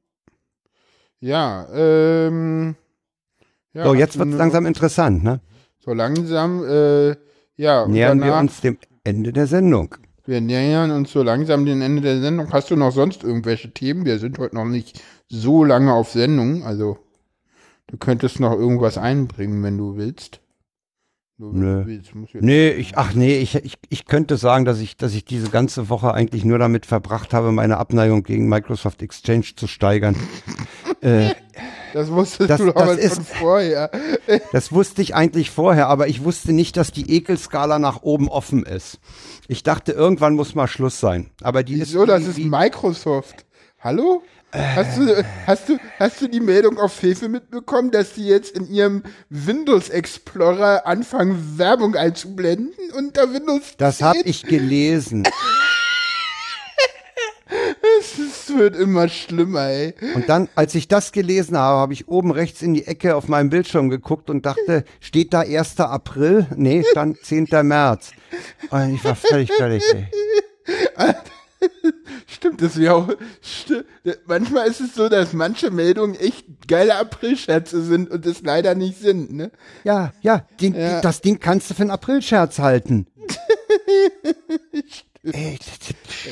Ja, 1.20 1.66
ähm. 1.74 2.76
Ja, 3.72 3.84
So, 3.84 3.94
jetzt 3.94 4.14
du 4.14 4.20
wird's 4.20 4.32
ne- 4.32 4.36
langsam 4.38 4.66
interessant, 4.66 5.22
ne? 5.24 5.40
So 5.78 5.92
langsam, 5.92 6.64
äh, 6.64 7.16
ja. 7.56 7.82
und 7.82 7.92
Nähern 7.92 8.18
wir 8.18 8.26
danach- 8.26 8.40
uns 8.40 8.60
dem 8.60 8.78
Ende 9.04 9.32
der 9.32 9.46
Sendung. 9.46 9.94
Wir 10.26 10.40
nähern 10.40 10.90
uns 10.90 11.10
so 11.12 11.22
langsam 11.22 11.64
dem 11.64 11.80
Ende 11.80 12.02
der 12.02 12.20
Sendung. 12.20 12.52
Hast 12.52 12.70
du 12.70 12.76
noch 12.76 12.92
sonst 12.92 13.24
irgendwelche 13.24 13.72
Themen? 13.72 14.04
Wir 14.04 14.18
sind 14.18 14.38
heute 14.38 14.54
noch 14.56 14.64
nicht 14.66 15.00
so 15.28 15.64
lange 15.64 15.92
auf 15.94 16.10
Sendung. 16.10 16.64
Also, 16.64 16.98
du 17.86 17.96
könntest 17.96 18.38
noch 18.38 18.52
irgendwas 18.52 18.98
einbringen, 18.98 19.62
wenn 19.62 19.78
du 19.78 19.96
willst. 19.96 20.40
Nö. 21.40 21.84
Nee, 22.40 22.70
ich, 22.70 22.98
ach 22.98 23.14
nee, 23.14 23.38
ich, 23.38 23.54
ich, 23.54 23.78
ich 23.88 24.06
könnte 24.06 24.36
sagen, 24.36 24.64
dass 24.64 24.80
ich, 24.80 24.96
dass 24.96 25.14
ich 25.14 25.24
diese 25.24 25.50
ganze 25.50 25.88
Woche 25.88 26.12
eigentlich 26.12 26.44
nur 26.44 26.58
damit 26.58 26.84
verbracht 26.84 27.32
habe, 27.32 27.52
meine 27.52 27.76
Abneigung 27.76 28.24
gegen 28.24 28.48
Microsoft 28.48 29.02
Exchange 29.02 29.44
zu 29.54 29.68
steigern. 29.68 30.16
äh, 31.00 31.30
Das 31.92 32.10
wusstest 32.10 32.50
Das- 32.50 32.60
du 32.60 32.70
aber 32.74 32.98
ist- 32.98 33.14
von 33.14 33.24
vorher. 33.24 33.90
das 34.52 34.72
wusste 34.72 35.00
ich 35.00 35.14
eigentlich 35.14 35.50
vorher, 35.50 35.86
aber 35.88 36.08
ich 36.08 36.24
wusste 36.24 36.52
nicht, 36.52 36.76
dass 36.76 36.90
die 36.90 37.08
Ekelskala 37.08 37.78
nach 37.78 38.02
oben 38.02 38.28
offen 38.28 38.64
ist. 38.64 38.98
Ich 39.46 39.62
dachte, 39.62 39.92
irgendwann 39.92 40.34
muss 40.34 40.56
mal 40.56 40.66
Schluss 40.66 40.98
sein. 40.98 41.30
Aber 41.42 41.62
die 41.62 41.76
Wieso? 41.80 42.02
ist 42.02 42.08
Das 42.08 42.26
ist 42.26 42.38
Microsoft. 42.38 43.46
Hallo? 43.80 44.22
Hast 44.50 44.96
du, 44.96 45.24
hast, 45.46 45.68
du, 45.68 45.78
hast 45.98 46.20
du 46.22 46.26
die 46.28 46.40
Meldung 46.40 46.78
auf 46.78 46.94
Fefe 46.94 47.28
mitbekommen, 47.28 47.90
dass 47.90 48.14
die 48.14 48.26
jetzt 48.26 48.56
in 48.56 48.66
ihrem 48.70 49.02
Windows 49.28 49.90
Explorer 49.90 50.86
anfangen, 50.86 51.58
Werbung 51.58 51.94
einzublenden 51.94 52.72
unter 52.96 53.32
Windows 53.34 53.74
Das 53.76 53.98
10? 53.98 54.06
habe 54.06 54.18
ich 54.24 54.42
gelesen. 54.44 55.24
Es 58.00 58.54
wird 58.54 58.76
immer 58.76 59.08
schlimmer, 59.08 59.68
ey. 59.68 59.94
Und 60.14 60.28
dann, 60.28 60.48
als 60.54 60.74
ich 60.74 60.86
das 60.86 61.12
gelesen 61.12 61.56
habe, 61.56 61.78
habe 61.78 61.92
ich 61.92 62.06
oben 62.08 62.30
rechts 62.30 62.60
in 62.62 62.74
die 62.74 62.86
Ecke 62.86 63.16
auf 63.16 63.28
meinem 63.28 63.48
Bildschirm 63.50 63.88
geguckt 63.88 64.28
und 64.30 64.44
dachte, 64.44 64.84
steht 65.00 65.32
da 65.32 65.40
1. 65.40 65.80
April? 65.80 66.46
Nee, 66.54 66.84
stand 66.90 67.18
10. 67.24 67.48
März. 67.62 68.10
Und 68.70 68.94
ich 68.94 69.04
war 69.04 69.16
völlig 69.16 69.50
fertig, 69.52 69.82
ey. 69.94 70.06
Stimmt, 72.26 72.62
das 72.62 72.78
wäre 72.78 72.94
auch. 72.94 73.08
Sti 73.42 73.82
manchmal 74.26 74.68
ist 74.68 74.80
es 74.80 74.94
so, 74.94 75.08
dass 75.08 75.32
manche 75.32 75.70
Meldungen 75.70 76.14
echt 76.14 76.46
geile 76.68 76.96
Aprilscherze 76.96 77.82
sind 77.82 78.10
und 78.10 78.24
es 78.26 78.42
leider 78.42 78.74
nicht 78.74 78.98
sind, 78.98 79.32
ne? 79.32 79.50
Ja, 79.84 80.12
ja, 80.20 80.46
den, 80.60 80.74
Ja. 80.74 81.00
das 81.00 81.20
Ding 81.20 81.40
kannst 81.40 81.70
du 81.70 81.74
für 81.74 81.82
einen 81.82 81.90
Aprilscherz 81.90 82.58
halten. 82.58 83.06
Ey, 85.24 85.58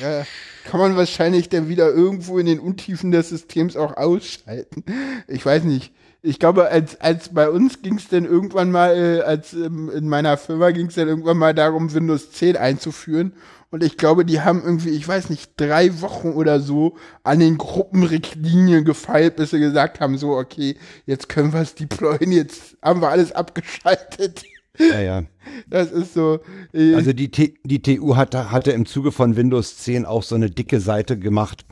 Ja, 0.00 0.24
kann 0.64 0.80
man 0.80 0.96
wahrscheinlich 0.96 1.48
dann 1.48 1.68
wieder 1.68 1.90
irgendwo 1.90 2.38
in 2.38 2.46
den 2.46 2.60
Untiefen 2.60 3.10
des 3.10 3.28
Systems 3.30 3.76
auch 3.76 3.96
ausschalten. 3.96 4.84
Ich 5.28 5.44
weiß 5.44 5.64
nicht. 5.64 5.92
Ich 6.22 6.40
glaube, 6.40 6.68
als, 6.70 7.00
als 7.00 7.32
bei 7.32 7.48
uns 7.48 7.82
ging 7.82 7.98
es 7.98 8.08
dann 8.08 8.24
irgendwann 8.24 8.72
mal, 8.72 8.96
äh, 8.96 9.20
als 9.22 9.52
ähm, 9.52 9.90
in 9.94 10.08
meiner 10.08 10.36
Firma 10.36 10.72
ging 10.72 10.86
es 10.86 10.96
dann 10.96 11.06
irgendwann 11.06 11.36
mal 11.36 11.54
darum, 11.54 11.94
Windows 11.94 12.32
10 12.32 12.56
einzuführen. 12.56 13.34
Und 13.70 13.82
ich 13.82 13.96
glaube, 13.96 14.24
die 14.24 14.40
haben 14.40 14.62
irgendwie, 14.62 14.90
ich 14.90 15.06
weiß 15.06 15.28
nicht, 15.30 15.52
drei 15.56 16.00
Wochen 16.00 16.30
oder 16.30 16.60
so 16.60 16.96
an 17.24 17.40
den 17.40 17.58
Gruppenrichtlinien 17.58 18.84
gefeilt, 18.84 19.36
bis 19.36 19.50
sie 19.50 19.58
gesagt 19.58 20.00
haben, 20.00 20.18
so, 20.18 20.30
okay, 20.36 20.76
jetzt 21.04 21.28
können 21.28 21.52
wir 21.52 21.60
es 21.60 21.74
deployen, 21.74 22.32
jetzt 22.32 22.76
haben 22.82 23.00
wir 23.00 23.08
alles 23.08 23.32
abgeschaltet. 23.32 24.44
ja, 24.78 25.00
ja. 25.00 25.22
Das 25.66 25.90
ist 25.90 26.14
so. 26.14 26.40
Äh, 26.72 26.94
Also 26.94 27.12
die, 27.12 27.30
T 27.30 27.54
die 27.64 27.82
TU 27.82 28.16
hatte, 28.16 28.50
hatte 28.50 28.72
im 28.72 28.86
Zuge 28.86 29.12
von 29.12 29.36
Windows 29.36 29.78
10 29.78 30.04
auch 30.04 30.22
so 30.22 30.34
eine 30.34 30.50
dicke 30.50 30.80
Seite 30.80 31.18
gemacht. 31.18 31.64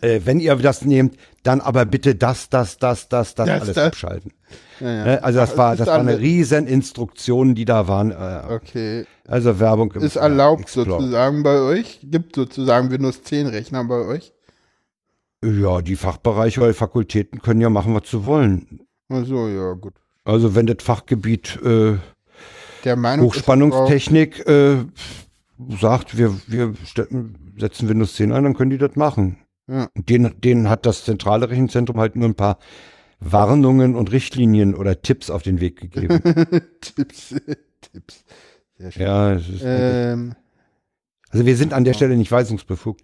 Äh, 0.00 0.20
wenn 0.24 0.40
ihr 0.40 0.54
das 0.56 0.84
nehmt, 0.84 1.16
dann 1.42 1.60
aber 1.60 1.84
bitte 1.84 2.14
das, 2.14 2.48
das, 2.48 2.76
das, 2.78 3.08
das, 3.08 3.34
das, 3.34 3.46
Das, 3.46 3.60
alles 3.62 3.74
das. 3.74 3.84
abschalten. 3.86 4.32
ja, 4.80 4.92
ja. 4.92 5.04
Ne? 5.04 5.24
Also 5.24 5.38
das 5.40 5.56
war, 5.56 5.76
das 5.76 5.86
war 5.86 5.98
eine 5.98 6.18
riesen 6.18 6.66
Instruktion, 6.66 7.54
die 7.54 7.64
da 7.64 7.88
waren. 7.88 8.10
Äh, 8.10 8.54
Okay. 8.54 9.06
Also 9.26 9.60
Werbung 9.60 9.92
im 9.92 10.02
ist 10.02 10.16
erlaubt 10.16 10.62
Explorer. 10.62 11.00
sozusagen 11.00 11.42
bei 11.42 11.60
euch? 11.60 12.00
Gibt 12.02 12.34
sozusagen 12.36 12.90
Windows 12.90 13.22
10 13.24 13.46
Rechner 13.48 13.84
bei 13.84 14.00
euch? 14.06 14.32
Ja, 15.44 15.82
die 15.82 15.96
Fachbereiche 15.96 16.60
oder 16.62 16.74
Fakultäten 16.74 17.40
können 17.42 17.60
ja 17.60 17.68
machen, 17.70 17.94
was 17.94 18.10
sie 18.10 18.24
wollen. 18.26 18.80
Ach 19.10 19.24
so, 19.24 19.46
ja, 19.48 19.72
gut. 19.74 19.94
Also 20.24 20.54
wenn 20.54 20.66
das 20.66 20.78
Fachgebiet 20.82 21.58
äh, 21.62 21.96
Der 22.84 22.96
Meinung 22.96 23.26
Hochspannungstechnik 23.26 24.46
äh, 24.48 24.78
sagt, 25.80 26.16
wir, 26.18 26.34
wir 26.46 26.74
setzen 27.58 27.88
Windows 27.88 28.14
10 28.14 28.32
ein, 28.32 28.44
dann 28.44 28.54
können 28.54 28.70
die 28.70 28.78
das 28.78 28.96
machen. 28.96 29.36
Ja. 29.68 29.90
Den, 29.94 30.34
denen 30.40 30.68
hat 30.68 30.86
das 30.86 31.04
zentrale 31.04 31.50
Rechenzentrum 31.50 31.98
halt 32.00 32.16
nur 32.16 32.28
ein 32.28 32.34
paar 32.34 32.58
Warnungen 33.20 33.94
und 33.94 34.10
Richtlinien 34.12 34.74
oder 34.74 35.02
Tipps 35.02 35.30
auf 35.30 35.42
den 35.42 35.60
Weg 35.60 35.80
gegeben. 35.80 36.20
Tipps, 36.80 37.34
Tipps. 37.80 38.24
Sehr 38.78 38.92
schön. 38.92 39.02
ja, 39.02 39.32
es 39.32 39.48
ist, 39.48 39.62
Ähm, 39.64 40.34
also 41.30 41.44
wir 41.44 41.56
sind 41.56 41.74
an 41.74 41.84
der 41.84 41.94
Stelle 41.94 42.16
nicht 42.16 42.32
weisungsbefugt. 42.32 43.02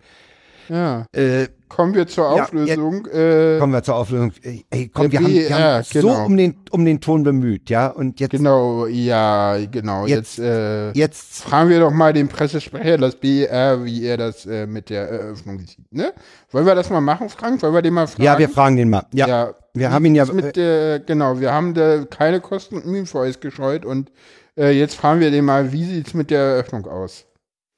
Ja. 0.68 1.06
Äh, 1.12 1.48
Kommen 1.68 1.92
wir 1.92 2.06
zur 2.06 2.36
Ja, 2.36 2.44
Auflösung. 2.44 3.04
äh, 3.06 3.58
kommen 3.58 3.72
wir 3.72 3.82
zur 3.82 3.96
Auflösung. 3.96 4.32
Ey, 4.70 4.90
komm, 4.94 5.10
wir 5.10 5.18
Der 5.18 5.20
haben, 5.20 5.32
wir 5.34 5.48
BR, 5.48 5.74
haben 5.78 5.82
so 5.84 6.00
genau. 6.02 6.24
um 6.26 6.36
den, 6.36 6.54
um 6.70 6.84
den 6.84 7.00
Ton 7.00 7.24
bemüht, 7.24 7.68
ja, 7.68 7.88
und 7.88 8.20
jetzt, 8.20 8.30
genau, 8.30 8.86
ja, 8.86 9.56
genau. 9.68 10.06
Jetzt- 10.06 10.38
Jetzt, 10.38 10.38
äh, 10.38 10.92
jetzt 10.92 11.42
fragen 11.42 11.70
wir 11.70 11.80
doch 11.80 11.90
mal 11.90 12.12
den 12.12 12.28
Pressesprecher, 12.28 12.96
das 12.98 13.16
BR, 13.16 13.84
wie 13.84 14.04
er 14.06 14.16
das 14.18 14.46
äh, 14.46 14.68
mit 14.68 14.88
der 14.88 15.08
Eröffnung 15.08 15.58
sieht. 15.60 15.90
Ne? 15.90 16.12
Wollen 16.52 16.64
wir 16.66 16.76
das 16.76 16.90
mal 16.90 17.00
machen, 17.00 17.28
Frank? 17.28 17.60
Wollen 17.62 17.74
wir 17.74 17.82
den 17.82 17.94
mal 17.94 18.06
fragen? 18.06 18.22
ja, 18.22 18.38
wir 18.38 18.48
fragen 18.48 18.76
den 18.76 18.90
mal. 18.90 19.06
Ja, 19.12 19.26
Ja, 19.26 19.54
wir 19.72 19.90
haben 19.90 20.04
ihn 20.04 20.14
ja, 20.14 20.26
Mit, 20.26 20.56
äh, 20.56 21.00
genau, 21.04 21.40
wir 21.40 21.52
haben 21.52 21.74
da 21.74 22.04
keine 22.04 22.40
Kosten 22.40 22.76
und 22.76 22.86
Mühen 22.86 23.06
für 23.06 23.18
euch 23.18 23.40
gescheut 23.40 23.84
und 23.84 24.12
äh, 24.56 24.70
jetzt 24.70 24.94
fragen 24.94 25.18
wir 25.18 25.32
den 25.32 25.44
mal, 25.44 25.72
wie 25.72 25.84
sieht's 25.84 26.14
mit 26.14 26.30
der 26.30 26.40
Eröffnung 26.40 26.86
aus? 26.86 27.24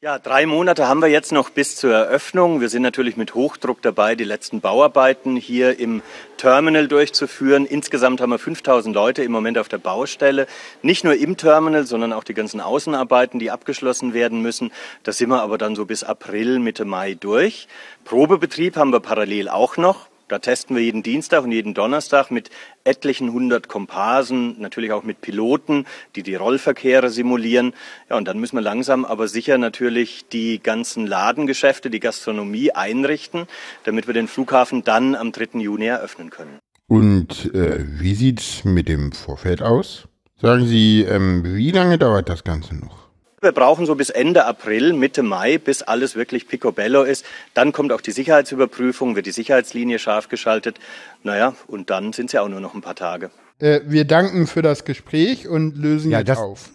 Ja, 0.06 0.20
drei 0.20 0.46
Monate 0.46 0.86
haben 0.86 1.02
wir 1.02 1.08
jetzt 1.08 1.32
noch 1.32 1.50
bis 1.50 1.74
zur 1.74 1.92
Eröffnung. 1.92 2.60
Wir 2.60 2.68
sind 2.68 2.82
natürlich 2.82 3.16
mit 3.16 3.34
Hochdruck 3.34 3.82
dabei, 3.82 4.14
die 4.14 4.22
letzten 4.22 4.60
Bauarbeiten 4.60 5.34
hier 5.34 5.80
im 5.80 6.00
Terminal 6.36 6.86
durchzuführen. 6.86 7.66
Insgesamt 7.66 8.20
haben 8.20 8.30
wir 8.30 8.38
5000 8.38 8.94
Leute 8.94 9.24
im 9.24 9.32
Moment 9.32 9.58
auf 9.58 9.68
der 9.68 9.78
Baustelle. 9.78 10.46
Nicht 10.80 11.02
nur 11.02 11.16
im 11.16 11.36
Terminal, 11.36 11.86
sondern 11.86 12.12
auch 12.12 12.22
die 12.22 12.34
ganzen 12.34 12.60
Außenarbeiten, 12.60 13.40
die 13.40 13.50
abgeschlossen 13.50 14.14
werden 14.14 14.42
müssen. 14.42 14.70
Da 15.02 15.10
sind 15.10 15.28
wir 15.28 15.42
aber 15.42 15.58
dann 15.58 15.74
so 15.74 15.86
bis 15.86 16.04
April, 16.04 16.60
Mitte 16.60 16.84
Mai 16.84 17.14
durch. 17.14 17.66
Probebetrieb 18.04 18.76
haben 18.76 18.92
wir 18.92 19.00
parallel 19.00 19.48
auch 19.48 19.76
noch. 19.76 20.06
Da 20.28 20.40
testen 20.40 20.74
wir 20.74 20.82
jeden 20.82 21.04
Dienstag 21.04 21.44
und 21.44 21.52
jeden 21.52 21.72
Donnerstag 21.72 22.30
mit 22.30 22.50
etlichen 22.82 23.32
hundert 23.32 23.68
Komparsen, 23.68 24.60
natürlich 24.60 24.90
auch 24.90 25.04
mit 25.04 25.20
Piloten, 25.20 25.86
die 26.16 26.24
die 26.24 26.34
Rollverkehre 26.34 27.10
simulieren. 27.10 27.74
Ja, 28.10 28.16
und 28.16 28.26
dann 28.26 28.40
müssen 28.40 28.56
wir 28.56 28.62
langsam 28.62 29.04
aber 29.04 29.28
sicher 29.28 29.56
natürlich 29.56 30.26
die 30.28 30.58
ganzen 30.60 31.06
Ladengeschäfte, 31.06 31.90
die 31.90 32.00
Gastronomie 32.00 32.72
einrichten, 32.72 33.46
damit 33.84 34.08
wir 34.08 34.14
den 34.14 34.26
Flughafen 34.26 34.82
dann 34.82 35.14
am 35.14 35.30
3. 35.30 35.60
Juni 35.60 35.86
eröffnen 35.86 36.30
können. 36.30 36.58
Und 36.88 37.54
äh, 37.54 37.84
wie 38.00 38.14
sieht's 38.14 38.64
mit 38.64 38.88
dem 38.88 39.12
Vorfeld 39.12 39.62
aus? 39.62 40.08
Sagen 40.40 40.66
Sie, 40.66 41.02
ähm, 41.02 41.42
wie 41.44 41.70
lange 41.70 41.98
dauert 41.98 42.28
das 42.28 42.44
Ganze 42.44 42.74
noch? 42.74 43.05
Wir 43.46 43.52
brauchen 43.52 43.86
so 43.86 43.94
bis 43.94 44.10
Ende 44.10 44.44
April, 44.44 44.92
Mitte 44.92 45.22
Mai, 45.22 45.58
bis 45.58 45.80
alles 45.82 46.16
wirklich 46.16 46.48
picobello 46.48 47.04
ist. 47.04 47.24
Dann 47.54 47.70
kommt 47.70 47.92
auch 47.92 48.00
die 48.00 48.10
Sicherheitsüberprüfung, 48.10 49.14
wird 49.14 49.26
die 49.26 49.30
Sicherheitslinie 49.30 50.00
scharf 50.00 50.28
geschaltet. 50.28 50.80
Naja, 51.22 51.54
und 51.68 51.88
dann 51.90 52.12
sind 52.12 52.26
es 52.26 52.32
ja 52.32 52.42
auch 52.42 52.48
nur 52.48 52.58
noch 52.58 52.74
ein 52.74 52.80
paar 52.80 52.96
Tage. 52.96 53.30
Äh, 53.60 53.82
wir 53.84 54.04
danken 54.04 54.48
für 54.48 54.62
das 54.62 54.84
Gespräch 54.84 55.46
und 55.46 55.76
lösen 55.76 56.10
Ja, 56.10 56.18
jetzt 56.18 56.30
das- 56.30 56.38
auf. 56.38 56.70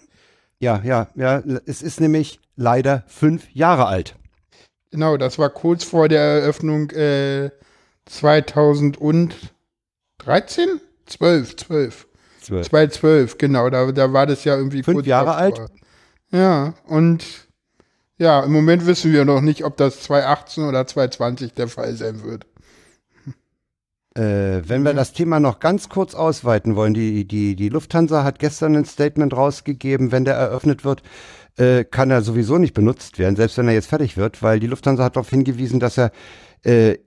ja, 0.59 0.81
ja, 0.85 1.09
ja, 1.15 1.43
es 1.65 1.81
ist 1.81 1.99
nämlich 1.99 2.39
leider 2.55 3.03
fünf 3.07 3.43
Jahre 3.53 3.87
alt. 3.87 4.15
Genau, 4.91 5.17
das 5.17 5.37
war 5.39 5.49
kurz 5.49 5.83
vor 5.83 6.07
der 6.07 6.21
Eröffnung 6.21 6.89
äh, 6.91 7.49
2013? 8.05 10.79
12, 11.05 11.55
12. 11.57 12.07
12. 12.43 12.69
2012, 12.69 13.37
genau, 13.37 13.69
da, 13.69 13.91
da 13.91 14.13
war 14.13 14.25
das 14.25 14.45
ja 14.45 14.55
irgendwie 14.55 14.83
Fünf 14.83 15.05
Jahre 15.05 15.25
davor. 15.25 15.41
alt? 15.41 15.61
Ja, 16.31 16.73
und 16.87 17.47
ja, 18.17 18.43
im 18.43 18.51
Moment 18.51 18.85
wissen 18.85 19.11
wir 19.11 19.25
noch 19.25 19.41
nicht, 19.41 19.65
ob 19.65 19.77
das 19.77 20.01
2018 20.01 20.63
oder 20.63 20.85
2020 20.85 21.53
der 21.53 21.67
Fall 21.67 21.95
sein 21.95 22.23
wird. 22.23 22.45
Äh, 24.13 24.67
wenn 24.67 24.83
wir 24.83 24.93
das 24.93 25.13
Thema 25.13 25.39
noch 25.39 25.59
ganz 25.59 25.87
kurz 25.87 26.15
ausweiten 26.15 26.75
wollen, 26.75 26.93
die, 26.93 27.25
die, 27.25 27.55
die 27.55 27.69
Lufthansa 27.69 28.23
hat 28.23 28.39
gestern 28.39 28.75
ein 28.75 28.85
Statement 28.85 29.33
rausgegeben, 29.33 30.11
wenn 30.11 30.25
der 30.25 30.35
eröffnet 30.35 30.83
wird, 30.83 31.01
äh, 31.57 31.85
kann 31.85 32.11
er 32.11 32.21
sowieso 32.21 32.57
nicht 32.57 32.73
benutzt 32.73 33.19
werden, 33.19 33.35
selbst 33.35 33.57
wenn 33.57 33.67
er 33.67 33.73
jetzt 33.73 33.87
fertig 33.87 34.17
wird, 34.17 34.43
weil 34.43 34.59
die 34.59 34.67
Lufthansa 34.67 35.03
hat 35.03 35.15
darauf 35.15 35.29
hingewiesen, 35.29 35.79
dass 35.79 35.97
er 35.97 36.11
äh, 36.63 36.97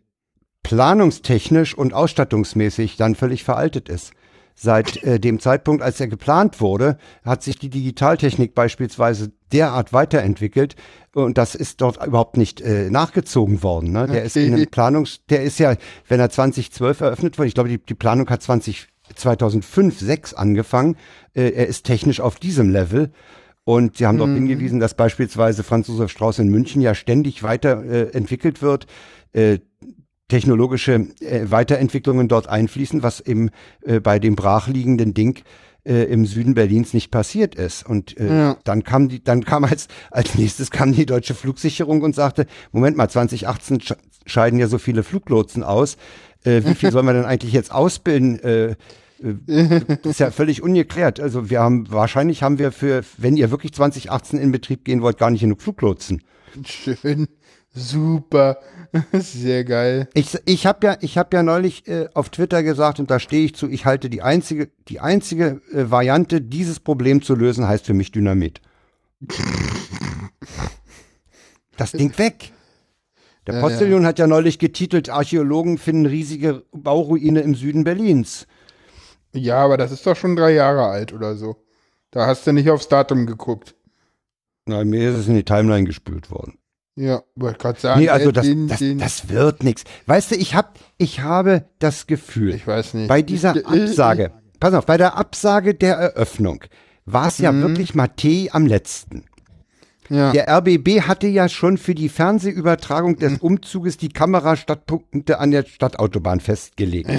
planungstechnisch 0.63 1.77
und 1.77 1.93
ausstattungsmäßig 1.93 2.97
dann 2.97 3.15
völlig 3.15 3.45
veraltet 3.45 3.89
ist. 3.89 4.15
Seit 4.57 5.03
äh, 5.03 5.19
dem 5.19 5.41
Zeitpunkt, 5.41 5.83
als 5.83 6.01
er 6.01 6.07
geplant 6.07 6.61
wurde, 6.61 6.97
hat 7.25 7.43
sich 7.43 7.59
die 7.59 7.71
Digitaltechnik 7.71 8.55
beispielsweise 8.55 9.33
derart 9.53 9.93
weiterentwickelt 9.93 10.77
und 11.15 11.39
das 11.39 11.55
ist 11.55 11.81
dort 11.81 12.05
überhaupt 12.05 12.37
nicht 12.37 12.61
äh, 12.61 12.89
nachgezogen 12.91 13.63
worden. 13.63 13.93
Ne? 13.93 14.07
Der 14.07 14.23
ist 14.23 14.37
in 14.37 14.55
einem 14.55 14.67
Planungs, 14.67 15.21
der 15.29 15.43
ist 15.43 15.59
ja, 15.59 15.77
wenn 16.09 16.21
er 16.21 16.31
2012 16.31 17.01
eröffnet 17.01 17.39
wurde, 17.39 17.49
ich 17.49 17.55
glaube, 17.55 17.69
die, 17.69 17.79
die 17.79 17.95
Planung 17.95 18.29
hat 18.31 18.43
20, 18.43 18.89
2005, 19.15 19.99
6 19.99 20.35
angefangen. 20.35 20.97
Äh, 21.35 21.51
er 21.51 21.67
ist 21.67 21.85
technisch 21.85 22.21
auf 22.21 22.37
diesem 22.37 22.71
Level. 22.71 23.13
Und 23.65 23.97
sie 23.97 24.07
haben 24.07 24.19
darauf 24.19 24.35
hingewiesen, 24.35 24.79
dass 24.79 24.93
beispielsweise 24.93 25.63
Franz 25.63 25.89
Josef 25.89 26.11
Strauß 26.11 26.39
in 26.39 26.49
München 26.49 26.83
ja 26.83 26.95
ständig 26.95 27.43
weiterentwickelt 27.43 28.59
äh, 28.59 28.63
wird. 28.63 28.87
Äh, 29.33 29.59
technologische 30.29 31.09
äh, 31.21 31.51
Weiterentwicklungen 31.51 32.29
dort 32.29 32.49
einfließen, 32.49 33.03
was 33.03 33.21
eben 33.21 33.51
äh, 33.83 34.01
bei 34.01 34.19
dem 34.19 34.37
brachliegenden 34.37 35.15
Ding 35.15 35.43
äh, 35.85 36.05
im 36.05 36.25
Süden 36.27 36.55
Berlins 36.55 36.95
nicht 36.95 37.11
passiert 37.11 37.55
ist. 37.55 37.87
Und 37.87 38.19
äh, 38.19 38.27
Ja. 38.27 38.57
dann 38.65 38.85
kam 38.85 39.09
die, 39.09 39.23
dann 39.23 39.45
kam 39.45 39.65
als 39.65 39.89
als 40.11 40.35
nächstes 40.35 40.71
kam 40.71 40.93
die 40.93 41.07
deutsche 41.07 41.35
Flugsicherung 41.35 42.03
und 42.03 42.15
sagte: 42.15 42.47
Moment 42.73 42.97
mal, 42.97 43.09
2018 43.09 43.81
sch 43.81 43.93
scheiden 44.27 44.59
ja 44.59 44.69
so 44.69 44.79
viele 44.79 45.03
Fluglotsen 45.03 45.63
aus. 45.63 45.97
Äh, 46.45 46.63
wie 46.65 46.75
viel 46.75 46.91
sollen 46.91 47.05
wir 47.07 47.13
denn 47.13 47.27
eigentlich 47.27 47.53
jetzt 47.53 47.71
ausbilden? 47.73 48.39
Äh, 48.41 48.77
äh, 49.23 49.81
das 50.03 50.13
ist 50.13 50.21
ja 50.21 50.31
völlig 50.31 50.63
ungeklärt. 50.63 51.21
Also 51.21 51.51
wir 51.51 51.61
haben 51.61 51.91
wahrscheinlich 51.91 52.43
haben 52.43 52.59
wir 52.59 52.73
für, 52.73 53.03
wenn 53.19 53.37
ihr 53.37 53.51
wirklich 53.51 53.73
2018 53.75 54.39
in 54.39 54.51
Betrieb 54.53 54.85
gehen 54.87 55.03
wollt, 55.03 55.19
gar 55.19 55.31
nicht 55.31 55.43
genug 55.43 55.61
Fluglotsen. 55.61 56.23
Schön, 56.65 57.27
super, 57.75 58.59
sehr 59.13 59.65
geil. 59.65 60.09
Ich, 60.15 60.39
ich 60.47 60.67
habe 60.67 60.87
ja, 60.87 60.97
ich 61.01 61.19
habe 61.19 61.37
ja 61.37 61.43
neulich 61.43 61.87
äh, 61.89 62.09
auf 62.15 62.31
Twitter 62.31 62.63
gesagt 62.63 63.01
und 63.01 63.11
da 63.11 63.19
stehe 63.19 63.45
ich 63.45 63.55
zu. 63.55 63.69
Ich 63.69 63.85
halte 63.85 64.09
die 64.09 64.23
einzige, 64.23 64.71
die 64.89 65.01
einzige 65.01 65.61
äh, 65.73 65.91
Variante, 65.91 66.41
dieses 66.41 66.81
Problem 66.81 67.21
zu 67.23 67.35
lösen, 67.35 67.67
heißt 67.67 67.87
für 67.87 67.95
mich 67.95 68.13
Dynamit. 68.13 68.61
Das 71.77 71.91
Ding 71.91 72.17
weg. 72.19 72.53
Der 73.49 73.55
Ja, 73.55 73.61
Postillon 73.61 74.07
hat 74.07 74.21
ja 74.21 74.29
neulich 74.29 74.61
getitelt: 74.61 75.11
Archäologen 75.11 75.77
finden 75.79 76.07
riesige 76.07 76.65
Bauruine 76.71 77.41
im 77.41 77.57
Süden 77.57 77.83
Berlins. 77.83 78.47
Ja, 79.33 79.57
aber 79.57 79.77
das 79.77 79.91
ist 79.91 80.07
doch 80.07 80.17
schon 80.17 80.37
drei 80.37 80.53
Jahre 80.53 80.87
alt 80.87 81.13
oder 81.13 81.35
so. 81.35 81.57
Da 82.13 82.27
hast 82.27 82.47
du 82.47 82.53
nicht 82.53 82.71
aufs 82.71 82.89
Datum 82.89 83.27
geguckt. 83.27 83.75
Na, 84.67 84.85
mir 84.85 85.11
ist 85.11 85.19
es 85.19 85.29
in 85.29 85.35
die 85.35 85.45
Timeline 85.45 85.85
gespült 85.85 86.31
worden. 86.31 86.59
Ja, 86.97 87.23
wollte 87.35 87.59
gerade 87.59 87.81
sagen. 87.81 88.01
Nee, 88.01 88.09
also 88.09 88.31
äh, 88.31 88.33
das, 88.33 88.47
den, 88.47 88.69
das, 88.69 88.79
den, 88.79 88.99
das 88.99 89.29
wird 89.29 89.63
nix. 89.65 89.83
Weißt 90.07 90.31
du, 90.31 90.37
ich 90.37 90.55
hab, 90.55 90.79
ich 90.97 91.21
habe 91.21 91.65
das 91.81 92.07
Gefühl, 92.07 92.55
ich 92.55 92.67
weiß 92.67 92.95
nicht. 92.95 93.09
bei 93.09 93.21
dieser 93.23 93.57
Ich- 93.57 93.65
äh, 93.65 93.83
Absage, 93.85 94.31
pass 94.61 94.75
auf, 94.75 94.87
bei 94.87 94.97
der 94.97 95.17
Absage 95.17 95.75
der 95.75 95.97
Eröffnung 95.97 96.63
war 97.05 97.29
es 97.29 97.39
ja 97.39 97.51
Mhm. 97.53 97.63
wirklich 97.63 97.95
Matei 97.95 98.49
am 98.53 98.67
letzten. 98.67 99.25
Ja, 100.11 100.33
Der 100.33 100.49
RBB 100.49 101.01
hatte 101.01 101.27
ja 101.27 101.49
schon 101.49 101.79
für 101.79 101.95
die 101.95 102.11
Fernsehübertragung 102.11 103.13
Mhm. 103.13 103.19
des 103.19 103.39
Umzuges 103.39 103.97
die 103.97 104.11
Kamerastandpunkte 104.11 105.39
an 105.39 105.51
der 105.51 105.65
Stadtautobahn 105.65 106.41
festgelegt. 106.41 107.11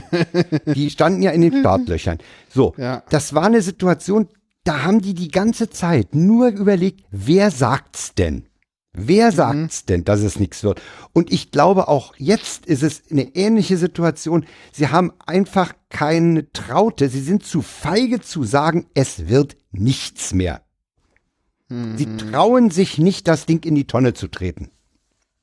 die 0.67 0.89
standen 0.89 1.21
ja 1.23 1.31
in 1.31 1.41
den 1.41 1.59
Startlöchern. 1.59 2.19
So, 2.49 2.73
Ja. 2.77 3.03
das 3.09 3.33
war 3.33 3.45
eine 3.45 3.61
Situation, 3.61 4.27
da 4.63 4.83
haben 4.83 5.01
die 5.01 5.15
die 5.15 5.29
ganze 5.29 5.69
Zeit 5.69 6.13
nur 6.15 6.47
überlegt, 6.49 7.01
wer 7.11 7.51
sagt's 7.51 8.13
denn? 8.15 8.45
Wer 8.97 9.27
Mhm. 9.31 9.35
sagt's 9.35 9.85
denn, 9.85 10.03
dass 10.05 10.21
es 10.21 10.39
nichts 10.39 10.63
wird? 10.63 10.81
Und 11.13 11.31
ich 11.31 11.51
glaube, 11.51 11.87
auch 11.87 12.13
jetzt 12.17 12.65
ist 12.65 12.83
es 12.83 13.03
eine 13.11 13.35
ähnliche 13.35 13.77
Situation. 13.77 14.45
Sie 14.71 14.87
haben 14.87 15.11
einfach 15.25 15.73
keine 15.89 16.51
Traute. 16.53 17.09
Sie 17.09 17.21
sind 17.21 17.45
zu 17.45 17.61
feige 17.61 18.21
zu 18.21 18.43
sagen, 18.43 18.87
es 18.93 19.27
wird 19.27 19.55
nichts 19.71 20.33
mehr. 20.33 20.61
Sie 21.69 22.05
Mhm. 22.05 22.17
trauen 22.17 22.69
sich 22.69 22.97
nicht, 22.99 23.27
das 23.27 23.45
Ding 23.47 23.63
in 23.65 23.75
die 23.75 23.87
Tonne 23.87 24.13
zu 24.13 24.27
treten. 24.27 24.69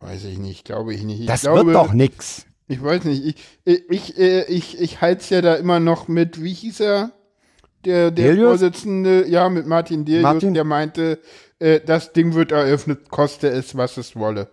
weiß 0.00 0.24
ich 0.24 0.38
nicht, 0.38 0.64
glaube 0.64 0.92
ich 0.94 1.02
nicht. 1.04 1.20
Ich 1.20 1.26
Das 1.26 1.42
glaube, 1.42 1.66
wird 1.66 1.76
doch 1.76 1.92
nix. 1.92 2.44
Ich 2.68 2.82
weiß 2.82 3.04
nicht. 3.04 3.24
Ich, 3.24 3.36
ich, 3.64 3.90
ich, 3.90 4.18
äh, 4.18 4.44
ich, 4.46 4.80
ich 4.80 5.00
halte 5.00 5.34
ja 5.34 5.40
da 5.42 5.54
immer 5.54 5.78
noch 5.78 6.08
mit, 6.08 6.42
wie 6.42 6.52
hieß 6.54 6.80
er? 6.80 7.12
Der, 7.84 8.10
der 8.10 8.28
Delius? 8.30 8.48
Vorsitzende, 8.60 9.28
ja, 9.28 9.48
mit 9.48 9.66
Martin 9.66 10.04
Delius, 10.04 10.22
Martin? 10.22 10.54
der 10.54 10.64
meinte, 10.64 11.20
äh, 11.62 11.80
das 11.84 12.12
Ding 12.12 12.34
wird 12.34 12.52
eröffnet, 12.52 13.08
koste 13.08 13.48
es, 13.48 13.76
was 13.76 13.96
es 13.96 14.16
wolle. 14.16 14.50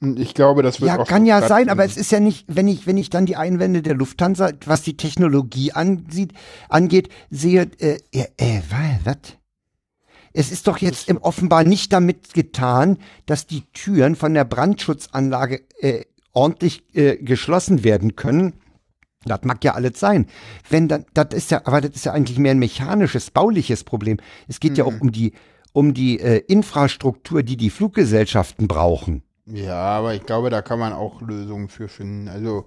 Und 0.00 0.18
ich 0.20 0.34
glaube, 0.34 0.62
das 0.62 0.80
wird 0.80 0.88
Ja, 0.88 0.98
auch 0.98 1.08
kann 1.08 1.26
ja 1.26 1.40
sein, 1.40 1.46
stattfinden. 1.46 1.70
aber 1.70 1.84
es 1.84 1.96
ist 1.96 2.12
ja 2.12 2.20
nicht, 2.20 2.44
wenn 2.48 2.68
ich, 2.68 2.86
wenn 2.86 2.96
ich 2.96 3.10
dann 3.10 3.26
die 3.26 3.36
Einwände 3.36 3.82
der 3.82 3.94
Lufthansa, 3.94 4.52
was 4.64 4.82
die 4.82 4.96
Technologie 4.96 5.72
ansieht, 5.72 6.32
angeht, 6.68 7.08
sehe, 7.30 7.68
äh, 7.80 7.98
äh, 8.12 8.26
äh 8.36 8.62
was? 9.04 9.16
Es 10.32 10.52
ist 10.52 10.68
doch 10.68 10.78
jetzt 10.78 11.08
im 11.08 11.16
offenbar 11.16 11.64
nicht 11.64 11.92
damit 11.92 12.32
getan, 12.32 12.98
dass 13.26 13.46
die 13.46 13.62
Türen 13.72 14.14
von 14.14 14.34
der 14.34 14.44
Brandschutzanlage 14.44 15.62
äh, 15.80 16.04
ordentlich 16.32 16.84
äh, 16.94 17.16
geschlossen 17.16 17.82
werden 17.82 18.14
können. 18.14 18.52
Das 19.28 19.42
mag 19.44 19.62
ja 19.64 19.74
alles 19.74 20.00
sein. 20.00 20.26
Wenn 20.68 20.88
dann, 20.88 21.04
das 21.14 21.28
ist 21.32 21.50
ja, 21.50 21.60
aber 21.64 21.80
das 21.80 21.92
ist 21.92 22.04
ja 22.06 22.12
eigentlich 22.12 22.38
mehr 22.38 22.52
ein 22.52 22.58
mechanisches, 22.58 23.30
bauliches 23.30 23.84
Problem. 23.84 24.18
Es 24.48 24.60
geht 24.60 24.76
ja 24.78 24.84
Mhm. 24.84 24.90
auch 24.90 25.00
um 25.00 25.12
die, 25.12 25.32
um 25.72 25.94
die 25.94 26.18
äh, 26.20 26.38
Infrastruktur, 26.48 27.42
die 27.42 27.56
die 27.56 27.70
Fluggesellschaften 27.70 28.66
brauchen. 28.68 29.22
Ja, 29.46 29.76
aber 29.76 30.14
ich 30.14 30.24
glaube, 30.26 30.50
da 30.50 30.60
kann 30.62 30.78
man 30.78 30.92
auch 30.92 31.22
Lösungen 31.22 31.68
für 31.68 31.88
finden. 31.88 32.28
Also, 32.28 32.64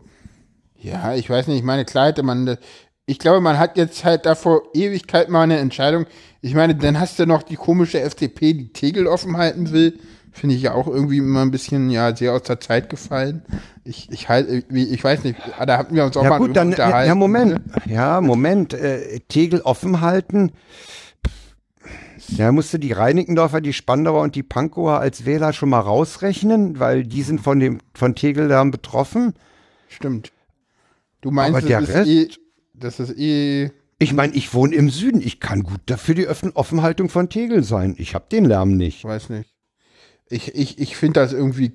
ja, 0.80 1.14
ich 1.14 1.30
weiß 1.30 1.48
nicht, 1.48 1.58
ich 1.58 1.64
meine, 1.64 1.86
klar 1.86 2.08
hätte 2.08 2.24
man, 2.24 2.58
ich 3.06 3.20
glaube, 3.20 3.42
man 3.42 3.60
hat 3.60 3.78
jetzt 3.78 4.04
halt 4.04 4.26
da 4.26 4.36
vor 4.36 4.64
Ewigkeit 4.74 5.30
mal 5.30 5.44
eine 5.44 5.60
Entscheidung. 5.60 6.06
Ich 6.42 6.56
meine, 6.56 6.76
dann 6.76 7.00
hast 7.00 7.20
du 7.20 7.26
noch 7.28 7.44
die 7.44 7.56
komische 7.56 8.00
FDP, 8.00 8.54
die 8.54 8.74
Tegel 8.74 9.06
offen 9.08 9.38
halten 9.38 9.72
will. 9.72 10.00
Finde 10.34 10.56
ich 10.56 10.62
ja 10.62 10.74
auch 10.74 10.88
irgendwie 10.88 11.18
immer 11.18 11.42
ein 11.42 11.52
bisschen, 11.52 11.90
ja, 11.90 12.16
sehr 12.16 12.34
aus 12.34 12.44
der 12.44 12.60
Zeit 12.60 12.90
gefallen. 12.90 13.44
Ich, 13.84 14.10
ich 14.12 14.30
halt, 14.30 14.66
ich 14.72 15.04
weiß 15.04 15.24
nicht, 15.26 15.38
da 15.66 15.78
hatten 15.78 15.94
wir 15.96 16.06
uns 16.06 16.16
auch 16.16 16.24
Ja 16.24 16.30
mal 16.30 16.38
gut, 16.38 16.56
dann, 16.56 16.70
ja, 16.72 16.86
unterhalten. 16.86 17.08
ja 17.10 17.16
Moment, 17.16 17.62
ja 17.86 18.22
Moment, 18.22 18.74
äh, 18.74 19.20
Tegel 19.28 19.62
offen 19.62 20.00
halten. 20.02 20.52
Ja, 22.30 22.52
musste 22.52 22.80
die 22.80 22.94
Reinickendorfer, 22.94 23.60
die 23.60 23.74
Spandauer 23.74 24.22
und 24.22 24.36
die 24.36 24.44
Pankower 24.44 25.00
als 25.00 25.26
Wähler 25.26 25.52
schon 25.54 25.70
mal 25.70 25.80
rausrechnen, 25.80 26.80
weil 26.80 27.04
die 27.04 27.24
sind 27.24 27.42
von 27.42 27.60
dem 27.60 27.80
von 27.94 28.16
Tegellärm 28.16 28.72
betroffen. 28.72 29.34
Stimmt. 29.90 30.32
Du 31.20 31.32
meinst, 31.32 31.58
Aber 31.58 31.68
der 31.68 31.82
das 31.82 31.90
ist 31.90 31.96
Rest- 31.96 32.10
eh, 32.10 32.28
das 32.74 33.00
ist 33.02 33.18
eh, 33.18 33.72
Ich 34.00 34.14
meine, 34.14 34.34
ich 34.34 34.54
wohne 34.54 34.76
im 34.76 34.90
Süden, 34.90 35.20
ich 35.22 35.40
kann 35.42 35.64
gut 35.64 35.82
dafür 35.88 36.16
die 36.16 36.26
Öffn 36.26 36.52
Offenhaltung 36.54 37.10
von 37.10 37.28
Tegel 37.28 37.64
sein. 37.64 37.96
Ich 37.98 38.16
habe 38.16 38.26
den 38.32 38.46
Lärm 38.46 38.78
nicht. 38.78 39.04
weiß 39.04 39.30
nicht. 39.30 39.51
Ich, 40.32 40.56
ich, 40.56 40.80
ich 40.80 40.96
finde 40.98 41.20
das 41.20 41.34
irgendwie 41.34 41.74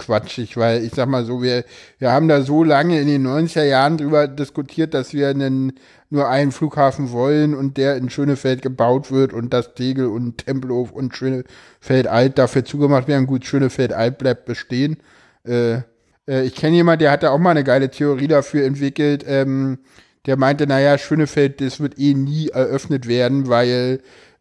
quatschig, 0.00 0.56
weil 0.56 0.82
ich 0.82 0.92
sag 0.94 1.08
mal 1.08 1.24
so, 1.24 1.42
wir, 1.42 1.64
wir 1.98 2.10
haben 2.10 2.26
da 2.26 2.42
so 2.42 2.64
lange 2.64 3.00
in 3.00 3.06
den 3.06 3.26
90er 3.26 3.64
Jahren 3.64 3.98
drüber 3.98 4.26
diskutiert, 4.26 4.94
dass 4.94 5.12
wir 5.12 5.28
einen, 5.28 5.74
nur 6.08 6.28
einen 6.28 6.52
Flughafen 6.52 7.12
wollen 7.12 7.54
und 7.54 7.76
der 7.76 7.96
in 7.96 8.10
Schönefeld 8.10 8.62
gebaut 8.62 9.12
wird 9.12 9.32
und 9.32 9.52
dass 9.52 9.74
Tegel 9.74 10.06
und 10.06 10.38
Tempelhof 10.46 10.90
und 10.90 11.14
Schönefeld 11.14 12.06
Alt 12.06 12.38
dafür 12.38 12.64
zugemacht 12.64 13.08
werden. 13.08 13.26
Gut, 13.26 13.44
Schönefeld 13.44 13.92
Alt 13.92 14.18
bleibt 14.18 14.46
bestehen. 14.46 14.96
Äh, 15.44 15.82
äh, 16.26 16.44
ich 16.44 16.54
kenne 16.54 16.76
jemanden, 16.76 17.00
der 17.00 17.12
hatte 17.12 17.30
auch 17.30 17.38
mal 17.38 17.50
eine 17.50 17.64
geile 17.64 17.90
Theorie 17.90 18.28
dafür 18.28 18.64
entwickelt. 18.64 19.24
Ähm, 19.26 19.78
der 20.26 20.36
meinte, 20.36 20.66
naja, 20.66 20.98
Schönefeld, 20.98 21.60
das 21.60 21.80
wird 21.80 21.98
eh 21.98 22.14
nie 22.14 22.48
eröffnet 22.48 23.06
werden, 23.08 23.48
weil 23.48 24.00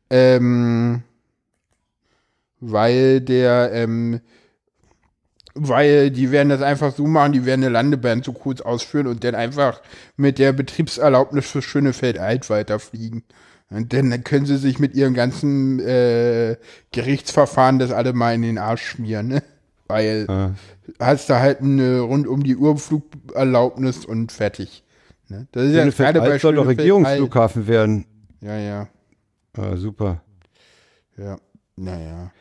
ähm, 0.10 1.04
weil 2.60 3.22
der, 3.22 3.72
ähm, 3.74 4.20
weil 5.56 6.12
die 6.12 6.32
werden 6.32 6.50
das 6.50 6.62
einfach 6.62 6.96
so 6.96 7.06
machen, 7.08 7.34
die 7.34 7.46
werden 7.46 7.64
eine 7.64 7.74
Landebahn 7.74 8.24
zu 8.24 8.34
kurz 8.34 8.62
ausführen 8.62 9.08
und 9.08 9.24
dann 9.24 9.36
einfach 9.36 9.82
mit 10.16 10.38
der 10.40 10.54
Betriebserlaubnis 10.54 11.48
für 11.50 11.62
Schönefeld 11.62 12.18
Alt 12.20 12.50
weiterfliegen. 12.50 13.24
Und 13.72 13.94
dann 13.94 14.24
können 14.24 14.46
sie 14.46 14.58
sich 14.58 14.80
mit 14.80 14.96
ihrem 14.96 15.14
ganzen 15.14 15.80
äh, 15.80 16.56
Gerichtsverfahren 16.92 17.78
das 17.78 17.92
alle 17.92 18.14
mal 18.14 18.34
in 18.34 18.42
den 18.42 18.58
Arsch 18.58 18.82
schmieren, 18.84 19.28
ne? 19.28 19.44
Weil 19.88 20.26
Ja. 20.30 20.54
hast 21.00 21.30
du 21.30 21.40
halt 21.40 21.62
eine 21.62 22.00
rund 22.02 22.28
um 22.28 22.44
die 22.44 22.56
Uhr 22.56 22.78
Flugerlaubnis 22.78 24.06
und 24.06 24.32
fertig. 24.32 24.84
Ne? 25.28 25.48
Das 25.52 25.66
ist 25.66 25.74
ja 25.74 25.82
Schönefeld 25.82 26.08
gerade 26.14 26.20
bei 26.22 26.32
Alt 26.34 26.42
soll 26.42 26.56
doch 26.56 26.68
Regierungsflughafen 26.68 27.68
werden. 27.68 28.06
Ja, 28.42 28.58
ja, 28.58 28.88
Ah, 29.58 29.76
super. 29.78 30.22
ja. 31.18 31.38
Naja. 31.76 32.32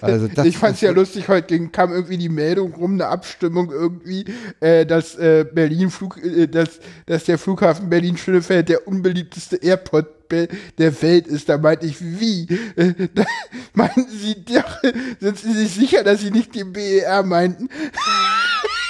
Also 0.00 0.28
das, 0.28 0.46
ich 0.46 0.58
fand's 0.58 0.80
ja 0.80 0.90
lustig, 0.90 1.28
heute 1.28 1.46
ging, 1.46 1.72
kam 1.72 1.92
irgendwie 1.92 2.18
die 2.18 2.28
Meldung 2.28 2.74
rum, 2.74 2.94
eine 2.94 3.06
Abstimmung 3.06 3.70
irgendwie, 3.70 4.24
äh, 4.60 4.84
dass 4.86 5.16
äh, 5.16 5.44
Berlin 5.50 5.90
Flug, 5.90 6.18
äh, 6.22 6.46
dass, 6.46 6.80
dass 7.06 7.24
der 7.24 7.38
Flughafen 7.38 7.88
Berlin-Schönefeld 7.88 8.68
der 8.68 8.86
unbeliebteste 8.86 9.56
Airport 9.56 10.06
der 10.30 11.02
Welt 11.02 11.26
ist. 11.26 11.48
Da 11.48 11.56
meinte 11.56 11.86
ich, 11.86 11.96
wie? 12.00 12.46
Äh, 12.76 13.08
da, 13.14 13.24
meinten 13.72 14.06
Sie 14.08 14.44
doch, 14.44 14.82
sind 15.20 15.38
Sie 15.38 15.52
sich 15.52 15.72
sicher, 15.72 16.04
dass 16.04 16.20
Sie 16.20 16.30
nicht 16.30 16.54
den 16.54 16.72
BER 16.72 17.22
meinten? 17.22 17.68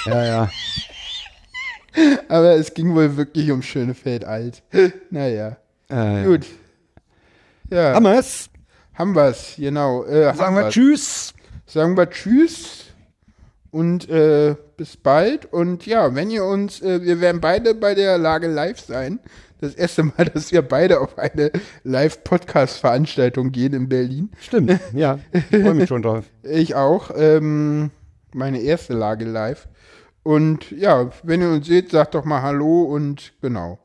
ja, 0.07 0.25
ja. 0.25 0.51
Aber 2.29 2.55
es 2.57 2.75
ging 2.75 2.95
wohl 2.95 3.17
wirklich 3.17 3.51
um 3.51 3.63
Schönefeld 3.63 4.25
alt. 4.25 4.63
naja, 5.11 5.57
Äh, 5.89 6.25
gut. 6.25 6.47
Ja, 7.71 8.01
wir's? 8.03 8.51
Haben 8.99 9.15
wir's, 9.15 9.55
genau. 9.57 10.05
Äh, 10.05 10.35
Sagen 10.35 10.57
wir. 10.57 10.69
Tschüss. 10.69 11.33
sagen 11.67 11.97
wir 11.97 12.11
Tschüss 12.11 12.87
und 13.71 14.09
äh, 14.09 14.57
bis 14.77 14.97
bald. 14.97 15.53
Und 15.53 15.87
ja, 15.87 16.15
wenn 16.15 16.31
ihr 16.31 16.45
uns, 16.45 16.83
äh, 16.83 17.03
wir 17.03 17.21
werden 17.21 17.41
beide 17.41 17.75
bei 17.75 17.95
der 17.95 18.19
Lage 18.19 18.49
live 18.49 18.81
sein. 18.81 19.21
Das 19.61 19.75
erste 19.75 20.03
Mal, 20.05 20.25
dass 20.35 20.51
wir 20.51 20.63
beide 20.63 21.01
auf 21.01 21.17
eine 21.17 21.53
Live-Podcast-Veranstaltung 21.85 23.53
gehen 23.53 23.73
in 23.73 23.89
Berlin. 23.89 24.31
Stimmt, 24.41 24.79
ja. 24.93 25.19
Ich 25.33 25.63
freue 25.63 25.75
mich 25.75 25.89
schon 25.89 26.03
drauf. 26.03 26.25
Ich 26.43 26.75
auch. 26.75 27.11
Ähm, 27.17 27.91
meine 28.33 28.61
erste 28.61 28.95
Lage 28.95 29.25
live. 29.25 29.69
Und 30.23 30.71
ja, 30.73 31.11
wenn 31.23 31.41
ihr 31.41 31.51
uns 31.51 31.67
seht, 31.67 31.91
sagt 31.91 32.15
doch 32.15 32.25
mal 32.25 32.43
Hallo 32.43 32.83
und 32.83 33.33
genau. 33.41 33.79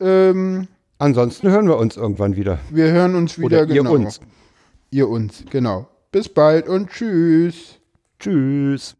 Ähm, 0.00 0.68
Ansonsten 0.98 1.50
hören 1.50 1.66
wir 1.66 1.78
uns 1.78 1.96
irgendwann 1.96 2.36
wieder. 2.36 2.58
wir 2.70 2.92
hören 2.92 3.14
uns 3.14 3.38
wieder. 3.38 3.62
Oder 3.62 3.74
ihr 3.74 3.82
genau. 3.82 3.94
uns. 3.94 4.20
Ihr 4.90 5.08
uns, 5.08 5.44
genau. 5.50 5.88
Bis 6.10 6.28
bald 6.28 6.68
und 6.68 6.90
tschüss. 6.90 7.78
Tschüss. 8.18 8.96